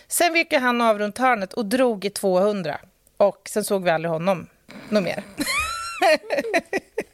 Sen 0.08 0.34
vek 0.34 0.54
han 0.54 0.82
av 0.82 1.00
runt 1.00 1.18
hörnet 1.18 1.54
och 1.54 1.66
drog 1.66 2.06
i 2.06 2.10
200. 2.10 2.78
Och 3.18 3.42
sen 3.50 3.64
såg 3.64 3.84
vi 3.84 3.90
aldrig 3.92 4.12
honom 4.12 4.48
något 4.90 5.04
mer. 5.04 5.24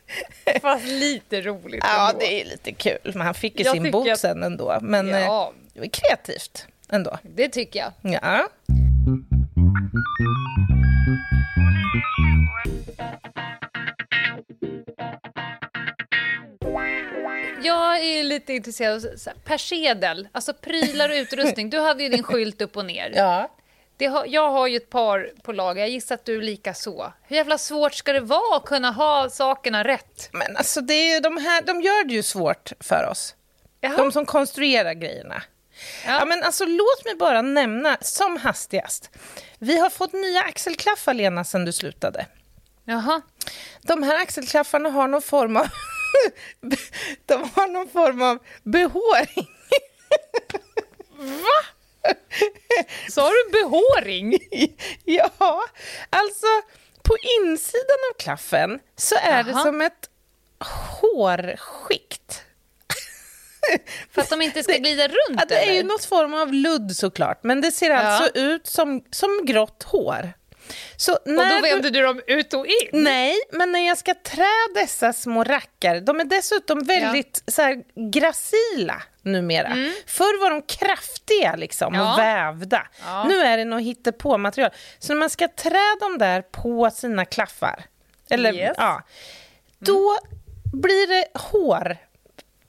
Fast 0.62 0.86
lite 0.86 1.41
roligt 1.41 1.84
Ja, 1.84 2.10
ändå. 2.10 2.20
det 2.20 2.41
är 2.41 2.45
lite 2.45 2.72
kul. 2.72 2.97
Men 3.03 3.22
han 3.22 3.34
fick 3.34 3.60
ju 3.60 3.66
Jag 3.66 3.74
sin 3.74 3.91
bot 3.91 4.10
att- 4.10 4.20
sen 4.20 4.43
ändå. 4.43 4.78
Men 4.82 5.14
eh, 5.14 5.20
Ja, 5.22 5.53
var 5.76 5.88
kreativt 5.88 6.68
ändå. 6.89 7.18
det 7.24 7.49
tycker 7.49 7.80
jag. 7.80 7.91
Ja. 8.22 8.47
Jag 17.64 17.99
är 18.05 18.24
lite 18.24 18.53
intresserad 18.53 19.05
av 19.05 19.10
persedel, 19.45 20.28
alltså 20.32 20.53
prylar 20.53 21.10
och 21.10 21.16
utrustning. 21.16 21.70
Du 21.70 21.80
hade 21.80 22.03
ju 22.03 22.10
din 22.10 22.24
skylt 22.24 22.62
upp 22.62 22.78
och 22.78 22.86
ner. 22.86 23.12
ja. 23.16 23.49
Har, 24.06 24.26
jag 24.26 24.52
har 24.52 24.68
ju 24.68 24.78
ett 24.78 24.89
par 24.89 25.30
på 25.43 25.52
lager, 25.52 25.82
jag 25.82 25.89
gissar 25.89 26.16
att 26.16 26.26
du 26.26 26.41
lika 26.41 26.74
så. 26.74 27.14
Hur 27.24 27.36
jävla 27.36 27.58
svårt 27.58 27.93
ska 27.93 28.14
det 28.14 28.20
vara 28.20 28.58
att 28.58 28.66
kunna 28.66 28.91
ha 28.91 29.30
sakerna 29.30 29.84
rätt? 29.84 30.30
Men 30.32 30.58
alltså, 30.58 30.82
det 30.82 31.14
är 31.14 31.22
de, 31.22 31.38
här, 31.38 31.62
de 31.62 31.82
gör 31.82 32.04
det 32.04 32.14
ju 32.14 32.24
svårt 32.24 32.72
för 32.80 33.08
oss. 33.12 33.36
Jaha. 33.82 33.98
De 33.98 34.12
som 34.12 34.26
konstruerar 34.26 34.93
grejerna. 34.93 35.43
Ja. 36.06 36.20
Ja. 36.20 36.26
men 36.26 36.43
alltså, 36.43 36.66
låt 36.66 37.06
mig 37.06 37.16
bara 37.16 37.41
nämna 37.41 37.98
som 38.02 38.38
hastigast. 38.38 39.10
Vi 39.60 39.80
har 39.80 39.89
fått 39.89 40.14
nya 40.14 40.41
axelklaffar, 40.41 41.14
Lena, 41.14 41.43
sen 41.43 41.66
du 41.66 41.74
slutade. 41.74 42.26
Jaha. 42.86 43.22
De 43.82 44.04
här 44.04 44.22
axelklaffarna 44.22 44.89
har 44.89 45.08
någon 45.08 45.22
form 45.22 45.58
av... 45.58 45.68
de 47.26 47.50
har 47.54 47.68
någon 47.68 47.89
form 47.89 48.22
av 48.22 48.39
behåring. 48.64 49.48
Sa 53.10 53.30
du 53.30 53.51
behåring? 53.51 54.38
ja, 55.05 55.62
alltså 56.10 56.47
på 57.03 57.16
insidan 57.41 57.97
av 58.14 58.18
klaffen 58.20 58.80
så 58.95 59.16
är 59.16 59.43
det 59.43 59.51
Jaha. 59.51 59.64
som 59.64 59.82
ett 59.82 60.10
hårskikt. 61.01 62.41
För 64.12 64.22
att 64.22 64.30
de 64.30 64.41
inte 64.41 64.64
ska 64.64 64.74
glida 64.74 65.08
runt 65.08 65.39
Ja, 65.39 65.45
det 65.47 65.55
är 65.55 65.66
ju 65.74 65.80
eller? 65.80 65.84
något 65.84 66.05
form 66.05 66.34
av 66.34 66.53
ludd 66.53 66.95
såklart, 66.95 67.43
men 67.43 67.62
det 67.62 67.72
ser 67.72 67.89
Ja. 67.89 67.97
alltså 67.97 68.39
ut 68.39 68.68
som, 68.68 69.03
som 69.12 69.45
grått 69.45 69.84
hår. 69.84 70.34
Så 70.97 71.14
Och 71.14 71.20
när 71.26 71.49
då 71.49 71.55
du- 71.55 71.62
vänder 71.62 71.89
du 71.91 72.01
dem 72.01 72.22
ut 72.28 72.53
och 72.53 72.66
in? 72.68 72.74
Nej, 72.93 73.36
men 73.51 73.72
när 73.72 73.88
jag 73.88 73.97
ska 73.97 74.14
trä 74.14 74.51
dessa 74.76 75.14
små 75.14 75.43
rackare, 75.43 75.99
de 75.99 76.20
är 76.20 76.24
dessutom 76.26 76.84
väldigt 76.84 77.43
så 77.47 77.62
här, 77.62 77.84
gracila 78.12 79.01
numera. 79.28 79.75
Förr 80.07 80.41
var 80.41 80.49
de 80.49 80.61
kraftiga 80.61 81.55
liksom, 81.55 81.93
Mm. 81.95 82.05
Ja. 82.05 82.13
och 82.13 82.19
vävda. 82.19 82.88
Ja. 83.05 83.23
Nu 83.23 83.39
är 83.41 83.57
det 83.57 83.65
något 83.65 84.17
på 84.17 84.38
material. 84.38 84.71
Så 84.99 85.13
när 85.13 85.19
man 85.19 85.30
ska 85.30 85.47
trä 85.47 85.95
dem 85.99 86.17
där 86.17 86.41
på 86.41 86.89
sina 86.93 87.25
klaffar, 87.25 87.84
eller, 88.30 88.53
Yes. 88.53 88.73
ja, 88.78 89.01
då 89.80 90.17
blir 90.73 91.07
det 91.07 91.39
hår 91.39 91.97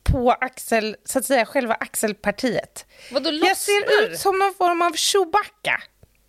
på 0.03 0.31
axel, 0.33 0.97
så 1.05 1.19
att 1.19 1.25
säga, 1.25 1.47
själva 1.47 1.75
axelpartiet. 1.75 2.87
Vadå 3.13 3.31
Jag 3.33 3.57
ser 3.57 4.03
ut 4.05 4.19
som 4.19 4.39
någon 4.39 4.55
form 4.55 4.83
av 4.83 4.93
Chewbacca 4.97 5.83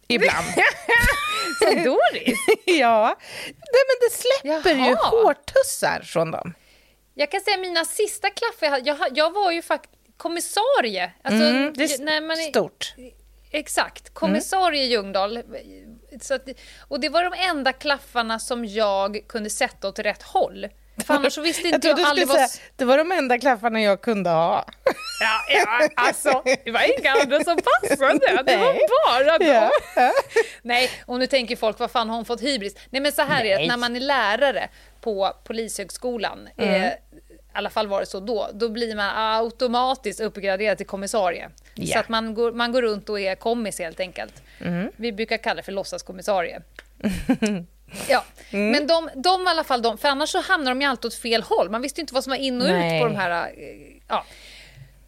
ibland. 0.08 0.46
Som 1.60 1.84
Doris? 1.84 2.40
ja, 2.66 3.18
Nej, 3.46 3.84
men 3.88 3.98
det 4.10 4.16
släpper 4.16 4.86
ju 4.86 4.92
Jaha. 4.92 5.10
hårtussar 5.10 6.02
från 6.06 6.32
dem. 6.32 6.54
Jag 7.14 7.32
kan 7.32 7.42
säga 7.42 7.58
mina 7.58 7.86
sista 7.86 8.30
klaffar 8.30 8.68
jag 8.68 8.88
jag, 8.88 9.18
jag 9.18 9.32
var 9.34 9.52
ju 9.52 9.62
faktiskt 9.62 9.94
kommissarie. 10.20 11.12
Alltså, 11.22 11.44
Mm, 11.44 11.74
det 11.74 11.84
är 11.84 12.50
stort. 12.50 12.94
Exakt. 13.52 14.14
Kommissarie 14.14 14.84
i 14.84 14.88
Ljungdahl 14.88 15.44
så 16.22 16.34
att, 16.34 16.48
och 16.88 17.00
det 17.00 17.10
var 17.10 17.24
de 17.24 17.34
enda 17.50 17.74
klaffarna 17.74 18.40
som 18.40 18.66
jag 18.66 19.20
kunde 19.28 19.50
sätta 19.50 19.88
åt 19.88 20.00
rätt 20.00 20.24
håll. 20.24 20.68
För 21.06 21.14
annars 21.14 21.34
så 21.34 21.42
visste 21.42 21.68
inte 21.68 21.88
jag, 21.88 22.00
jag 22.00 22.08
aldrig 22.08 22.28
vad... 22.28 22.38
Säga, 22.38 22.64
det 22.76 22.86
var 22.86 22.98
de 22.98 23.12
enda 23.12 23.40
klaffarna 23.40 23.82
jag 23.82 24.02
kunde 24.02 24.30
ha. 24.30 24.66
Ja, 25.22 25.40
ja 25.50 25.90
alltså, 25.96 26.44
det 26.66 26.72
var 26.72 27.00
inga 27.00 27.12
andra 27.12 27.44
som 27.44 27.58
passade. 27.82 28.44
Det 28.44 28.58
var 28.58 28.74
bara 29.08 29.38
de. 29.38 29.46
Ja. 29.46 29.72
Nej, 30.62 30.90
och 31.06 31.20
nu 31.20 31.28
tänker 31.28 31.56
folk, 31.56 31.80
vad 31.80 31.92
fan 31.92 32.10
har 32.10 32.16
hon 32.16 32.26
fått 32.26 32.42
hybris? 32.42 32.76
Nej, 32.90 33.02
men 33.02 33.12
så 33.12 33.22
här 33.22 33.44
Nej. 33.44 33.52
är 33.52 33.60
det, 33.60 33.68
när 33.68 33.78
man 33.78 33.96
är 33.96 34.00
lärare 34.00 34.70
på 35.02 35.34
Polishögskolan, 35.44 36.50
mm. 36.58 36.84
eh, 36.84 36.92
i 37.54 37.58
alla 37.58 37.70
fall 37.70 37.88
var 37.88 38.00
det 38.00 38.06
så 38.06 38.20
då, 38.20 38.50
då 38.54 38.70
blir 38.70 38.96
man 38.96 39.10
automatiskt 39.16 40.20
uppgraderad 40.20 40.78
till 40.78 40.88
kommissarie. 40.88 41.50
Yeah. 41.76 41.94
Så 41.94 42.00
att 42.00 42.10
man 42.10 42.34
går, 42.34 42.52
man 42.52 42.72
går 42.72 42.82
runt 42.82 43.10
och 43.10 43.20
är 43.20 43.36
kommis 43.36 43.80
helt 43.80 44.00
enkelt. 44.00 44.44
Mm. 44.60 44.92
Vi 44.96 45.12
brukar 45.12 45.38
kalla 45.38 45.56
det 45.56 45.64
för 45.64 45.72
låtsaskommissarie. 45.72 46.62
Ja, 48.10 48.24
mm. 48.52 48.72
men 48.72 48.88
de, 48.88 49.10
de 49.16 49.42
i 49.42 49.50
alla 49.50 49.64
fall, 49.64 49.82
de, 49.82 49.98
för 49.98 50.08
annars 50.08 50.30
så 50.30 50.42
hamnar 50.42 50.72
de 50.72 50.82
ju 50.82 50.88
alltid 50.88 51.06
åt 51.06 51.16
fel 51.16 51.44
håll. 51.44 51.70
Man 51.70 51.82
visste 51.82 52.02
inte 52.02 52.14
vad 52.14 52.24
som 52.24 52.32
var 52.32 52.38
in 52.38 52.62
och 52.62 52.68
Nej. 52.68 52.98
ut 52.98 53.02
på 53.02 53.08
de 53.08 53.16
här... 53.16 53.48
Eh, 53.48 53.98
ja. 54.08 54.26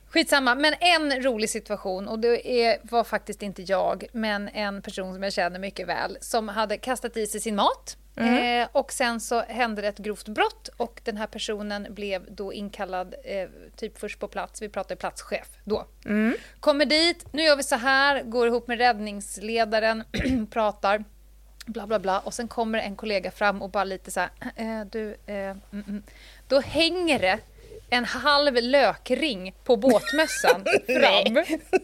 Skitsamma, 0.09 0.55
men 0.55 0.73
en 0.79 1.23
rolig 1.23 1.49
situation 1.49 2.07
och 2.07 2.19
det 2.19 2.63
är, 2.63 2.77
var 2.83 3.03
faktiskt 3.03 3.41
inte 3.41 3.61
jag, 3.61 4.05
men 4.11 4.49
en 4.49 4.81
person 4.81 5.13
som 5.13 5.23
jag 5.23 5.33
känner 5.33 5.59
mycket 5.59 5.87
väl 5.87 6.17
som 6.21 6.49
hade 6.49 6.77
kastat 6.77 7.17
i 7.17 7.27
sig 7.27 7.41
sin 7.41 7.55
mat 7.55 7.97
mm. 8.15 8.61
eh, 8.61 8.69
och 8.71 8.91
sen 8.91 9.19
så 9.19 9.41
hände 9.41 9.81
det 9.81 9.87
ett 9.87 9.97
grovt 9.97 10.27
brott 10.27 10.69
och 10.77 11.01
den 11.03 11.17
här 11.17 11.27
personen 11.27 11.87
blev 11.89 12.35
då 12.35 12.53
inkallad 12.53 13.15
eh, 13.23 13.49
typ 13.75 13.97
först 13.97 14.19
på 14.19 14.27
plats, 14.27 14.61
vi 14.61 14.69
pratar 14.69 14.95
platschef 14.95 15.47
då. 15.63 15.85
Mm. 16.05 16.35
Kommer 16.59 16.85
dit, 16.85 17.33
nu 17.33 17.43
gör 17.43 17.55
vi 17.55 17.63
så 17.63 17.75
här, 17.75 18.23
går 18.23 18.47
ihop 18.47 18.67
med 18.67 18.77
räddningsledaren, 18.77 20.03
pratar 20.51 21.03
bla 21.65 21.87
bla 21.87 21.99
bla 21.99 22.19
och 22.19 22.33
sen 22.33 22.47
kommer 22.47 22.79
en 22.79 22.95
kollega 22.95 23.31
fram 23.31 23.61
och 23.61 23.69
bara 23.69 23.83
lite 23.83 24.11
så 24.11 24.19
här, 24.19 24.29
eh, 24.55 24.85
du, 24.91 25.15
eh, 25.25 25.35
mm, 25.35 25.59
mm. 25.71 26.03
då 26.47 26.59
hänger 26.59 27.19
det 27.19 27.39
en 27.93 28.05
halv 28.05 28.53
lökring 28.53 29.55
på 29.63 29.77
båtmössan 29.77 30.65
fram. 30.85 31.37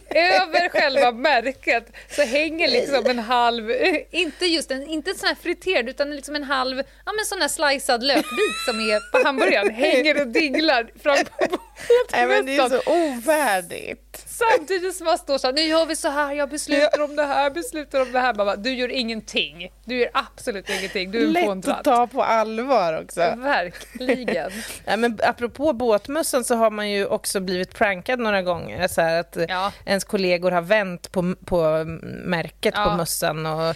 Över 0.09 0.69
själva 0.69 1.11
märket 1.11 1.91
så 2.09 2.21
hänger 2.21 2.67
liksom 2.67 3.05
en 3.05 3.19
halv, 3.19 3.71
inte 4.11 4.45
just 4.45 4.71
en, 4.71 4.87
inte 4.87 5.11
en 5.11 5.17
sån 5.17 5.27
här 5.27 5.35
friterad 5.35 5.89
utan 5.89 6.15
liksom 6.15 6.35
en 6.35 6.43
halv, 6.43 6.77
ja 6.77 7.13
men 7.13 7.25
sån 7.25 7.41
här 7.41 7.47
slicead 7.47 8.03
lökbit 8.03 8.57
som 8.65 8.79
är 8.79 9.11
på 9.11 9.27
hamburgaren, 9.27 9.73
hänger 9.73 10.21
och 10.21 10.27
dinglar 10.27 10.91
fram 11.03 11.17
på 11.17 11.31
båtmössan. 11.39 11.59
Nej 12.11 12.27
men 12.27 12.45
det 12.45 12.55
är 12.55 12.69
så 12.69 12.81
ovärdigt. 12.91 14.06
Samtidigt 14.37 14.95
som 14.95 15.05
man 15.05 15.17
står 15.17 15.37
så 15.37 15.47
här, 15.47 15.53
nu 15.53 15.61
gör 15.61 15.85
vi 15.85 15.95
så 15.95 16.09
här, 16.09 16.33
jag 16.33 16.49
beslutar 16.49 17.03
om 17.03 17.15
det 17.15 17.25
här, 17.25 17.49
beslutar 17.49 18.01
om 18.01 18.11
det 18.11 18.19
här. 18.19 18.33
Bara, 18.33 18.55
du 18.55 18.73
gör 18.73 18.89
ingenting. 18.89 19.71
Du 19.85 19.99
gör 19.99 20.09
absolut 20.13 20.69
ingenting. 20.69 21.11
Du 21.11 21.23
är 21.23 21.27
Lätt 21.27 21.67
att 21.67 21.83
ta 21.83 22.07
på 22.07 22.23
allvar 22.23 23.01
också. 23.03 23.19
Verkligen. 23.37 24.51
ja, 24.85 24.97
men 24.97 25.19
apropå 25.23 25.73
båtmössan 25.73 26.43
så 26.43 26.55
har 26.55 26.71
man 26.71 26.89
ju 26.89 27.05
också 27.05 27.39
blivit 27.39 27.73
prankad 27.73 28.19
några 28.19 28.41
gånger. 28.41 28.87
Så 28.87 29.01
att 29.01 29.37
ja. 29.49 29.71
ens 29.85 30.03
kollegor 30.03 30.51
har 30.51 30.61
vänt 30.61 31.11
på, 31.11 31.35
på 31.45 31.83
märket 32.25 32.73
ja. 32.77 32.85
på 32.85 32.95
mössan 32.95 33.45
och 33.45 33.75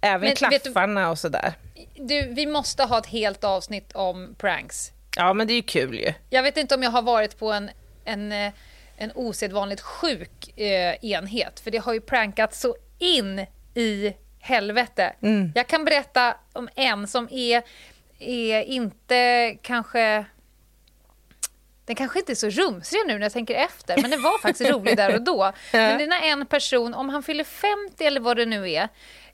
även 0.00 0.20
men, 0.20 0.36
klaffarna 0.36 1.00
du, 1.00 1.06
och 1.06 1.18
sådär. 1.18 1.52
Du, 1.94 2.22
vi 2.34 2.46
måste 2.46 2.84
ha 2.84 2.98
ett 2.98 3.06
helt 3.06 3.44
avsnitt 3.44 3.92
om 3.92 4.34
pranks. 4.38 4.92
Ja, 5.16 5.32
men 5.32 5.46
det 5.46 5.52
är 5.52 5.54
ju 5.56 5.62
kul 5.62 5.98
ju. 5.98 6.12
Jag 6.30 6.42
vet 6.42 6.56
inte 6.56 6.74
om 6.74 6.82
jag 6.82 6.90
har 6.90 7.02
varit 7.02 7.38
på 7.38 7.52
en, 7.52 7.70
en 8.04 8.32
eh, 8.32 8.52
en 9.00 9.12
osedvanligt 9.14 9.80
sjuk 9.80 10.58
eh, 10.58 11.04
enhet. 11.04 11.60
För 11.60 11.70
det 11.70 11.78
har 11.78 11.92
ju 11.92 12.00
prankats 12.00 12.60
så 12.60 12.76
in 12.98 13.46
i 13.74 14.12
helvete. 14.40 15.12
Mm. 15.22 15.52
Jag 15.54 15.66
kan 15.66 15.84
berätta 15.84 16.36
om 16.52 16.68
en 16.74 17.06
som 17.06 17.28
är, 17.30 17.62
är 18.18 18.62
inte 18.62 19.56
kanske... 19.62 20.24
Den 21.84 21.96
kanske 21.96 22.18
inte 22.18 22.32
är 22.32 22.34
så 22.34 22.50
rumsrig 22.50 23.02
nu 23.06 23.14
när 23.14 23.22
jag 23.22 23.32
tänker 23.32 23.54
efter, 23.54 24.02
men 24.02 24.10
den 24.10 24.22
var 24.22 24.38
faktiskt 24.38 24.70
rolig 24.70 24.96
där 24.96 25.14
och 25.14 25.22
då. 25.22 25.52
Men 25.72 25.98
det 25.98 26.04
är 26.04 26.08
när 26.08 26.22
en 26.22 26.46
person, 26.46 26.94
om 26.94 27.08
han 27.08 27.22
fyller 27.22 27.44
50 27.44 28.04
eller 28.04 28.20
vad 28.20 28.36
det 28.36 28.46
nu 28.46 28.70
är, 28.70 28.88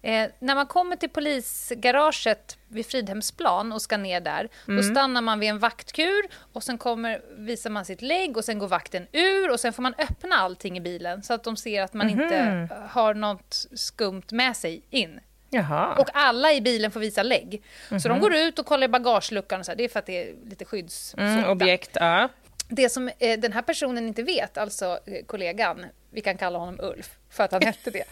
Eh, 0.07 0.29
när 0.39 0.55
man 0.55 0.67
kommer 0.67 0.97
till 0.97 1.09
polisgaraget 1.09 2.59
vid 2.69 2.87
Fridhemsplan 2.87 3.73
och 3.73 3.83
ska 3.83 3.97
ner 3.97 4.21
där, 4.21 4.49
mm. 4.69 4.77
då 4.77 4.83
stannar 4.83 5.21
man 5.21 5.41
vid 5.41 5.51
en 5.51 5.59
vaktkur 5.59 6.23
och 6.53 6.63
sen 6.63 6.79
kommer, 6.79 7.21
visar 7.37 7.71
man 7.71 7.85
sitt 7.85 8.03
lägg 8.03 8.37
och 8.37 8.45
sen 8.45 8.59
går 8.59 8.69
vakten 8.69 9.07
ur 9.13 9.51
och 9.51 9.61
sen 9.61 9.73
får 9.73 9.83
man 9.83 9.95
öppna 9.99 10.37
allting 10.37 10.77
i 10.77 10.81
bilen 10.81 11.23
så 11.23 11.35
att 11.35 11.45
de 11.45 11.57
ser 11.57 11.83
att 11.83 11.95
man 11.95 12.09
mm. 12.09 12.23
inte 12.23 12.69
har 12.91 13.15
något 13.15 13.67
skumt 13.75 14.23
med 14.31 14.57
sig 14.57 14.83
in. 14.91 15.21
Jaha. 15.51 15.97
Och 15.99 16.09
alla 16.13 16.53
i 16.53 16.61
bilen 16.61 16.91
får 16.91 17.01
visa 17.01 17.23
lägg. 17.23 17.63
Mm. 17.91 18.01
Så 18.01 18.09
de 18.09 18.15
mhm. 18.15 18.23
går 18.23 18.35
ut 18.35 18.59
och 18.59 18.67
kollar 18.67 18.85
i 18.85 18.89
bagageluckan 18.89 19.61
och 19.61 19.67
så 19.67 19.73
här. 19.73 19.77
det 19.77 19.85
är 19.85 19.89
för 19.89 19.99
att 19.99 20.07
det 20.07 20.29
är 20.29 20.35
lite 20.45 20.65
skyddsobjekt. 20.65 21.97
Mm, 21.97 22.09
ja. 22.09 22.29
Det 22.69 22.89
som 22.89 23.11
eh, 23.19 23.39
den 23.39 23.53
här 23.53 23.63
personen 23.63 24.09
inte 24.09 24.23
vet, 24.23 24.59
alltså 24.59 24.99
eh, 25.07 25.25
kollegan, 25.27 25.87
vi 26.11 26.21
kan 26.21 26.37
kalla 26.37 26.59
honom 26.59 26.81
Ulf, 26.81 27.11
för 27.31 27.45
att 27.45 27.53
han 27.53 27.63
hette 27.63 27.91
det. 27.91 28.05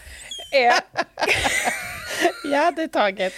Eh, 0.52 0.74
ja, 2.52 2.70
det 2.70 2.82
är 2.82 2.88
taget. 2.88 3.32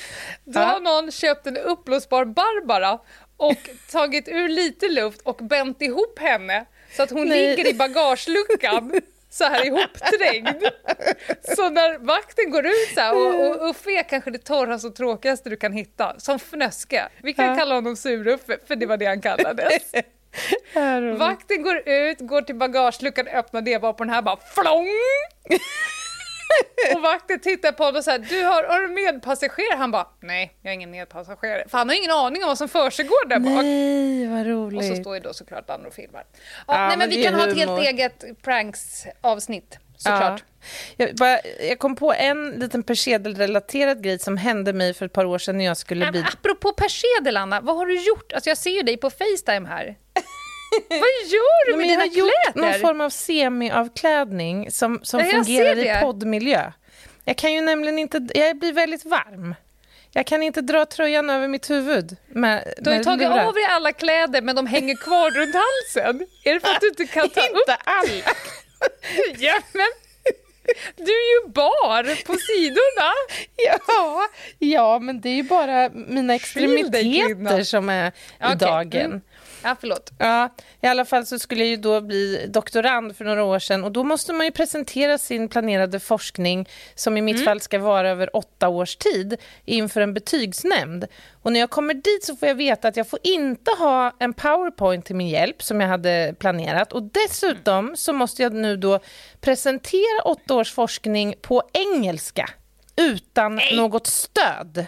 Då 0.44 0.60
har 0.60 0.80
någon 0.80 1.12
köpt 1.12 1.46
en 1.46 1.56
uppblåsbar 1.56 2.24
Barbara 2.24 2.98
och 3.36 3.70
tagit 3.90 4.28
ur 4.28 4.48
lite 4.48 4.88
luft 4.88 5.20
och 5.20 5.36
bänt 5.36 5.82
ihop 5.82 6.18
henne 6.18 6.66
så 6.96 7.02
att 7.02 7.10
hon 7.10 7.28
Nej. 7.28 7.56
ligger 7.56 7.70
i 7.70 7.74
bagageluckan 7.74 9.00
så 9.30 9.44
här 9.44 9.66
ihopträngd. 9.66 10.64
Så 11.56 11.70
när 11.70 11.98
vakten 11.98 12.50
går 12.50 12.66
ut 12.66 12.88
så 12.94 13.00
här, 13.00 13.14
och, 13.14 13.60
och 13.60 13.70
Uffe 13.70 13.90
är 13.90 14.02
kanske 14.02 14.30
det 14.30 14.38
torraste 14.38 14.88
och 14.88 14.94
tråkigaste 14.94 15.50
du 15.50 15.56
kan 15.56 15.72
hitta, 15.72 16.14
som 16.18 16.38
Fnöske. 16.38 17.08
Vi 17.22 17.32
kan 17.32 17.44
ja. 17.44 17.56
kalla 17.56 17.74
honom 17.74 17.96
Sur-Uffe, 17.96 18.58
för 18.66 18.76
det 18.76 18.86
var 18.86 18.96
det 18.96 19.06
han 19.06 19.20
kallades. 19.20 19.92
Vakten 21.18 21.62
går 21.62 21.88
ut, 21.88 22.20
går 22.20 22.42
till 22.42 22.54
bagageluckan, 22.54 23.26
öppnar 23.28 23.60
det, 23.60 23.78
var 23.78 23.92
på 23.92 24.04
den 24.04 24.12
här 24.12 24.22
bara 24.22 24.36
flång! 24.54 24.88
och 26.94 27.02
vakten 27.02 27.40
tittar 27.40 27.72
på 27.72 27.84
honom 27.84 27.98
och 27.98 28.04
säger 28.04 28.18
du 28.18 28.44
har, 28.44 28.64
har 28.64 28.80
du 28.80 28.88
medpassagerare? 28.88 29.76
Han 29.76 29.90
bara, 29.90 30.06
nej, 30.20 30.56
jag 30.62 30.70
har 30.70 30.74
ingen 30.74 30.90
medpassagerare. 30.90 31.64
För 31.68 31.78
han 31.78 31.88
har 31.88 31.96
ingen 31.96 32.10
aning 32.10 32.42
om 32.42 32.48
vad 32.48 32.58
som 32.58 32.68
försiggår 32.68 33.28
där 33.28 33.38
bak. 33.38 33.64
Nej, 33.64 34.26
vad 34.26 34.46
roligt. 34.46 34.90
Och 34.90 34.96
så 34.96 35.02
står 35.02 35.14
ju 35.14 35.20
då 35.20 35.32
såklart 35.32 35.70
andra 35.70 35.88
och 35.88 35.94
filmar. 35.94 36.24
Ja, 36.66 36.74
ja, 36.74 36.88
nej, 36.88 36.96
men, 36.96 37.08
vi 37.10 37.24
kan 37.24 37.34
ha 37.34 37.48
ett 37.48 37.56
helt 37.56 37.80
eget 37.80 38.42
pranks-avsnitt. 38.42 39.78
Såklart. 39.96 40.44
Ja. 40.96 41.06
Jag, 41.06 41.14
bara, 41.14 41.38
jag 41.68 41.78
kom 41.78 41.96
på 41.96 42.12
en 42.12 42.50
liten 42.50 42.82
persedelrelaterad 42.82 44.02
grej 44.02 44.18
som 44.18 44.36
hände 44.36 44.72
mig 44.72 44.94
för 44.94 45.06
ett 45.06 45.12
par 45.12 45.24
år 45.24 45.38
sedan 45.38 45.58
när 45.58 45.64
jag 45.64 45.76
skulle 45.76 46.10
bli... 46.10 46.24
Apropå 46.32 46.72
persedel, 46.72 47.36
Anna, 47.36 47.60
vad 47.60 47.76
har 47.76 47.86
du 47.86 48.06
gjort? 48.06 48.32
Alltså 48.32 48.50
jag 48.50 48.58
ser 48.58 48.70
ju 48.70 48.82
dig 48.82 48.96
på 48.96 49.10
Facetime 49.10 49.68
här. 49.68 49.96
Vad 50.88 51.30
gör 51.32 51.70
du 51.70 51.76
med 51.76 51.88
dina 51.88 52.02
kläder? 52.02 52.18
Jag 52.18 52.24
har 52.24 52.46
gjort 52.46 52.54
någon 52.54 52.80
form 52.80 53.00
av 53.00 53.10
semiavklädning 53.10 54.70
som, 54.70 55.00
som 55.02 55.20
ja, 55.20 55.26
fungerar 55.26 55.76
i 55.76 56.00
poddmiljö. 56.02 56.72
Jag 57.24 57.36
kan 57.36 57.52
ju 57.52 57.60
nämligen 57.60 57.98
inte... 57.98 58.26
Jag 58.34 58.58
blir 58.58 58.72
väldigt 58.72 59.04
varm. 59.04 59.54
Jag 60.12 60.26
kan 60.26 60.42
inte 60.42 60.60
dra 60.60 60.86
tröjan 60.86 61.30
över 61.30 61.48
mitt 61.48 61.70
huvud. 61.70 62.16
Med, 62.26 62.74
du 62.78 62.90
har 62.90 62.96
ju 62.96 63.04
tagit 63.04 63.28
lurar. 63.28 63.44
av 63.44 63.54
dig 63.54 63.64
alla 63.64 63.92
kläder, 63.92 64.42
men 64.42 64.56
de 64.56 64.66
hänger 64.66 64.94
kvar 64.94 65.30
runt 65.30 65.54
halsen. 65.54 66.26
Är 66.44 66.54
det 66.54 66.60
för 66.60 66.68
att 66.68 66.80
du 66.80 66.88
inte 66.88 67.06
kan 67.06 67.28
ta 67.28 67.40
inte 67.40 67.52
upp? 67.52 67.78
alla. 67.84 68.32
ja, 69.38 69.60
men 69.72 69.86
du 70.96 71.12
är 71.12 71.44
ju 71.44 71.48
bar 71.48 72.24
på 72.24 72.34
sidorna. 72.34 73.12
Ja, 73.88 74.28
ja 74.58 74.98
men 74.98 75.20
det 75.20 75.28
är 75.28 75.34
ju 75.34 75.42
bara 75.42 75.88
mina 75.88 76.34
extremiteter 76.34 77.62
som 77.62 77.88
är 77.88 78.08
i 78.08 78.12
okay. 78.44 78.56
dagen. 78.56 79.06
Mm. 79.06 79.20
Ja, 79.62 79.76
förlåt. 79.80 80.10
Ja, 80.18 80.54
I 80.80 80.86
alla 80.86 81.04
fall 81.04 81.26
så 81.26 81.38
skulle 81.38 81.60
jag 81.60 81.68
ju 81.68 81.76
då 81.76 82.00
bli 82.00 82.46
doktorand 82.48 83.16
för 83.16 83.24
några 83.24 83.44
år 83.44 83.58
sedan 83.58 83.84
och 83.84 83.92
då 83.92 84.04
måste 84.04 84.32
man 84.32 84.46
ju 84.46 84.52
presentera 84.52 85.18
sin 85.18 85.48
planerade 85.48 86.00
forskning 86.00 86.68
som 86.94 87.16
i 87.16 87.20
mitt 87.20 87.36
mm. 87.36 87.44
fall 87.44 87.60
ska 87.60 87.78
vara 87.78 88.10
över 88.10 88.36
åtta 88.36 88.68
års 88.68 88.96
tid 88.96 89.36
inför 89.64 90.00
en 90.00 90.14
betygsnämnd. 90.14 91.06
Och 91.42 91.52
när 91.52 91.60
jag 91.60 91.70
kommer 91.70 91.94
dit 91.94 92.24
så 92.24 92.36
får 92.36 92.48
jag 92.48 92.54
veta 92.54 92.88
att 92.88 92.96
jag 92.96 93.08
får 93.08 93.18
inte 93.22 93.70
ha 93.78 94.16
en 94.18 94.32
powerpoint 94.32 95.04
till 95.04 95.16
min 95.16 95.28
hjälp 95.28 95.62
som 95.62 95.80
jag 95.80 95.88
hade 95.88 96.34
planerat 96.38 96.92
och 96.92 97.02
dessutom 97.02 97.96
så 97.96 98.12
måste 98.12 98.42
jag 98.42 98.52
nu 98.52 98.76
då 98.76 99.00
presentera 99.40 100.22
åtta 100.24 100.54
års 100.54 100.72
forskning 100.72 101.34
på 101.42 101.62
engelska 101.72 102.50
utan 102.96 103.54
Nej. 103.54 103.76
något 103.76 104.06
stöd. 104.06 104.86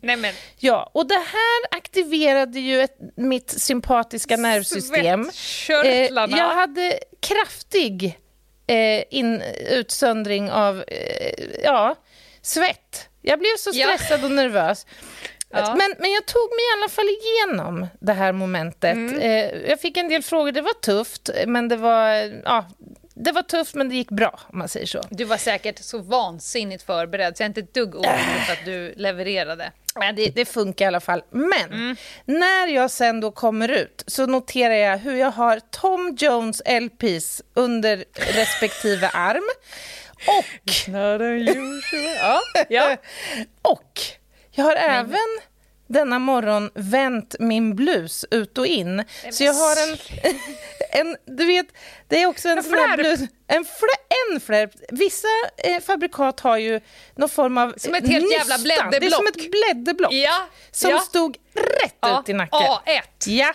Nej, 0.00 0.16
men. 0.16 0.34
Ja, 0.58 0.90
och 0.94 1.08
det 1.08 1.14
här 1.14 1.76
aktiverade 1.76 2.60
ju 2.60 2.80
ett, 2.80 2.96
mitt 3.16 3.50
sympatiska 3.50 4.36
nervsystem. 4.36 5.30
Eh, 5.84 6.10
jag 6.38 6.54
hade 6.54 6.98
kraftig 7.20 8.18
eh, 8.66 9.04
in, 9.10 9.42
utsöndring 9.70 10.50
av 10.50 10.84
eh, 10.86 11.44
ja, 11.62 11.94
svett. 12.42 13.08
Jag 13.22 13.38
blev 13.38 13.56
så 13.58 13.72
stressad 13.72 14.20
ja. 14.20 14.24
och 14.24 14.30
nervös. 14.30 14.86
Ja. 15.50 15.74
Men, 15.74 15.94
men 15.98 16.12
jag 16.12 16.26
tog 16.26 16.50
mig 16.50 16.64
i 16.64 16.72
alla 16.78 16.88
fall 16.88 17.08
igenom 17.08 17.86
det 18.00 18.12
här 18.12 18.32
momentet. 18.32 18.94
Mm. 18.94 19.20
Eh, 19.20 19.68
jag 19.68 19.80
fick 19.80 19.96
en 19.96 20.08
del 20.08 20.22
frågor, 20.22 20.52
det 20.52 20.60
var 20.60 20.80
tufft, 20.80 21.30
men 21.46 21.68
det 21.68 21.76
var... 21.76 22.08
Ja, 22.44 22.66
det 23.14 23.32
var 23.32 23.42
tufft, 23.42 23.74
men 23.74 23.88
det 23.88 23.94
gick 23.94 24.10
bra, 24.10 24.40
om 24.46 24.58
man 24.58 24.68
säger 24.68 24.86
så. 24.86 25.00
Du 25.10 25.24
var 25.24 25.36
säkert 25.36 25.78
så 25.78 25.98
vansinnigt 25.98 26.82
förberedd, 26.82 27.36
så 27.36 27.42
jag 27.42 27.44
är 27.44 27.48
inte 27.48 27.60
ett 27.60 27.74
dugg 27.74 27.94
orolig 27.94 28.44
för 28.46 28.52
att 28.52 28.64
du 28.64 28.94
levererade. 28.96 29.72
Ja, 30.00 30.12
det, 30.12 30.28
det, 30.28 30.44
funkar 30.44 30.84
i 30.84 30.88
alla 30.88 31.00
fall. 31.00 31.22
Men 31.30 31.72
mm. 31.72 31.96
när 32.24 32.66
jag 32.66 32.90
sen 32.90 33.20
då 33.20 33.30
kommer 33.30 33.68
ut 33.68 34.04
så 34.06 34.26
noterar 34.26 34.74
jag 34.74 34.98
hur 34.98 35.16
jag 35.16 35.30
har 35.30 35.60
Tom 35.70 36.16
Jones 36.18 36.62
LPs 36.66 37.42
under 37.54 38.04
respektive 38.14 39.08
arm. 39.12 39.50
Och... 40.26 40.72
ja, 42.20 42.40
ja. 42.68 42.96
och 43.62 44.00
jag 44.50 44.64
har 44.64 44.74
Men. 44.74 44.84
även 44.84 45.55
denna 45.86 46.18
morgon 46.18 46.70
vänt 46.74 47.34
min 47.38 47.76
blus 47.76 48.24
ut 48.30 48.58
och 48.58 48.66
in. 48.66 49.04
Så 49.30 49.44
jag 49.44 49.52
har 49.52 49.88
en, 49.88 49.98
en 51.06 51.16
du 51.36 51.46
vet, 51.46 51.66
det 52.08 52.22
är 52.22 52.26
också 52.26 52.48
en, 52.48 52.58
en 52.58 52.64
sån 52.64 52.96
blus, 52.96 53.20
en, 53.46 53.64
flär, 53.64 54.32
en 54.32 54.40
flärp. 54.40 54.70
Vissa 54.88 55.28
eh, 55.56 55.80
fabrikat 55.80 56.40
har 56.40 56.56
ju 56.56 56.80
någon 57.14 57.28
form 57.28 57.58
av 57.58 57.74
Som 57.76 57.94
ett 57.94 58.08
helt 58.08 58.24
nystan. 58.24 58.48
jävla 58.48 58.58
blädderblock. 58.58 59.00
Det 59.00 59.06
är 59.06 59.10
som 59.10 59.26
ett 59.26 59.50
blädderblock 59.50 60.12
ja, 60.12 60.46
som 60.70 60.90
ja. 60.90 60.98
stod 60.98 61.36
rätt 61.54 61.96
ja, 62.00 62.20
ut 62.20 62.28
i 62.28 62.32
nacken. 62.32 62.60
A1. 62.60 63.00
Ja, 63.26 63.54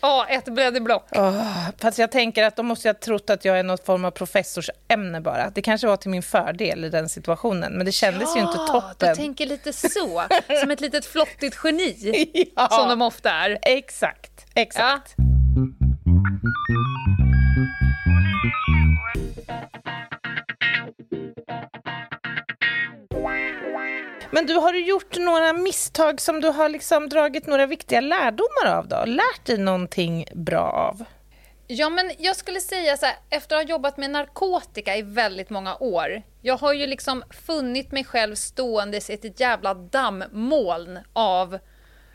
Ja, 0.00 0.26
ett 0.28 0.44
blädderblock. 0.44 1.16
Oh, 1.16 1.68
fast 1.78 1.98
jag 1.98 2.10
tänker 2.12 2.42
att 2.42 2.56
de 2.56 2.66
måste 2.66 2.88
ha 2.88 2.94
trott 2.94 3.30
att 3.30 3.44
jag 3.44 3.58
är 3.58 3.62
något 3.62 3.86
form 3.86 4.04
av 4.04 4.10
professorsämne 4.10 5.20
bara. 5.20 5.50
Det 5.50 5.62
kanske 5.62 5.86
var 5.86 5.96
till 5.96 6.10
min 6.10 6.22
fördel 6.22 6.84
i 6.84 6.88
den 6.88 7.08
situationen, 7.08 7.72
men 7.72 7.86
det 7.86 7.92
kändes 7.92 8.28
ja, 8.34 8.40
ju 8.40 8.46
inte 8.46 8.58
toppen. 8.58 9.08
du 9.08 9.14
tänker 9.14 9.46
lite 9.46 9.72
så. 9.72 10.22
Som 10.60 10.70
ett 10.70 10.80
litet 10.80 11.06
flottigt 11.06 11.58
geni, 11.64 12.52
ja, 12.56 12.68
som 12.68 12.88
de 12.88 13.02
ofta 13.02 13.30
är. 13.30 13.58
Exakt, 13.62 14.46
exakt. 14.54 15.14
Ja. 15.16 15.24
Men 24.30 24.46
du, 24.46 24.54
har 24.54 24.72
du 24.72 24.84
gjort 24.84 25.18
några 25.18 25.52
misstag 25.52 26.20
som 26.20 26.40
du 26.40 26.48
har 26.48 26.68
liksom 26.68 27.08
dragit 27.08 27.46
några 27.46 27.66
viktiga 27.66 28.00
lärdomar 28.00 28.78
av? 28.78 28.88
då? 28.88 29.04
Lärt 29.06 29.44
dig 29.44 29.58
någonting 29.58 30.24
bra 30.34 30.60
av? 30.60 31.04
Ja, 31.66 31.88
men 31.88 32.10
jag 32.18 32.36
skulle 32.36 32.60
säga 32.60 32.96
så 32.96 33.06
här, 33.06 33.16
efter 33.30 33.56
att 33.56 33.62
ha 33.62 33.70
jobbat 33.70 33.96
med 33.96 34.10
narkotika 34.10 34.96
i 34.96 35.02
väldigt 35.02 35.50
många 35.50 35.76
år. 35.76 36.22
Jag 36.42 36.56
har 36.56 36.72
ju 36.72 36.86
liksom 36.86 37.22
funnit 37.30 37.92
mig 37.92 38.04
själv 38.04 38.34
ståendes 38.34 39.10
i 39.10 39.12
ett 39.12 39.40
jävla 39.40 39.74
dammoln 39.74 40.98
av 41.12 41.58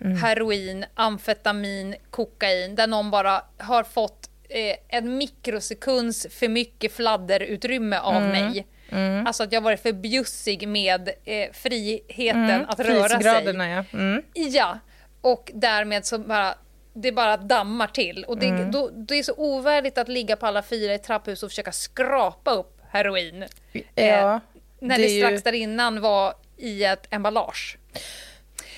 mm. 0.01 0.17
heroin, 0.17 0.85
amfetamin, 0.93 1.95
kokain, 2.09 2.75
där 2.75 2.87
någon 2.87 3.11
bara 3.11 3.43
har 3.57 3.83
fått 3.83 4.29
eh, 4.49 4.97
en 4.97 5.17
mikrosekunds 5.17 6.27
för 6.31 6.47
mycket 6.47 6.93
fladderutrymme 6.93 7.99
av 7.99 8.23
mm. 8.23 8.29
mig. 8.29 8.67
Mm. 8.93 9.27
Alltså 9.27 9.43
att 9.43 9.51
jag 9.51 9.61
varit 9.61 9.81
för 9.81 9.91
bjussig 9.91 10.67
med 10.67 11.09
eh, 11.25 11.51
friheten 11.53 12.49
mm. 12.49 12.65
att 12.69 12.79
röra 12.79 13.21
sig. 13.21 13.55
Ja. 13.55 13.83
Mm. 13.93 14.23
ja, 14.33 14.79
och 15.21 15.51
därmed 15.53 16.05
så 16.05 16.17
bara 16.17 16.55
det 16.93 17.11
bara 17.11 17.37
dammar 17.37 17.87
till. 17.87 18.23
Och 18.23 18.37
det, 18.37 18.47
mm. 18.47 18.71
då, 18.71 18.89
det 18.89 19.15
är 19.15 19.23
så 19.23 19.33
ovärdigt 19.37 19.97
att 19.97 20.07
ligga 20.07 20.35
på 20.35 20.45
alla 20.45 20.63
fyra 20.63 20.93
i 20.93 20.99
trapphus 20.99 21.43
och 21.43 21.49
försöka 21.49 21.71
skrapa 21.71 22.51
upp 22.51 22.81
heroin. 22.89 23.45
Ja, 23.71 23.83
eh, 24.03 24.39
när 24.79 24.97
det, 24.97 25.03
det 25.03 25.19
strax 25.19 25.33
ju... 25.33 25.37
där 25.37 25.53
innan 25.53 26.01
var 26.01 26.33
i 26.57 26.83
ett 26.83 27.07
emballage. 27.09 27.77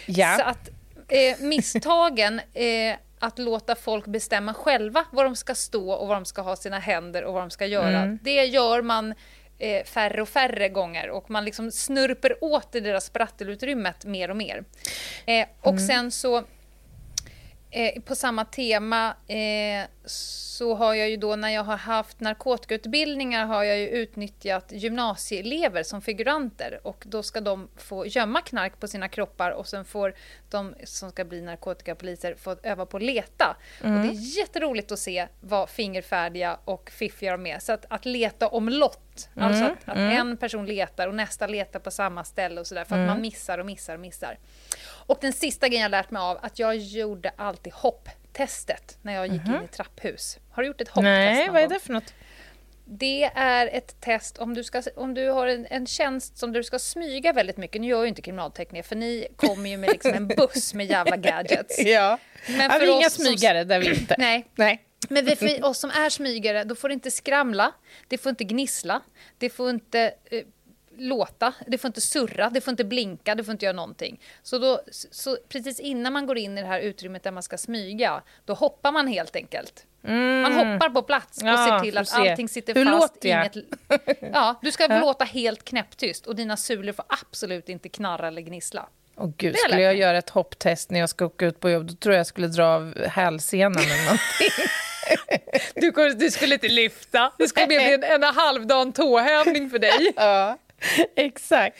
Ja. 0.05 0.35
Så 0.39 0.43
att 0.43 0.69
eh, 1.07 1.39
misstagen 1.39 2.41
eh, 2.53 2.95
att 3.19 3.39
låta 3.39 3.75
folk 3.75 4.05
bestämma 4.05 4.53
själva 4.53 5.05
var 5.11 5.23
de 5.23 5.35
ska 5.35 5.55
stå 5.55 5.91
och 5.91 6.07
var 6.07 6.15
de 6.15 6.25
ska 6.25 6.41
ha 6.41 6.55
sina 6.55 6.79
händer 6.79 7.23
och 7.23 7.33
vad 7.33 7.43
de 7.43 7.51
ska 7.51 7.65
göra. 7.65 8.01
Mm. 8.01 8.19
Det 8.23 8.45
gör 8.45 8.81
man 8.81 9.13
eh, 9.59 9.83
färre 9.83 10.21
och 10.21 10.29
färre 10.29 10.69
gånger 10.69 11.09
och 11.09 11.29
man 11.29 11.45
liksom 11.45 11.71
snurper 11.71 12.43
åt 12.43 12.75
i 12.75 12.79
deras 12.79 13.05
sprattelutrymmet 13.05 14.05
mer 14.05 14.29
och 14.29 14.37
mer. 14.37 14.63
Eh, 15.25 15.47
och 15.61 15.71
mm. 15.71 15.87
sen 15.87 16.11
så 16.11 16.43
eh, 17.75 18.01
på 18.01 18.15
samma 18.15 18.45
tema 18.45 19.15
eh, 19.27 19.87
så 20.05 20.75
har 20.75 20.93
jag 20.93 21.09
ju 21.09 21.17
då 21.17 21.35
när 21.35 21.49
jag 21.49 21.63
har 21.63 21.77
haft 21.77 22.19
narkotikautbildningar 22.19 23.45
har 23.45 23.63
jag 23.63 23.77
ju 23.77 23.87
utnyttjat 23.87 24.71
gymnasieelever 24.71 25.83
som 25.83 26.01
figuranter 26.01 26.79
och 26.83 27.03
då 27.07 27.23
ska 27.23 27.41
de 27.41 27.67
få 27.77 28.05
gömma 28.05 28.41
knark 28.41 28.79
på 28.79 28.87
sina 28.87 29.07
kroppar 29.07 29.51
och 29.51 29.67
sen 29.67 29.85
får 29.85 30.13
de 30.49 30.75
som 30.83 31.11
ska 31.11 31.25
bli 31.25 31.41
narkotikapoliser 31.41 32.35
få 32.35 32.55
öva 32.63 32.85
på 32.85 32.97
att 32.97 33.03
leta. 33.03 33.57
Mm. 33.83 33.95
Och 33.95 34.01
det 34.07 34.13
är 34.13 34.37
jätteroligt 34.37 34.91
att 34.91 34.99
se 34.99 35.27
vad 35.41 35.69
fingerfärdiga 35.69 36.57
och 36.65 36.89
fiffiga 36.89 37.31
de 37.31 37.45
är. 37.45 37.59
Så 37.59 37.73
att, 37.73 37.85
att 37.89 38.05
leta 38.05 38.47
omlott, 38.47 39.29
mm. 39.35 39.47
alltså 39.47 39.65
att, 39.65 39.89
att 39.89 39.97
mm. 39.97 40.17
en 40.17 40.37
person 40.37 40.65
letar 40.65 41.07
och 41.07 41.15
nästa 41.15 41.47
letar 41.47 41.79
på 41.79 41.91
samma 41.91 42.23
ställe 42.23 42.61
och 42.61 42.67
sådär 42.67 42.83
för 42.83 42.95
att 42.95 42.99
man 42.99 43.09
mm. 43.09 43.21
missar 43.21 43.57
och 43.57 43.65
missar 43.65 43.93
och 43.93 43.99
missar. 43.99 44.37
Och 45.07 45.17
den 45.21 45.33
sista 45.33 45.67
grejen 45.67 45.81
jag 45.81 45.91
lärt 45.91 46.11
mig 46.11 46.19
av, 46.19 46.39
att 46.41 46.59
jag 46.59 46.77
gjorde 46.77 47.31
alltid 47.35 47.73
hopptestet 47.73 48.97
när 49.01 49.13
jag 49.13 49.27
gick 49.27 49.41
mm 49.41 49.53
-hmm. 49.53 49.59
in 49.59 49.65
i 49.65 49.67
trapphus. 49.67 50.37
Har 50.51 50.63
du 50.63 50.67
gjort 50.67 50.81
ett 50.81 50.87
hopptest 50.87 51.03
Nej, 51.03 51.49
vad 51.49 51.61
är 51.61 51.67
det 51.67 51.79
för 51.79 51.93
något? 51.93 52.13
Det 52.87 53.23
är 53.35 53.67
ett 53.67 54.01
test 54.01 54.37
om 54.37 54.53
du, 54.53 54.63
ska, 54.63 54.83
om 54.95 55.13
du 55.13 55.29
har 55.29 55.47
en, 55.47 55.67
en 55.69 55.87
tjänst 55.87 56.37
som 56.37 56.51
du 56.51 56.63
ska 56.63 56.79
smyga 56.79 57.33
väldigt 57.33 57.57
mycket. 57.57 57.81
Nu 57.81 57.87
gör 57.87 58.01
ju 58.01 58.07
inte 58.07 58.21
kriminaltekniker 58.21 58.87
för 58.87 58.95
ni 58.95 59.27
kommer 59.35 59.69
ju 59.69 59.77
med 59.77 59.89
liksom 59.89 60.13
en 60.13 60.27
buss 60.37 60.73
med 60.73 60.85
jävla 60.85 61.17
gadgets. 61.17 61.79
ja, 61.79 62.17
Men 62.47 62.71
för 62.71 62.79
vi 62.79 62.87
är 62.87 62.97
inga 62.97 63.09
smygare 63.09 63.61
som, 63.61 63.67
där 63.67 63.79
vi 63.79 63.99
inte. 63.99 64.15
Nej. 64.19 64.45
Nej. 64.55 64.85
Men 65.09 65.35
för 65.35 65.65
oss 65.65 65.79
som 65.79 65.89
är 65.89 66.09
smygare, 66.09 66.63
då 66.63 66.75
får 66.75 66.89
det 66.89 66.93
inte 66.93 67.11
skramla, 67.11 67.71
det 68.07 68.17
får 68.17 68.29
inte 68.29 68.43
gnissla, 68.43 69.01
det 69.37 69.49
får 69.49 69.69
inte 69.69 70.13
eh, 70.31 70.41
låta, 70.97 71.53
det 71.67 71.77
får 71.77 71.87
inte 71.87 72.01
surra, 72.01 72.49
det 72.49 72.61
får 72.61 72.71
inte 72.71 72.83
blinka, 72.83 73.35
det 73.35 73.43
får 73.43 73.51
inte 73.51 73.65
göra 73.65 73.75
någonting. 73.75 74.21
Så, 74.43 74.57
då, 74.57 74.81
så 75.11 75.37
precis 75.49 75.79
innan 75.79 76.13
man 76.13 76.25
går 76.25 76.37
in 76.37 76.57
i 76.57 76.61
det 76.61 76.67
här 76.67 76.79
utrymmet 76.79 77.23
där 77.23 77.31
man 77.31 77.43
ska 77.43 77.57
smyga, 77.57 78.21
då 78.45 78.53
hoppar 78.53 78.91
man 78.91 79.07
helt 79.07 79.35
enkelt. 79.35 79.85
Mm. 80.03 80.41
Man 80.41 80.53
hoppar 80.53 80.89
på 80.89 81.01
plats 81.01 81.41
och 81.41 81.47
ja, 81.47 81.67
ser 81.67 81.79
till 81.79 81.97
att 81.97 82.07
se. 82.07 82.29
allting 82.29 82.49
sitter 82.49 82.75
Hur 82.75 82.85
fast. 82.85 83.25
Inget... 83.25 83.55
Ja, 84.33 84.59
du 84.61 84.71
ska 84.71 84.87
låta 85.01 85.25
helt 85.25 85.63
knäpptyst 85.63 86.27
och 86.27 86.35
dina 86.35 86.57
sulor 86.57 86.93
får 86.93 87.05
absolut 87.09 87.69
inte 87.69 87.89
knarra 87.89 88.27
eller 88.27 88.41
gnissla. 88.41 88.89
Oh, 89.17 89.31
Gud, 89.37 89.57
skulle 89.57 89.81
jag 89.81 89.95
göra 89.95 90.17
ett 90.17 90.29
hopptest 90.29 90.89
när 90.91 90.99
jag 90.99 91.09
ska 91.09 91.25
åka 91.25 91.45
ut 91.45 91.59
på 91.59 91.69
jobb, 91.69 91.85
då 91.85 91.93
tror 91.93 92.13
jag 92.13 92.19
jag 92.19 92.27
skulle 92.27 92.47
dra 92.47 92.65
av 92.65 93.05
hälsenan 93.07 93.77
eller 93.77 94.03
någonting. 94.03 94.65
du, 95.75 96.13
du, 96.13 96.31
skulle 96.31 96.53
inte 96.53 96.67
lyfta. 96.67 97.31
Det 97.37 97.47
skulle 97.47 97.67
bli 97.67 97.93
en, 97.93 98.03
en 98.03 98.23
halvdan 98.23 98.91
tåhävning 98.91 99.69
för 99.69 99.79
dig. 99.79 100.13
Ja. 100.15 100.57
Exakt. 101.15 101.77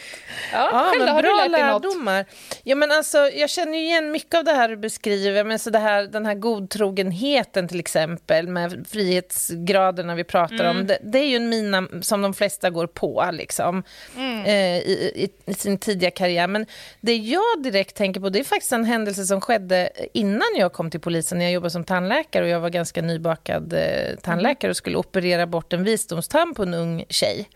Ja, 0.51 0.69
ja 0.71 0.91
själv, 0.93 1.09
har 1.09 1.21
bra 1.21 1.31
du 1.31 1.51
lärt 1.51 1.51
lärdomar. 1.51 2.17
Något? 2.17 2.27
Ja, 2.63 2.75
men 2.75 2.91
alltså, 2.91 3.17
jag 3.17 3.49
känner 3.49 3.77
igen 3.77 4.11
mycket 4.11 4.35
av 4.35 4.43
det 4.43 4.51
här 4.51 4.69
du 4.69 4.77
beskriver. 4.77 5.43
Men 5.43 5.59
så 5.59 5.69
det 5.69 5.79
här, 5.79 6.03
den 6.03 6.25
här 6.25 6.33
godtrogenheten 6.33 7.67
till 7.67 7.79
exempel 7.79 8.47
med 8.47 8.85
frihetsgraderna 8.89 10.15
vi 10.15 10.23
pratar 10.23 10.55
mm. 10.55 10.77
om. 10.77 10.87
Det, 10.87 10.97
det, 11.03 11.19
är 11.19 11.27
ju 11.27 11.35
en 11.35 11.49
mina 11.49 11.87
som 12.01 12.21
de 12.21 12.33
flesta 12.33 12.69
går 12.69 12.87
på 12.87 13.29
liksom, 13.31 13.83
mm. 14.15 14.45
eh, 14.45 14.77
i, 14.77 15.11
i, 15.15 15.51
i, 15.51 15.53
sin 15.53 15.77
tidiga 15.77 16.11
karriär. 16.11 16.47
Men 16.47 16.65
det 17.01 17.15
jag 17.15 17.63
direkt 17.63 17.95
tänker 17.95 18.21
på 18.21 18.29
det 18.29 18.39
är 18.39 18.43
faktiskt 18.43 18.71
en 18.71 18.85
händelse 18.85 19.25
som 19.25 19.41
skedde 19.41 19.89
innan 20.13 20.47
jag 20.57 20.73
kom 20.73 20.91
till 20.91 20.99
polisen. 20.99 21.37
När 21.37 21.45
jag 21.45 21.53
jobbade 21.53 21.71
som 21.71 21.83
tandläkare 21.83 22.43
och 22.43 22.49
jag 22.49 22.59
var 22.59 22.69
ganska 22.69 23.01
nybakad 23.01 23.73
eh, 23.73 24.15
tandläkare 24.21 24.71
och 24.71 24.77
skulle 24.77 24.97
operera 24.97 25.47
bort 25.47 25.73
en 25.73 25.83
visdomstand 25.83 26.55
på 26.55 26.63
en 26.63 26.73
ung 26.73 27.05
tjej. 27.09 27.49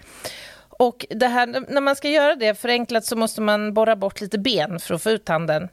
Och 0.79 1.05
det 1.09 1.27
här, 1.27 1.47
när 1.47 1.81
man 1.81 1.95
ska 1.95 2.09
göra 2.09 2.35
det 2.35 2.55
förenklat 2.55 3.05
så 3.05 3.15
måste 3.15 3.41
man 3.41 3.73
borra 3.73 3.95
bort 3.95 4.21
lite 4.21 4.37
ben 4.37 4.79
för 4.79 4.93
att 4.93 5.03
få 5.03 5.09
ut 5.09 5.25
tanden. 5.25 5.69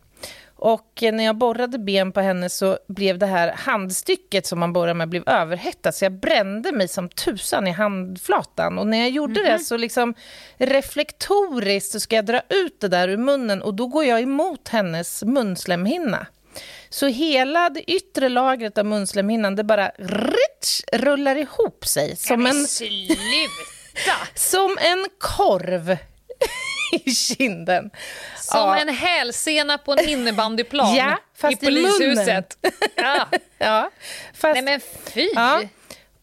Och 0.57 1.03
när 1.13 1.25
jag 1.25 1.37
borrade 1.37 1.79
ben 1.79 2.13
på 2.13 2.21
henne 2.21 2.49
så 2.49 2.79
blev 2.89 3.19
det 3.19 3.27
här 3.27 3.53
handstycket 3.53 4.47
som 4.47 4.59
man 4.59 4.73
borrar 4.73 4.95
med 4.95 5.09
blev 5.09 5.29
överhettat 5.29 5.95
så 5.95 6.05
jag 6.05 6.13
brände 6.13 6.73
mig 6.73 6.89
som 6.89 7.09
tusan 7.09 7.67
i 7.67 7.71
handflatan. 7.71 8.79
Och 8.79 8.87
när 8.87 8.99
jag 8.99 9.11
gjorde 9.11 9.41
mm 9.41 9.43
-hmm. 9.43 9.49
det 9.49 9.57
mhm. 9.57 9.65
så 9.65 9.77
liksom 9.77 10.15
reflektoriskt 10.57 11.93
så 11.93 12.01
ska 12.01 12.17
jag 12.17 12.27
dra 12.27 12.41
ut 12.49 12.81
det 12.81 12.89
där 12.89 13.09
ur 13.09 13.17
munnen 13.17 13.63
och 13.63 13.75
då 13.75 13.87
går 13.87 14.05
jag 14.05 14.21
emot 14.21 14.69
hennes 14.69 15.23
munslemhinna. 15.23 16.27
Så 16.89 17.07
hela 17.07 17.71
det 17.71 17.91
yttre 17.91 18.29
lagret 18.29 18.79
av 18.79 18.87
munslemhinnan 18.87 19.57
det 19.57 19.65
bara 19.65 19.89
ritsch, 19.99 20.81
rullar 20.93 21.37
ihop 21.37 21.87
sig. 21.87 22.17
Som 22.17 22.47
en... 22.47 22.67
Sluta! 22.67 23.76
Som 24.35 24.79
en 24.81 25.07
korv 25.19 25.97
i 26.93 27.15
kinden. 27.15 27.91
Som 28.37 28.61
ja. 28.61 28.79
en 28.79 28.89
hälsena 28.89 29.79
på 29.79 29.93
en 29.93 30.09
innebandyplan 30.09 30.95
ja, 30.95 31.19
fast 31.37 31.63
i 31.63 31.67
polishuset. 31.67 32.59
I 32.63 32.69
ja. 32.97 33.29
ja, 33.59 33.91
fast, 34.35 34.55
Nej 34.55 34.63
men 34.63 34.81
fy! 35.15 35.29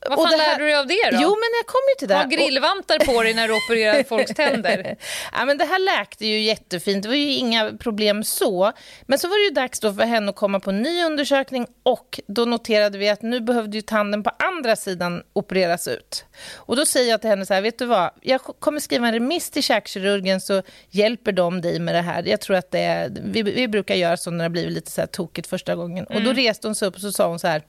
Vad 0.09 0.19
fan 0.19 0.27
här... 0.27 0.37
lärde 0.37 0.63
du 0.63 0.69
dig 0.69 0.75
av 0.75 0.87
det 0.87 1.11
då? 1.11 1.17
Jo, 1.21 1.29
men 1.29 1.49
jag 1.59 1.67
kommer 1.67 1.89
ju 1.89 1.95
till 1.99 2.07
det. 2.07 2.15
Ha 2.15 2.23
grillvantar 2.23 2.99
på 2.99 3.23
dig 3.23 3.33
när 3.33 3.47
du 3.47 3.53
opererar 3.53 4.03
folks 4.09 4.33
tänder. 4.33 4.97
ja, 5.33 5.45
men 5.45 5.57
det 5.57 5.65
här 5.65 5.79
läkte 5.79 6.25
ju 6.25 6.39
jättefint. 6.39 7.03
Det 7.03 7.09
var 7.09 7.15
ju 7.15 7.33
inga 7.33 7.71
problem 7.79 8.23
så. 8.23 8.71
Men 9.05 9.19
så 9.19 9.27
var 9.27 9.37
det 9.37 9.43
ju 9.43 9.49
dags 9.49 9.79
då 9.79 9.93
för 9.93 10.03
henne 10.03 10.29
att 10.29 10.35
komma 10.35 10.59
på 10.59 10.69
en 10.69 10.81
ny 10.81 11.03
undersökning 11.03 11.67
och 11.83 12.19
då 12.27 12.45
noterade 12.45 12.97
vi 12.97 13.09
att 13.09 13.21
nu 13.21 13.41
behövde 13.41 13.77
ju 13.77 13.81
tanden 13.81 14.23
på 14.23 14.31
andra 14.39 14.75
sidan 14.75 15.23
opereras 15.33 15.87
ut. 15.87 16.25
Och 16.55 16.75
då 16.75 16.85
säger 16.85 17.09
jag 17.09 17.21
till 17.21 17.29
henne 17.29 17.45
så 17.45 17.53
här, 17.53 17.61
vet 17.61 17.79
du 17.79 17.85
vad? 17.85 18.11
Jag 18.21 18.41
kommer 18.41 18.79
skriva 18.79 19.07
en 19.07 19.13
remiss 19.13 19.49
till 19.49 19.63
käkkirurgen 19.63 20.41
så 20.41 20.61
hjälper 20.89 21.31
de 21.31 21.61
dig 21.61 21.79
med 21.79 21.95
det 21.95 22.01
här. 22.01 22.27
Jag 22.27 22.41
tror 22.41 22.55
att 22.55 22.71
det 22.71 22.79
är, 22.79 23.11
vi, 23.23 23.41
vi 23.41 23.67
brukar 23.67 23.95
göra 23.95 24.17
så 24.17 24.31
när 24.31 24.37
det 24.37 24.43
har 24.43 24.49
blivit 24.49 24.73
lite 24.73 24.91
så 24.91 25.01
här 25.01 25.07
tokigt 25.07 25.47
första 25.47 25.75
gången. 25.75 26.05
Mm. 26.09 26.17
Och 26.17 26.23
då 26.23 26.29
mm. 26.29 26.43
reste 26.43 26.67
hon 26.67 26.75
sig 26.75 26.87
upp 26.87 26.95
och 26.95 27.01
så 27.01 27.11
sa 27.11 27.27
hon 27.27 27.39
så 27.39 27.47
här, 27.47 27.61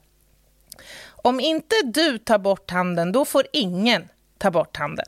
om 1.25 1.39
inte 1.39 1.75
du 1.83 2.17
tar 2.17 2.37
bort 2.37 2.71
handen, 2.71 3.11
då 3.11 3.25
får 3.25 3.47
ingen 3.53 4.09
ta 4.37 4.51
bort 4.51 4.77
handen. 4.77 5.05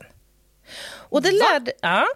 Och 0.88 1.22
det, 1.22 1.30
lärde, 1.30 1.72
ja, 1.80 2.06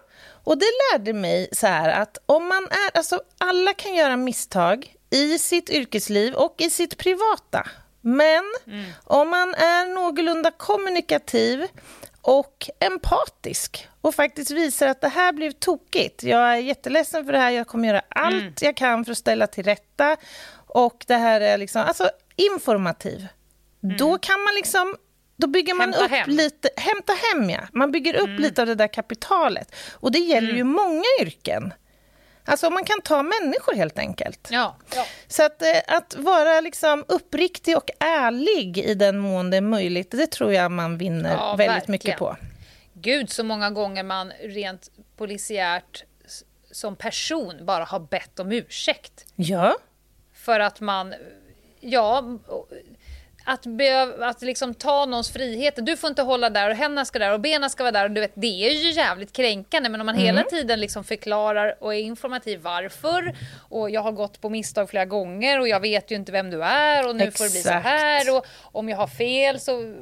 och 0.43 0.57
det 0.57 0.65
lärde 0.91 1.13
mig 1.13 1.49
så 1.51 1.67
här 1.67 1.89
att 1.89 2.17
om 2.25 2.47
man 2.47 2.63
är... 2.63 2.97
Alltså 2.97 3.21
alla 3.37 3.73
kan 3.73 3.95
göra 3.95 4.17
misstag 4.17 4.95
i 5.09 5.39
sitt 5.39 5.69
yrkesliv 5.69 6.33
och 6.33 6.55
i 6.57 6.69
sitt 6.69 6.97
privata. 6.97 7.67
Men 8.01 8.43
mm. 8.67 8.85
om 9.03 9.29
man 9.29 9.53
är 9.53 9.93
någorlunda 9.95 10.51
kommunikativ 10.51 11.67
och 12.21 12.69
empatisk 12.79 13.87
och 14.01 14.15
faktiskt 14.15 14.51
visar 14.51 14.87
att 14.87 15.01
det 15.01 15.09
här 15.09 15.33
blev 15.33 15.51
tokigt. 15.51 16.23
Jag 16.23 16.53
är 16.53 16.57
jätteledsen 16.57 17.25
för 17.25 17.33
det 17.33 17.39
här, 17.39 17.51
jag 17.51 17.67
kommer 17.67 17.87
göra 17.87 18.01
allt 18.09 18.33
mm. 18.33 18.53
jag 18.61 18.77
kan 18.77 19.05
för 19.05 19.11
att 19.11 19.17
ställa 19.17 19.47
till 19.47 19.63
rätta. 19.63 20.17
Och 20.67 21.03
det 21.07 21.15
här 21.15 21.41
är 21.41 21.57
liksom, 21.57 21.81
alltså 21.81 22.09
informativ. 22.35 23.27
Mm. 23.83 23.97
Då 23.97 24.17
kan 24.17 24.43
man 24.43 24.55
liksom 24.55 24.95
då 25.35 25.47
bygger 25.47 25.73
man 25.73 25.93
hämta 25.93 26.05
upp 26.05 26.11
hem. 26.11 26.29
lite, 26.29 26.69
hämta 26.77 27.13
hem 27.13 27.49
ja. 27.49 27.59
Man 27.73 27.91
bygger 27.91 28.15
upp 28.15 28.27
mm. 28.27 28.41
lite 28.41 28.61
av 28.61 28.67
det 28.67 28.75
där 28.75 28.87
kapitalet. 28.87 29.75
Och 29.93 30.11
det 30.11 30.19
gäller 30.19 30.49
mm. 30.49 30.57
ju 30.57 30.63
många 30.63 31.03
yrken. 31.21 31.73
Alltså 32.45 32.69
man 32.69 32.83
kan 32.83 33.01
ta 33.01 33.23
människor 33.23 33.73
helt 33.73 33.99
enkelt. 33.99 34.47
Ja, 34.51 34.77
ja. 34.95 35.05
Så 35.27 35.43
att, 35.43 35.61
eh, 35.61 35.95
att 35.97 36.15
vara 36.17 36.61
liksom 36.61 37.05
uppriktig 37.07 37.77
och 37.77 37.89
ärlig 37.99 38.77
i 38.77 38.95
den 38.95 39.17
mån 39.17 39.49
det 39.49 39.57
är 39.57 39.61
möjligt, 39.61 40.11
det 40.11 40.27
tror 40.27 40.53
jag 40.53 40.71
man 40.71 40.97
vinner 40.97 41.31
ja, 41.31 41.55
väldigt 41.55 41.75
verkligen. 41.75 41.91
mycket 41.91 42.17
på. 42.17 42.37
Gud, 42.93 43.29
så 43.29 43.43
många 43.43 43.69
gånger 43.69 44.03
man 44.03 44.31
rent 44.43 44.89
polisiärt 45.17 46.03
som 46.71 46.95
person 46.95 47.65
bara 47.65 47.83
har 47.83 47.99
bett 47.99 48.39
om 48.39 48.51
ursäkt. 48.51 49.25
Ja. 49.35 49.75
För 50.33 50.59
att 50.59 50.79
man, 50.79 51.13
ja, 51.79 52.39
att, 53.45 53.65
be, 53.65 54.15
att 54.19 54.41
liksom 54.41 54.73
ta 54.73 55.05
någons 55.05 55.31
frihet. 55.31 55.73
Du 55.77 55.97
får 55.97 56.09
inte 56.09 56.21
hålla 56.21 56.49
där 56.49 56.69
och 56.69 56.75
händerna 56.75 57.05
ska 57.05 57.19
där 57.19 57.33
och 57.33 57.39
benen 57.39 57.69
ska 57.69 57.83
vara 57.83 57.91
där. 57.91 58.05
Och 58.05 58.11
du 58.11 58.21
vet, 58.21 58.31
det 58.35 58.67
är 58.67 58.71
ju 58.71 58.91
jävligt 58.91 59.33
kränkande. 59.33 59.89
Men 59.89 60.01
om 60.01 60.05
man 60.05 60.15
mm. 60.15 60.25
hela 60.25 60.43
tiden 60.43 60.79
liksom 60.79 61.03
förklarar 61.03 61.75
och 61.79 61.95
är 61.95 61.99
informativ 61.99 62.59
varför. 62.61 63.35
Och 63.69 63.89
jag 63.89 64.01
har 64.01 64.11
gått 64.11 64.41
på 64.41 64.49
misstag 64.49 64.89
flera 64.89 65.05
gånger 65.05 65.59
och 65.59 65.67
jag 65.67 65.79
vet 65.79 66.11
ju 66.11 66.15
inte 66.15 66.31
vem 66.31 66.49
du 66.49 66.63
är 66.63 67.07
och 67.07 67.15
nu 67.15 67.23
Exakt. 67.23 67.37
får 67.37 67.45
det 67.45 67.51
bli 67.51 67.61
så 67.61 67.89
här. 67.89 68.37
Och 68.37 68.45
om 68.61 68.89
jag 68.89 68.97
har 68.97 69.07
fel 69.07 69.59
så... 69.59 69.93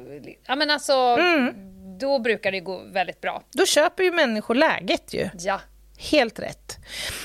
Ja 0.46 0.56
men 0.56 0.70
alltså, 0.70 0.92
mm. 0.92 1.54
då 1.98 2.18
brukar 2.18 2.52
det 2.52 2.60
gå 2.60 2.82
väldigt 2.92 3.20
bra. 3.20 3.42
Då 3.52 3.66
köper 3.66 4.04
ju 4.04 4.12
människor 4.12 4.54
läget 4.54 5.14
ju. 5.14 5.28
Ja. 5.38 5.60
Helt 6.10 6.38
rätt. 6.38 6.76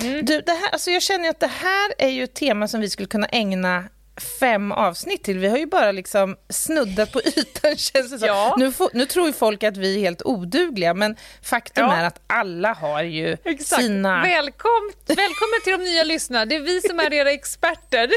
Mm. 0.01 0.25
Du, 0.25 0.41
det 0.41 0.51
här, 0.51 0.69
alltså 0.69 0.91
jag 0.91 1.01
känner 1.01 1.29
att 1.29 1.39
det 1.39 1.47
här 1.47 1.93
är 1.97 2.09
ju 2.09 2.23
ett 2.23 2.33
tema 2.33 2.67
som 2.67 2.81
vi 2.81 2.89
skulle 2.89 3.07
kunna 3.07 3.27
ägna 3.27 3.83
fem 4.39 4.71
avsnitt 4.71 5.23
till. 5.23 5.39
Vi 5.39 5.47
har 5.47 5.57
ju 5.57 5.65
bara 5.65 5.91
liksom 5.91 6.37
snuddat 6.49 7.11
på 7.11 7.21
ytan 7.21 7.77
känns 7.77 8.19
det 8.19 8.27
ja. 8.27 8.55
nu, 8.57 8.73
nu 8.93 9.05
tror 9.05 9.27
ju 9.27 9.33
folk 9.33 9.63
att 9.63 9.77
vi 9.77 9.95
är 9.95 9.99
helt 9.99 10.21
odugliga 10.21 10.93
men 10.93 11.15
faktum 11.43 11.85
ja. 11.85 11.95
är 11.95 12.03
att 12.03 12.19
alla 12.27 12.73
har 12.73 13.03
ju 13.03 13.37
Exakt. 13.43 13.81
sina... 13.81 14.21
Välkommen, 14.23 14.93
välkommen 15.07 15.61
till 15.63 15.71
de 15.71 15.77
nya 15.77 16.03
lyssnarna, 16.03 16.45
det 16.45 16.55
är 16.55 16.59
vi 16.59 16.81
som 16.81 16.99
är 16.99 17.13
era 17.13 17.31
experter. 17.31 18.09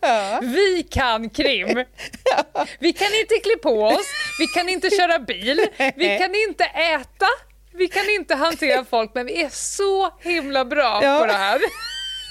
ja. 0.00 0.40
Vi 0.42 0.82
kan 0.90 1.30
krim. 1.30 1.84
Vi 2.78 2.92
kan 2.92 3.14
inte 3.20 3.34
klä 3.42 3.56
på 3.62 3.82
oss, 3.82 4.06
vi 4.38 4.46
kan 4.46 4.68
inte 4.68 4.90
köra 4.90 5.18
bil, 5.18 5.60
vi 5.96 6.18
kan 6.18 6.34
inte 6.34 6.64
äta, 6.64 7.26
vi 7.72 7.88
kan 7.88 8.10
inte 8.10 8.34
hantera 8.34 8.84
folk 8.84 9.10
men 9.14 9.26
vi 9.26 9.42
är 9.42 9.48
så 9.48 10.10
himla 10.20 10.64
bra 10.64 11.00
på 11.00 11.26
det 11.26 11.32
här. 11.32 11.60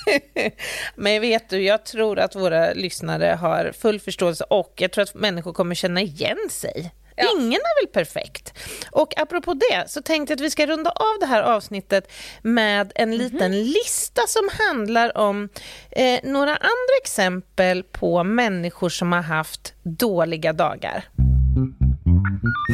Men 0.96 1.22
vet 1.22 1.50
du, 1.50 1.62
jag 1.62 1.86
tror 1.86 2.20
att 2.20 2.36
våra 2.36 2.74
lyssnare 2.74 3.26
har 3.26 3.72
full 3.72 4.00
förståelse 4.00 4.44
och 4.44 4.74
jag 4.76 4.92
tror 4.92 5.04
att 5.04 5.16
människor 5.16 5.54
kommer 5.54 5.76
känna 5.76 6.02
igen 6.02 6.38
sig. 6.50 6.92
Ja. 7.16 7.26
Ingen 7.40 7.60
är 7.62 7.86
väl 7.86 7.94
perfekt? 7.94 8.54
Och 8.92 9.18
apropå 9.18 9.54
det 9.54 9.90
så 9.90 10.02
tänkte 10.02 10.32
jag 10.32 10.38
att 10.38 10.46
vi 10.46 10.50
ska 10.50 10.66
runda 10.66 10.90
av 10.90 11.20
det 11.20 11.26
här 11.26 11.42
avsnittet 11.42 12.12
med 12.42 12.92
en 12.96 13.14
mm 13.14 13.20
-hmm. 13.20 13.32
liten 13.32 13.64
lista 13.64 14.22
som 14.28 14.50
handlar 14.68 15.18
om 15.18 15.50
eh, 15.92 16.20
några 16.24 16.52
andra 16.52 16.96
exempel 17.02 17.84
på 17.84 18.24
människor 18.24 18.90
som 18.90 19.12
har 19.12 19.22
haft 19.22 19.74
dåliga 19.84 20.54
dagar. 20.54 21.06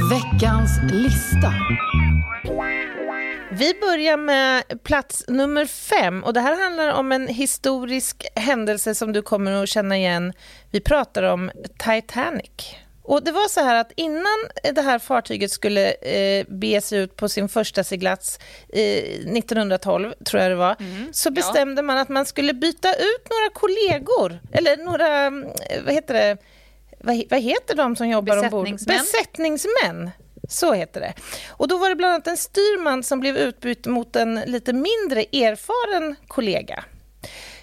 Veckans 0.10 0.72
lista. 0.92 1.54
Vi 3.54 3.74
börjar 3.82 4.18
med 4.18 4.64
plats 4.84 5.24
nummer 5.28 5.66
fem. 5.66 6.24
Och 6.24 6.34
Det 6.34 6.40
här 6.40 6.64
handlar 6.64 6.94
om 6.94 7.12
en 7.12 7.28
historisk 7.28 8.26
händelse 8.36 8.96
som 8.96 9.14
du 9.14 9.22
kommer 9.22 9.64
att 9.64 9.70
känna 9.70 9.98
igen. 9.98 10.34
Vi 10.72 10.80
pratar 10.80 11.24
om 11.24 11.52
Titanic. 11.78 12.76
Och 13.04 13.24
Det 13.24 13.32
var 13.32 13.50
så 13.50 13.60
här 13.60 13.76
att 13.76 13.92
innan 13.96 14.38
det 14.76 14.82
här 14.82 15.00
fartyget 15.00 15.52
skulle 15.52 15.92
eh, 15.92 16.46
bege 16.48 16.82
sig 16.82 17.00
ut 17.00 17.16
på 17.16 17.30
sin 17.30 17.50
första 17.50 17.84
seglats 17.84 18.40
eh, 18.70 18.82
1912, 18.82 20.14
tror 20.26 20.42
jag 20.42 20.52
det 20.52 20.56
var, 20.56 20.76
mm, 20.80 21.14
så 21.14 21.32
bestämde 21.32 21.82
ja. 21.82 21.84
man 21.84 21.98
att 21.98 22.10
man 22.10 22.26
skulle 22.26 22.54
byta 22.54 22.94
ut 22.94 23.30
några 23.30 23.50
kollegor, 23.54 24.40
eller 24.52 24.78
några, 24.78 25.26
eh, 25.26 25.84
vad 25.86 25.94
heter 25.94 26.14
det, 26.14 26.38
vad, 27.00 27.24
vad 27.30 27.42
heter 27.42 27.76
de 27.76 27.96
som 27.96 28.10
jobbar 28.10 28.38
ombord? 28.38 28.70
Besättningsmän. 28.88 30.12
Så 30.52 30.74
heter 30.74 31.02
det. 31.02 31.14
Och 31.50 31.68
då 31.68 31.78
var 31.78 31.90
det 31.90 31.96
bland 31.96 32.14
annat 32.14 32.28
en 32.28 32.38
styrman 32.38 33.04
som 33.04 33.20
blev 33.20 33.38
utbytt 33.38 33.86
mot 33.86 34.16
en 34.16 34.36
lite 34.36 34.74
mindre 34.74 35.22
erfaren 35.22 36.16
kollega. 36.28 36.84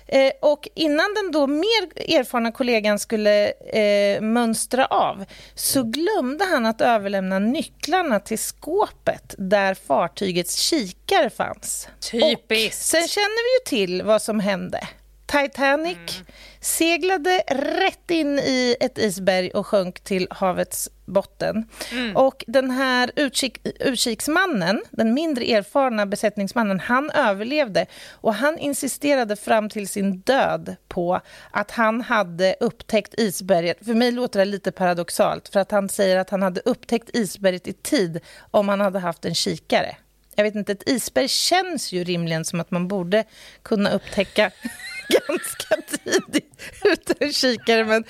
Eh, 0.06 0.32
och 0.42 0.68
innan 0.74 1.14
den 1.14 1.32
då 1.32 1.46
mer 1.46 2.12
erfarna 2.18 2.52
kollegan 2.52 2.98
skulle 2.98 3.50
eh, 3.50 4.20
mönstra 4.20 4.86
av 4.86 5.24
så 5.54 5.82
glömde 5.82 6.44
han 6.44 6.66
att 6.66 6.80
överlämna 6.80 7.38
nycklarna 7.38 8.20
till 8.20 8.38
skåpet 8.38 9.34
där 9.38 9.74
fartygets 9.74 10.56
kikare 10.56 11.30
fanns. 11.30 11.88
Typiskt! 12.10 12.82
sen 12.82 13.08
känner 13.08 13.44
vi 13.44 13.80
ju 13.80 13.86
till 13.86 14.02
vad 14.02 14.22
som 14.22 14.40
hände. 14.40 14.88
Titanic 15.28 15.96
mm. 15.96 16.26
seglade 16.60 17.42
rätt 17.80 18.10
in 18.10 18.38
i 18.38 18.76
ett 18.80 18.98
isberg 18.98 19.50
och 19.50 19.66
sjönk 19.66 20.00
till 20.00 20.28
havets 20.30 20.88
botten. 21.06 21.68
Mm. 21.92 22.16
Och 22.16 22.44
den 22.46 22.70
här 22.70 23.10
utkik, 23.16 23.60
utkiksmannen, 23.80 24.82
den 24.90 25.14
mindre 25.14 25.44
erfarna 25.44 26.06
besättningsmannen, 26.06 26.80
han 26.80 27.10
överlevde 27.10 27.86
och 28.10 28.34
han 28.34 28.58
insisterade 28.58 29.36
fram 29.36 29.68
till 29.68 29.88
sin 29.88 30.20
död 30.20 30.76
på 30.88 31.20
att 31.50 31.70
han 31.70 32.00
hade 32.00 32.56
upptäckt 32.60 33.14
isberget. 33.20 33.84
För 33.84 33.94
mig 33.94 34.12
låter 34.12 34.38
det 34.38 34.44
lite 34.44 34.72
paradoxalt, 34.72 35.48
för 35.48 35.60
att 35.60 35.70
han 35.70 35.88
säger 35.88 36.16
att 36.16 36.30
han 36.30 36.42
hade 36.42 36.60
upptäckt 36.64 37.16
isberget 37.16 37.68
i 37.68 37.72
tid 37.72 38.20
om 38.50 38.68
han 38.68 38.80
hade 38.80 38.98
haft 38.98 39.24
en 39.24 39.34
kikare. 39.34 39.96
Jag 40.38 40.44
vet 40.44 40.54
inte, 40.54 40.72
ett 40.72 40.88
isberg 40.88 41.28
känns 41.28 41.92
ju 41.92 42.04
rimligen 42.04 42.44
som 42.44 42.60
att 42.60 42.70
man 42.70 42.88
borde 42.88 43.24
kunna 43.62 43.90
upptäcka 43.90 44.50
ganska 45.08 45.76
tidigt 46.04 46.62
utan 46.84 47.32
kikare. 47.32 47.84
Men, 47.84 48.04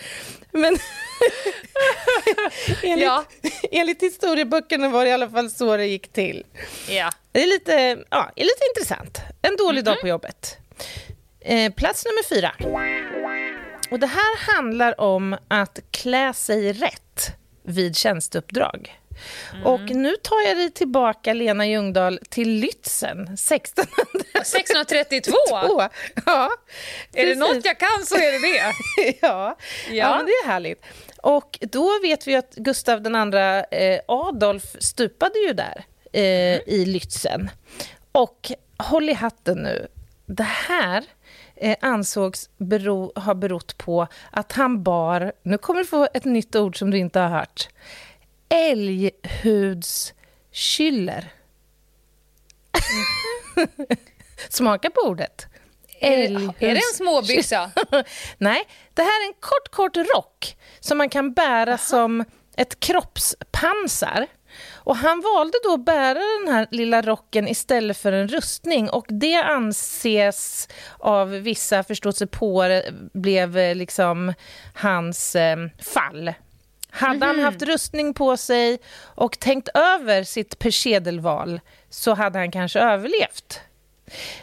men 0.53 0.79
enligt, 2.83 3.05
ja. 3.05 3.24
enligt 3.70 4.03
historieböckerna 4.03 4.89
var 4.89 5.05
det 5.05 5.11
i 5.11 5.12
alla 5.12 5.31
fall 5.31 5.51
så 5.51 5.76
det 5.76 5.87
gick 5.87 6.12
till. 6.12 6.45
Ja. 6.89 7.11
Det 7.33 7.43
är 7.43 7.47
lite, 7.47 8.05
ja, 8.11 8.33
är 8.37 8.45
lite 8.45 8.64
intressant. 8.76 9.18
En 9.43 9.57
dålig 9.57 9.81
mm 9.81 9.83
-hmm. 9.83 9.95
dag 9.95 10.01
på 10.01 10.09
jobbet. 10.09 10.59
Eh, 11.41 11.72
plats 11.72 12.05
nummer 12.05 12.29
fyra. 12.29 12.55
Och 13.91 13.99
det 13.99 14.07
här 14.07 14.55
handlar 14.55 15.01
om 15.01 15.37
att 15.49 15.81
klä 15.91 16.33
sig 16.33 16.72
rätt 16.72 17.37
vid 17.62 17.97
tjänsteuppdrag. 17.97 18.99
Mm. 19.53 19.66
Och 19.66 19.81
nu 19.81 20.16
tar 20.16 20.49
jag 20.49 20.57
dig 20.57 20.71
tillbaka, 20.71 21.33
Lena 21.33 21.66
Ljungdahl, 21.66 22.21
till 22.29 22.49
Lützen 22.49 23.23
1632. 23.23 25.33
Ja, 26.27 26.51
är 27.12 27.27
det 27.27 27.35
något 27.35 27.64
jag 27.64 27.79
kan 27.79 28.07
så 28.07 28.16
är 28.16 28.33
det 28.33 28.39
det. 28.39 28.73
ja. 29.23 29.29
Ja. 29.29 29.57
ja, 29.91 30.23
det 30.27 30.33
är 30.33 30.47
härligt. 30.47 30.85
Och 31.23 31.59
då 31.61 32.01
vet 32.03 32.27
vi 32.27 32.37
att 32.37 32.55
Gustav 32.55 33.07
II 33.07 33.12
eh, 33.71 34.01
Adolf 34.09 34.77
stupade 34.79 35.39
ju 35.39 35.53
där 35.53 35.85
eh, 36.12 36.23
mm. 36.23 36.62
i 36.66 36.85
Lützen. 36.85 37.49
Och 38.12 38.53
håll 38.79 39.11
i 39.11 39.12
hatten 39.12 39.59
nu, 39.59 39.87
det 40.27 40.49
här 40.69 41.05
eh, 41.57 41.77
ansågs 41.81 42.51
bero, 42.57 43.12
ha 43.16 43.35
berott 43.35 43.79
på 43.79 44.07
att 44.31 44.53
han 44.53 44.83
bar, 44.83 45.33
nu 45.43 45.59
kommer 45.59 45.81
du 45.81 45.87
få 45.87 46.09
ett 46.14 46.25
nytt 46.25 46.57
ord 46.57 46.79
som 46.79 46.91
du 46.91 46.99
inte 46.99 47.21
har 47.21 47.29
hört, 47.29 47.69
älghudsskyller. 48.49 51.32
Smaka 54.49 54.90
på 54.90 55.01
ordet. 55.01 55.46
Älghuds... 56.01 56.62
Är 56.62 56.74
det 56.74 56.74
en 56.74 56.94
småbyxa? 56.94 57.70
Nej, 58.38 58.64
det 58.94 59.03
här 59.03 59.24
är 59.24 59.26
en 59.26 59.34
kort, 59.40 59.70
kort 59.70 59.96
rock 59.96 60.57
som 60.80 60.99
man 60.99 61.09
kan 61.09 61.32
bära 61.32 61.70
Aha. 61.70 61.78
som 61.78 62.24
ett 62.57 62.80
kroppspansar. 62.80 64.26
Och 64.72 64.96
han 64.96 65.20
valde 65.20 65.59
då 65.64 65.74
att 65.74 65.84
bära 65.84 66.20
den 66.44 66.55
här 66.55 66.66
lilla 66.70 67.03
rocken 67.03 67.49
istället 67.49 67.96
för 67.96 68.12
en 68.12 68.28
rustning 68.28 68.90
och 68.90 69.07
det 69.09 69.34
anses 69.34 70.68
av 70.99 71.30
vissa 71.30 71.82
förståsigpåare 71.82 72.82
blev 73.12 73.59
eh, 73.59 73.74
liksom 73.74 74.34
hans 74.74 75.36
eh, 75.36 75.57
fall. 75.78 76.32
Hade 76.91 77.26
han 77.26 77.36
mhm. 77.36 77.45
haft 77.45 77.62
rustning 77.62 78.14
på 78.14 78.36
sig 78.36 78.78
och 79.01 79.39
tänkt 79.39 79.68
över 79.74 80.22
sitt 80.22 80.59
persedelval 80.59 81.61
så 81.91 82.14
hade 82.14 82.39
han 82.39 82.51
kanske 82.51 82.80
överlevt. 82.80 83.61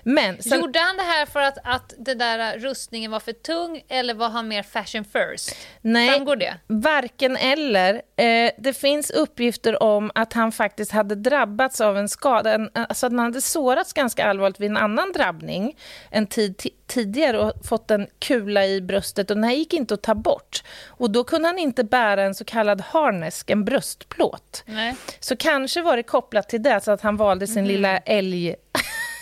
Men 0.04 0.42
sen... 0.42 0.60
Gjorde 0.60 0.80
han 0.80 0.98
det 0.98 1.04
här 1.04 1.26
för 1.26 1.40
att, 1.40 1.58
att 1.64 1.94
den 1.98 2.18
där 2.18 2.60
rustningen 2.60 3.12
var 3.12 3.20
för 3.20 3.34
tung 3.34 3.84
eller 3.90 4.14
var 4.14 4.30
han 4.30 4.48
mer 4.48 4.64
fashion 4.64 5.04
first? 5.04 5.56
Nej, 5.82 6.10
Framgår 6.10 6.36
det? 6.36 6.58
varken 6.68 7.38
eller. 7.38 8.02
Eh, 8.16 8.52
det 8.58 8.74
finns 8.78 9.12
uppgifter 9.12 9.84
om 9.84 10.12
att 10.16 10.34
han 10.34 10.52
faktiskt 10.52 10.92
hade 10.92 11.16
drabbats 11.16 11.82
av 11.82 11.98
en 11.98 12.10
skada, 12.10 12.54
en, 12.54 12.70
alltså 12.74 13.06
att 13.06 13.12
han 13.12 13.20
hade 13.20 13.42
sårats 13.42 13.94
ganska 13.94 14.26
allvarligt 14.26 14.60
vid 14.60 14.70
en 14.70 14.78
annan 14.78 15.12
drabbning 15.12 15.76
en 16.10 16.28
tid 16.28 16.62
tidigare 16.88 17.40
och 17.40 17.54
fått 17.66 17.92
en 17.92 18.08
kula 18.20 18.66
i 18.66 18.82
bröstet 18.82 19.30
och 19.32 19.38
den 19.38 19.44
här 19.44 19.54
gick 19.54 19.74
inte 19.74 19.94
att 19.94 20.02
ta 20.02 20.16
bort. 20.16 20.64
Och 20.88 21.12
då 21.12 21.24
kunde 21.24 21.48
han 21.48 21.60
inte 21.60 21.84
bära 21.84 22.24
en 22.24 22.36
så 22.36 22.46
kallad 22.46 22.82
harnesk, 22.82 23.50
en 23.50 23.66
bröstplåt. 23.66 24.64
Nej. 24.66 24.96
Så 25.20 25.36
kanske 25.36 25.82
var 25.82 25.98
det 25.98 26.04
kopplat 26.04 26.50
till 26.50 26.64
det, 26.64 26.84
så 26.84 26.92
att 26.92 27.02
han 27.02 27.18
valde 27.18 27.48
sin 27.48 27.58
mm. 27.58 27.68
lilla 27.68 27.98
älg 27.98 28.56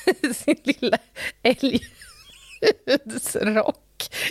sin 0.33 0.55
lilla 0.63 0.97
älghudsrock. 1.43 3.79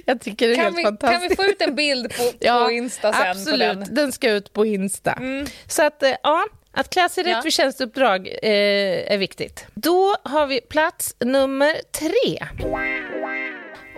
Jag 0.05 0.21
tycker 0.21 0.49
det 0.49 0.55
är 0.55 0.57
kan 0.57 0.65
helt 0.65 0.79
vi, 0.79 0.83
fantastiskt. 0.83 1.21
Kan 1.21 1.29
vi 1.29 1.37
få 1.37 1.45
ut 1.45 1.63
en 1.63 1.75
bild 1.75 2.17
på, 2.17 2.23
på 2.33 2.33
ja, 2.41 2.71
Insta 2.71 3.13
sen? 3.13 3.31
Absolut, 3.31 3.85
den? 3.85 3.95
den? 3.95 4.13
ska 4.13 4.31
ut 4.31 4.53
på 4.53 4.67
Insta. 4.67 5.13
Mm. 5.13 5.47
Så 5.67 5.87
att, 5.87 6.03
eh, 6.03 6.15
ja, 6.23 6.47
att 6.73 6.91
klä 6.91 7.09
sig 7.09 7.25
rätt 7.25 7.33
ja. 7.33 7.43
för 7.43 7.51
tjänsteuppdrag 7.51 8.29
eh, 8.29 9.13
är 9.13 9.19
viktigt. 9.19 9.67
Då 9.75 10.17
har 10.23 10.47
vi 10.47 10.61
plats 10.61 11.17
nummer 11.21 11.77
tre. 11.93 12.47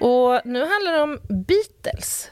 Och 0.01 0.41
nu 0.45 0.67
handlar 0.67 0.93
det 0.93 1.01
om 1.01 1.21
Beatles. 1.29 2.31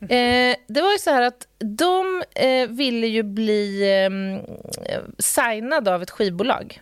Eh, 0.00 0.56
det 0.66 0.82
var 0.82 0.92
ju 0.92 0.98
så 0.98 1.10
här 1.10 1.22
att 1.22 1.46
de 1.58 2.22
eh, 2.34 2.68
ville 2.68 3.06
ju 3.06 3.22
bli 3.22 3.92
eh, 4.04 4.10
signade 5.18 5.94
av 5.94 6.02
ett 6.02 6.10
skivbolag. 6.10 6.80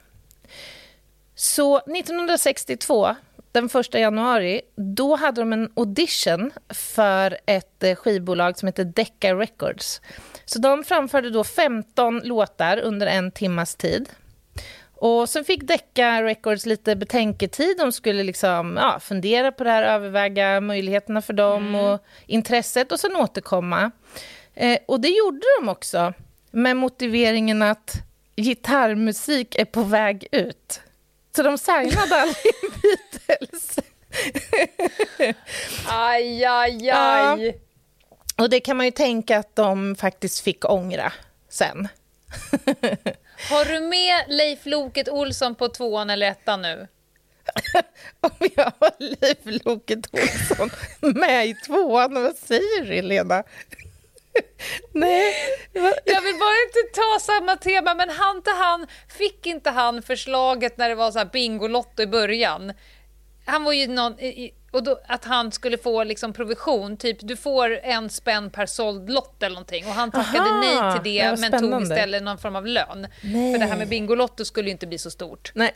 Så 1.40 1.78
1962, 1.78 3.16
den 3.52 3.68
1 3.74 3.94
januari, 3.94 4.60
då 4.76 5.16
hade 5.16 5.40
de 5.40 5.52
en 5.52 5.72
audition 5.76 6.50
för 6.68 7.38
ett 7.46 7.82
eh, 7.82 7.94
skivbolag 7.94 8.58
som 8.58 8.66
heter 8.66 8.84
Decca 8.84 9.34
Records. 9.34 10.00
Så 10.44 10.58
de 10.58 10.84
framförde 10.84 11.30
då 11.30 11.44
15 11.44 12.20
låtar 12.24 12.78
under 12.78 13.06
en 13.06 13.30
timmas 13.30 13.74
tid. 13.74 14.08
Och 14.94 15.28
sen 15.28 15.44
fick 15.44 15.62
Decca 15.62 16.22
Records 16.22 16.66
lite 16.66 16.96
betänketid. 16.96 17.76
De 17.78 17.92
skulle 17.92 18.22
liksom, 18.22 18.76
ja, 18.80 19.00
fundera 19.00 19.52
på 19.52 19.64
det 19.64 19.70
här, 19.70 19.82
överväga 19.82 20.60
möjligheterna 20.60 21.22
för 21.22 21.32
dem 21.32 21.68
mm. 21.68 21.80
och 21.84 22.04
intresset 22.26 22.92
och 22.92 23.00
sen 23.00 23.16
återkomma. 23.16 23.90
Eh, 24.54 24.78
och 24.88 25.00
det 25.00 25.08
gjorde 25.08 25.42
de 25.60 25.68
också, 25.68 26.12
med 26.50 26.76
motiveringen 26.76 27.62
att 27.62 27.92
gitarrmusik 28.36 29.54
är 29.58 29.64
på 29.64 29.82
väg 29.82 30.26
ut. 30.32 30.80
Så 31.38 31.42
de 31.42 31.58
signade 31.58 32.16
aldrig 32.16 32.54
Beatles. 32.82 33.78
aj, 35.88 36.44
aj, 36.44 36.90
aj. 36.90 37.46
Ja. 37.46 37.52
Och 38.36 38.50
det 38.50 38.60
kan 38.60 38.76
man 38.76 38.86
ju 38.86 38.92
tänka 38.92 39.38
att 39.38 39.56
de 39.56 39.96
faktiskt 39.96 40.40
fick 40.40 40.70
ångra 40.70 41.12
sen. 41.48 41.88
Har 43.50 43.64
du 43.64 43.80
med 43.80 44.24
Leif 44.28 44.58
Loket 44.64 45.08
Olsson 45.08 45.54
på 45.54 45.68
tvåan 45.68 46.10
eller 46.10 46.30
ettan 46.30 46.62
nu? 46.62 46.88
Om 48.20 48.48
jag 48.56 48.72
har 48.80 48.92
Leif 48.98 49.64
Loket 49.64 50.06
Olsson 50.12 50.70
med 51.00 51.46
i 51.46 51.54
tvåan, 51.54 52.14
vad 52.14 52.36
säger 52.36 52.84
du, 52.84 53.02
Lena? 53.02 53.44
Nej. 54.92 55.34
Jag 56.04 56.22
vill 56.22 56.38
bara 56.38 56.62
inte 56.66 57.00
ta 57.00 57.20
samma 57.20 57.56
tema, 57.56 57.94
men 57.94 58.10
han 58.10 58.42
till 58.42 58.52
han, 58.52 58.86
fick 59.18 59.46
inte 59.46 59.70
han 59.70 60.02
förslaget 60.02 60.78
när 60.78 60.88
det 60.88 60.94
var 60.94 61.10
så 61.10 61.18
här 61.18 61.30
Bingolotto 61.32 62.02
i 62.02 62.06
början? 62.06 62.72
Han 63.46 63.64
var 63.64 63.72
ju 63.72 63.86
någon, 63.86 64.16
och 64.70 64.82
då, 64.82 65.00
att 65.06 65.24
han 65.24 65.52
skulle 65.52 65.78
få 65.78 66.04
liksom 66.04 66.32
provision, 66.32 66.96
typ 66.96 67.18
du 67.20 67.36
får 67.36 67.80
en 67.82 68.10
spänn 68.10 68.50
per 68.50 68.66
såld 68.66 69.10
lott 69.10 69.42
eller 69.42 69.54
någonting. 69.54 69.86
Och 69.86 69.92
han 69.92 70.10
tackade 70.10 70.38
Aha, 70.38 70.60
nej 70.60 70.92
till 70.92 71.12
det, 71.12 71.30
det 71.30 71.36
men 71.50 71.60
tog 71.60 71.82
istället 71.82 72.22
någon 72.22 72.38
form 72.38 72.56
av 72.56 72.66
lön. 72.66 73.06
Nej. 73.22 73.52
För 73.52 73.58
det 73.58 73.66
här 73.66 73.76
med 73.76 73.88
Bingolotto 73.88 74.44
skulle 74.44 74.68
ju 74.68 74.72
inte 74.72 74.86
bli 74.86 74.98
så 74.98 75.10
stort. 75.10 75.52
Nej. 75.54 75.72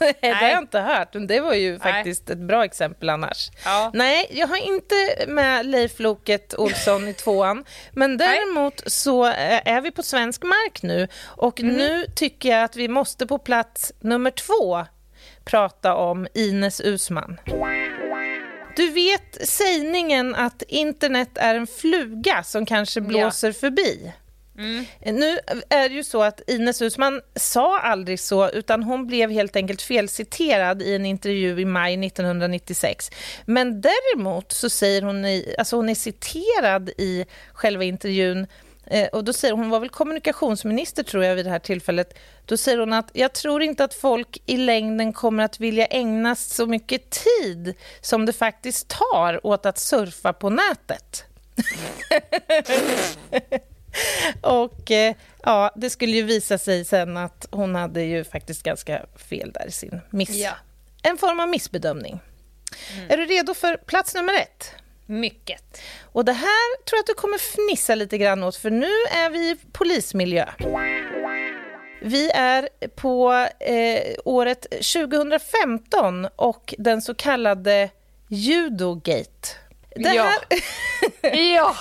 det 0.20 0.32
har 0.32 0.48
jag 0.48 0.58
inte 0.58 0.80
hört, 0.80 1.14
men 1.14 1.26
det 1.26 1.40
var 1.40 1.54
ju 1.54 1.78
faktiskt 1.78 2.28
Nej. 2.28 2.32
ett 2.36 2.42
bra 2.42 2.64
exempel 2.64 3.08
annars. 3.08 3.50
Ja. 3.64 3.90
Nej, 3.94 4.26
jag 4.30 4.46
har 4.46 4.56
inte 4.56 4.94
med 5.28 5.66
Leif 5.66 5.98
Loket 5.98 6.54
Olsson 6.54 7.08
i 7.08 7.14
tvåan, 7.14 7.64
men 7.92 8.16
däremot 8.16 8.82
så 8.86 9.26
eh, 9.26 9.68
är 9.68 9.80
vi 9.80 9.90
på 9.90 10.02
svensk 10.02 10.42
mark 10.42 10.82
nu 10.82 11.08
och 11.24 11.60
mm. 11.60 11.74
nu 11.74 12.06
tycker 12.14 12.48
jag 12.48 12.64
att 12.64 12.76
vi 12.76 12.88
måste 12.88 13.26
på 13.26 13.38
plats 13.38 13.92
nummer 14.00 14.30
två 14.30 14.86
prata 15.44 15.94
om 15.94 16.26
Ines 16.34 16.80
Usman. 16.80 17.38
Du 18.78 18.90
vet 18.90 19.48
sägningen 19.48 20.34
att 20.34 20.62
internet 20.68 21.28
är 21.34 21.54
en 21.54 21.66
fluga 21.66 22.42
som 22.42 22.66
kanske 22.66 23.00
blåser 23.00 23.48
ja. 23.48 23.52
förbi? 23.52 24.12
Mm. 24.58 24.84
Nu 25.04 25.38
är 25.68 25.88
det 25.88 25.94
ju 25.94 26.04
så 26.04 26.22
att 26.22 26.50
Ines 26.50 26.82
Uusmann 26.82 27.20
sa 27.34 27.78
aldrig 27.78 28.20
så, 28.20 28.50
utan 28.50 28.82
hon 28.82 29.06
blev 29.06 29.30
helt 29.30 29.56
enkelt 29.56 29.82
felciterad 29.82 30.82
i 30.82 30.94
en 30.94 31.06
intervju 31.06 31.60
i 31.60 31.64
maj 31.64 32.06
1996. 32.06 33.10
Men 33.44 33.80
däremot 33.80 34.52
så 34.52 34.70
säger 34.70 35.02
hon, 35.02 35.24
i, 35.24 35.54
alltså 35.58 35.76
hon 35.76 35.88
är 35.88 35.94
citerad 35.94 36.88
i 36.88 37.24
själva 37.52 37.84
intervjun 37.84 38.46
och 39.12 39.24
då 39.24 39.32
säger 39.32 39.54
hon, 39.54 39.60
hon 39.60 39.70
var 39.70 39.80
väl 39.80 39.88
kommunikationsminister 39.88 41.02
tror 41.02 41.24
jag 41.24 41.34
vid 41.34 41.46
det 41.46 41.50
här 41.50 41.58
tillfället. 41.58 42.18
Då 42.44 42.56
säger 42.56 42.78
hon 42.78 42.92
att 42.92 43.10
jag 43.12 43.32
tror 43.32 43.62
inte 43.62 43.84
att 43.84 43.94
folk 43.94 44.42
i 44.46 44.56
längden 44.56 45.12
kommer 45.12 45.44
att 45.44 45.60
vilja 45.60 45.86
ägna 45.86 46.34
så 46.34 46.66
mycket 46.66 47.10
tid 47.10 47.74
som 48.00 48.26
det 48.26 48.32
faktiskt 48.32 48.88
tar 48.88 49.46
åt 49.46 49.66
att 49.66 49.78
surfa 49.78 50.32
på 50.32 50.50
nätet. 50.50 51.24
och 54.42 54.90
eh, 54.90 55.14
ja, 55.42 55.72
det 55.76 55.90
skulle 55.90 56.12
ju 56.12 56.22
visa 56.22 56.58
sig 56.58 56.84
sen 56.84 57.16
att 57.16 57.46
hon 57.50 57.74
hade 57.74 58.02
ju 58.02 58.24
faktiskt 58.24 58.62
ganska 58.62 59.06
fel 59.16 59.52
där 59.52 59.66
i 59.68 59.70
sin 59.70 60.00
miss. 60.10 60.30
Ja. 60.30 60.52
En 61.02 61.18
form 61.18 61.40
av 61.40 61.48
missbedömning. 61.48 62.20
Mm. 62.96 63.10
Är 63.10 63.16
du 63.16 63.24
redo 63.24 63.54
för 63.54 63.76
plats 63.76 64.14
nummer 64.14 64.34
ett? 64.34 64.74
Mycket. 65.10 65.80
Och 66.12 66.24
det 66.24 66.32
här 66.32 66.84
tror 66.84 66.96
jag 66.96 67.00
att 67.00 67.06
du 67.06 67.14
kommer 67.14 67.38
fnissa 67.38 67.94
lite 67.94 68.18
grann 68.18 68.42
åt, 68.42 68.56
för 68.56 68.70
nu 68.70 68.92
är 69.10 69.30
vi 69.30 69.38
i 69.38 69.56
polismiljö. 69.72 70.46
Vi 72.02 72.30
är 72.30 72.68
på 72.88 73.32
eh, 73.60 74.14
året 74.24 74.62
2015 74.70 76.28
och 76.36 76.74
den 76.78 77.02
så 77.02 77.14
kallade 77.14 77.90
Judogate. 78.28 79.48
Det 79.94 80.14
ja. 80.14 80.32
ja, 81.32 81.74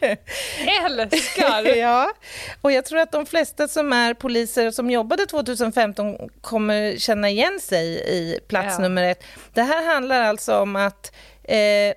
älskar! 0.86 1.76
ja, 1.76 2.12
och 2.60 2.72
jag 2.72 2.84
tror 2.84 3.00
att 3.00 3.12
de 3.12 3.26
flesta 3.26 3.68
som 3.68 3.92
är 3.92 4.14
poliser 4.14 4.70
som 4.70 4.90
jobbade 4.90 5.26
2015 5.26 6.16
kommer 6.40 6.96
känna 6.96 7.30
igen 7.30 7.60
sig 7.60 7.86
i 8.06 8.40
plats 8.48 8.74
ja. 8.78 8.82
nummer 8.82 9.02
ett. 9.02 9.24
Det 9.54 9.62
här 9.62 9.94
handlar 9.94 10.20
alltså 10.20 10.58
om 10.58 10.76
att 10.76 11.12
eh, 11.44 11.94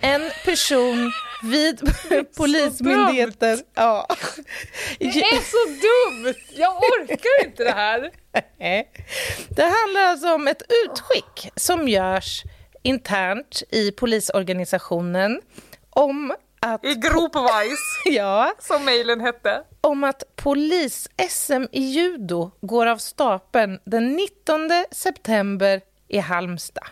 en 0.00 0.30
person 0.44 1.12
vid 1.42 1.80
Polismyndigheten... 2.36 3.58
Ja. 3.74 4.06
Det 4.98 5.06
är 5.06 5.40
så 5.40 5.66
dumt! 5.66 6.34
Jag 6.54 6.76
orkar 6.76 7.46
inte 7.46 7.64
det 7.64 7.70
här. 7.70 8.10
Det 9.48 9.62
handlar 9.62 10.00
alltså 10.00 10.34
om 10.34 10.48
ett 10.48 10.62
utskick 10.84 11.52
som 11.56 11.88
görs 11.88 12.42
internt 12.82 13.62
i 13.70 13.92
polisorganisationen 13.92 15.40
om 15.90 16.34
att... 16.60 16.84
I 16.84 16.94
gropwise, 16.94 17.76
ja, 18.04 18.52
som 18.58 18.84
mejlen 18.84 19.20
hette. 19.20 19.62
Om 19.80 20.04
att 20.04 20.22
polis-SM 20.36 21.66
i 21.72 21.80
judo 21.80 22.50
går 22.60 22.86
av 22.86 22.96
stapeln 22.96 23.78
den 23.84 24.16
19 24.16 24.70
september 24.90 25.80
i 26.08 26.18
Halmstad. 26.18 26.86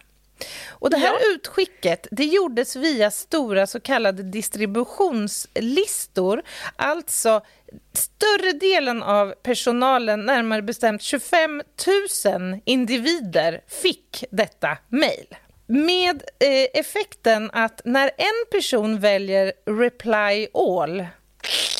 Och 0.69 0.91
det 0.91 0.97
här 0.97 1.17
ja. 1.21 1.27
utskicket 1.35 2.07
det 2.11 2.25
gjordes 2.25 2.77
via 2.77 3.11
stora 3.11 3.67
så 3.67 3.81
kallade 3.81 4.23
distributionslistor. 4.23 6.43
Alltså 6.77 7.41
större 7.93 8.53
delen 8.53 9.03
av 9.03 9.35
personalen, 9.43 10.27
närmare 10.27 10.63
bestämt 10.63 11.03
25 11.03 11.63
000 12.25 12.61
individer, 12.65 13.61
fick 13.83 14.25
detta 14.31 14.79
mejl. 14.89 15.37
Med 15.67 16.23
eh, 16.39 16.81
effekten 16.81 17.51
att 17.53 17.81
när 17.85 18.11
en 18.17 18.45
person 18.51 19.01
väljer 19.01 19.53
reply 19.67 20.49
all, 20.55 21.07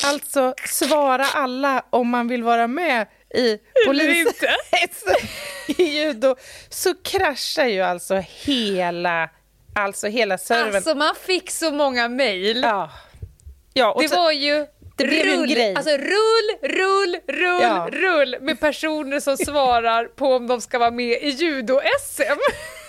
alltså 0.05 0.53
svara 0.65 1.25
alla 1.25 1.85
om 1.89 2.09
man 2.09 2.27
vill 2.27 2.43
vara 2.43 2.67
med 2.67 3.07
i 3.33 3.59
polisen 3.85 4.33
i 5.67 5.83
judo, 5.83 6.35
så 6.69 6.93
kraschar 7.03 7.65
ju 7.65 7.81
alltså 7.81 8.15
hela, 8.15 9.29
alltså 9.75 10.07
hela 10.07 10.37
servern. 10.37 10.75
Alltså 10.75 10.95
man 10.95 11.15
fick 11.15 11.51
så 11.51 11.71
många 11.71 12.07
mejl. 12.07 12.61
Ja. 12.63 12.91
ja 13.73 13.97
det 13.99 14.15
var 14.15 14.31
ju 14.31 14.65
det 14.97 15.05
rull, 15.05 15.77
alltså 15.77 15.97
rull, 15.97 16.49
rull, 16.61 17.17
rull, 17.27 17.61
ja. 17.61 17.89
rull 17.91 18.35
med 18.41 18.59
personer 18.59 19.19
som 19.19 19.37
svarar 19.37 20.05
på 20.05 20.35
om 20.35 20.47
de 20.47 20.61
ska 20.61 20.79
vara 20.79 20.91
med 20.91 21.21
i 21.21 21.29
judo-SM. 21.29 22.39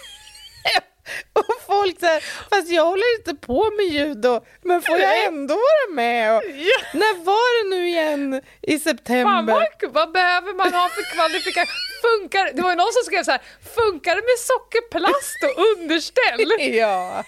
Och 1.32 1.54
folk 1.66 2.00
säger, 2.00 2.20
fast 2.50 2.68
jag 2.68 2.84
håller 2.84 3.18
inte 3.18 3.34
på 3.46 3.70
med 3.76 3.86
judo, 3.86 4.40
men 4.62 4.82
får 4.82 4.98
jag 4.98 5.24
ändå 5.24 5.54
vara 5.54 5.94
med? 5.94 6.36
Och, 6.36 6.42
ja. 6.44 6.80
När 6.92 7.24
var 7.24 7.48
det 7.56 7.76
nu 7.76 7.88
igen 7.88 8.42
i 8.62 8.78
september? 8.78 9.32
Fan, 9.32 9.46
vad, 9.46 9.92
vad 9.92 10.12
behöver 10.12 10.52
man 10.54 10.74
ha 10.74 10.88
för 10.88 11.14
kvalifikationer? 11.14 11.88
Funkar, 12.02 12.52
det 12.54 12.62
var 12.62 12.70
ju 12.70 12.76
någon 12.76 12.92
som 12.92 13.04
skrev 13.04 13.22
så 13.24 13.30
här, 13.30 13.42
funkar 13.74 14.14
det 14.14 14.22
med 14.22 14.38
sockerplast 14.50 15.38
och 15.44 15.54
underställ? 15.72 16.74
ja, 16.76 17.24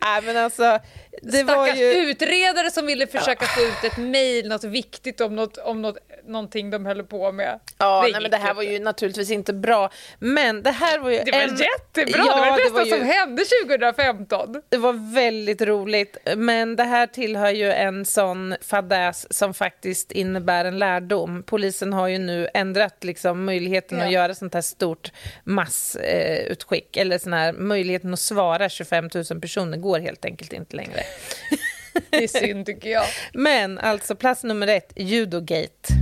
nej 0.00 0.22
men 0.22 0.36
alltså 0.36 0.80
det 1.22 1.32
Stackars 1.32 1.56
var 1.56 1.66
ju... 1.66 2.10
utredare 2.10 2.70
som 2.70 2.86
ville 2.86 3.06
försöka 3.06 3.46
få 3.46 3.60
ut 3.60 3.92
ett 3.92 3.96
mejl, 3.96 4.48
något 4.48 4.64
viktigt 4.64 5.20
om, 5.20 5.36
något, 5.36 5.56
om 5.56 5.82
något, 5.82 5.98
någonting 6.26 6.70
de 6.70 6.86
höll 6.86 7.02
på 7.02 7.32
med. 7.32 7.60
Ja, 7.78 8.02
det, 8.06 8.12
nej, 8.12 8.22
men 8.22 8.30
det 8.30 8.36
här 8.36 8.54
var 8.54 8.62
ju 8.62 8.78
naturligtvis 8.78 9.30
inte 9.30 9.52
bra. 9.52 9.90
Men 10.18 10.62
det 10.62 10.70
här 10.70 10.98
var 10.98 11.10
ju... 11.10 11.22
Det 11.24 11.32
var 11.32 11.40
en... 11.40 11.56
jättebra, 11.56 12.24
ja, 12.26 12.34
det 12.34 12.50
var 12.50 12.56
det 12.56 12.62
bästa 12.62 12.68
det 12.68 12.70
var 12.70 12.84
ju... 12.84 12.90
som 12.90 13.02
hände 13.02 13.44
2015. 13.66 14.62
Det 14.68 14.76
var 14.76 15.14
väldigt 15.14 15.62
roligt, 15.62 16.16
men 16.36 16.76
det 16.76 16.84
här 16.84 17.06
tillhör 17.06 17.50
ju 17.50 17.72
en 17.72 18.04
sån 18.04 18.54
fadäs 18.60 19.32
som 19.32 19.54
faktiskt 19.54 20.12
innebär 20.12 20.64
en 20.64 20.78
lärdom. 20.78 21.42
Polisen 21.42 21.92
har 21.92 22.08
ju 22.08 22.18
nu 22.18 22.48
ändrat 22.54 23.04
liksom 23.04 23.44
möjligheten 23.44 23.98
ja. 23.98 24.04
att 24.04 24.12
göra 24.12 24.34
sånt 24.34 24.54
här 24.54 24.60
stort 24.60 25.12
massutskick, 25.44 26.96
eh, 26.96 27.00
eller 27.00 27.18
sån 27.18 27.32
här 27.32 27.52
möjligheten 27.52 28.12
att 28.12 28.20
svara 28.20 28.68
25 28.68 29.10
000 29.30 29.40
personer 29.40 29.78
går 29.78 29.98
helt 29.98 30.24
enkelt 30.24 30.52
inte 30.52 30.76
längre. 30.76 30.99
Det 32.10 32.24
är 32.24 32.28
synd 32.28 32.66
tycker 32.66 32.90
jag. 32.90 33.06
Men 33.32 33.78
alltså 33.78 34.14
plats 34.14 34.44
nummer 34.44 34.66
ett, 34.66 34.92
judogate. 34.96 35.94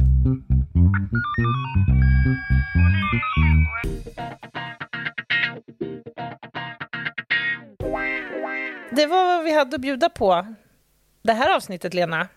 Det 8.90 9.06
var 9.06 9.24
vad 9.24 9.44
vi 9.44 9.52
hade 9.52 9.74
att 9.74 9.80
bjuda 9.80 10.08
på 10.08 10.46
det 11.22 11.32
här 11.32 11.56
avsnittet, 11.56 11.94
Lena. 11.94 12.28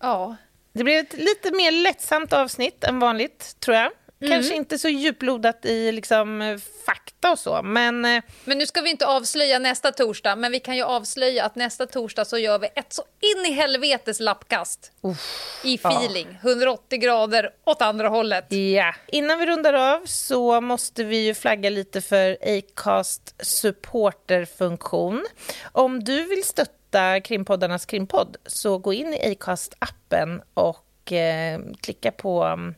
Ja. 0.00 0.36
Det 0.72 0.84
blev 0.84 0.98
ett 0.98 1.12
lite 1.12 1.52
mer 1.52 1.70
lättsamt 1.70 2.32
avsnitt 2.32 2.84
än 2.84 2.98
vanligt, 2.98 3.56
tror 3.60 3.76
jag. 3.76 3.90
Mm. 4.22 4.30
Kanske 4.30 4.54
inte 4.54 4.78
så 4.78 4.88
djuplodat 4.88 5.64
i 5.64 5.92
liksom, 5.92 6.58
fakta 6.86 7.32
och 7.32 7.38
så, 7.38 7.62
men... 7.62 8.04
Eh, 8.04 8.22
men 8.44 8.58
nu 8.58 8.66
ska 8.66 8.80
vi 8.80 8.90
inte 8.90 9.06
avslöja 9.06 9.58
nästa 9.58 9.92
torsdag, 9.92 10.36
men 10.36 10.52
vi 10.52 10.60
kan 10.60 10.76
ju 10.76 10.82
avslöja 10.82 11.44
att 11.44 11.54
nästa 11.54 11.86
torsdag 11.86 12.24
så 12.24 12.38
gör 12.38 12.58
vi 12.58 12.68
ett 12.74 12.92
så 12.92 13.02
in 13.20 13.46
i 13.46 13.52
helvetes 13.52 14.20
lappkast. 14.20 14.92
Uff, 15.00 15.60
I 15.64 15.74
feeling, 15.74 16.38
ja. 16.42 16.50
180 16.50 16.98
grader 16.98 17.50
åt 17.64 17.82
andra 17.82 18.08
hållet. 18.08 18.52
Ja. 18.52 18.94
Innan 19.08 19.38
vi 19.38 19.46
rundar 19.46 19.74
av 19.74 20.00
så 20.04 20.60
måste 20.60 21.04
vi 21.04 21.16
ju 21.16 21.34
flagga 21.34 21.70
lite 21.70 22.00
för 22.00 22.38
Acast 22.58 23.34
supporterfunktion. 23.38 25.26
Om 25.72 26.04
du 26.04 26.24
vill 26.24 26.44
stötta 26.44 27.20
krimpoddarnas 27.20 27.86
krimpodd 27.86 28.36
så 28.46 28.78
gå 28.78 28.92
in 28.92 29.14
i 29.14 29.36
Acast-appen 29.36 30.40
och 30.54 31.12
eh, 31.12 31.60
klicka 31.80 32.12
på 32.12 32.44
mm, 32.44 32.74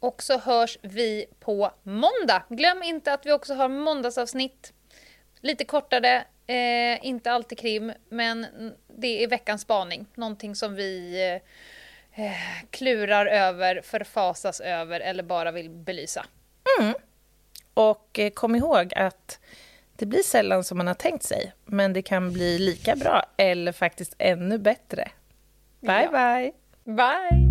Och 0.00 0.22
så 0.22 0.38
hörs 0.38 0.78
vi 0.82 1.26
på 1.40 1.72
måndag. 1.82 2.42
Glöm 2.48 2.82
inte 2.82 3.12
att 3.12 3.26
vi 3.26 3.32
också 3.32 3.54
har 3.54 3.68
måndagsavsnitt. 3.68 4.72
Lite 5.40 5.64
kortare, 5.64 6.24
eh, 6.46 7.06
inte 7.06 7.32
alltid 7.32 7.58
krim, 7.58 7.92
men 8.08 8.46
det 8.98 9.24
är 9.24 9.28
veckans 9.28 9.62
spaning. 9.62 10.06
Någonting 10.14 10.54
som 10.54 10.74
vi 10.74 11.22
eh, 12.14 12.32
klurar 12.70 13.26
över, 13.26 13.80
förfasas 13.84 14.60
över 14.60 15.00
eller 15.00 15.22
bara 15.22 15.50
vill 15.50 15.70
belysa. 15.70 16.26
Mm. 16.80 16.94
Och 17.74 18.18
eh, 18.18 18.30
kom 18.30 18.54
ihåg 18.54 18.92
att 18.96 19.38
det 19.96 20.06
blir 20.06 20.22
sällan 20.22 20.64
som 20.64 20.78
man 20.78 20.86
har 20.86 20.94
tänkt 20.94 21.24
sig, 21.24 21.52
men 21.64 21.92
det 21.92 22.02
kan 22.02 22.32
bli 22.32 22.58
lika 22.58 22.96
bra 22.96 23.24
eller 23.36 23.72
faktiskt 23.72 24.14
ännu 24.18 24.58
bättre. 24.58 25.08
Bye, 25.80 26.02
ja. 26.02 26.10
bye! 26.10 26.52
Bye! 26.84 27.50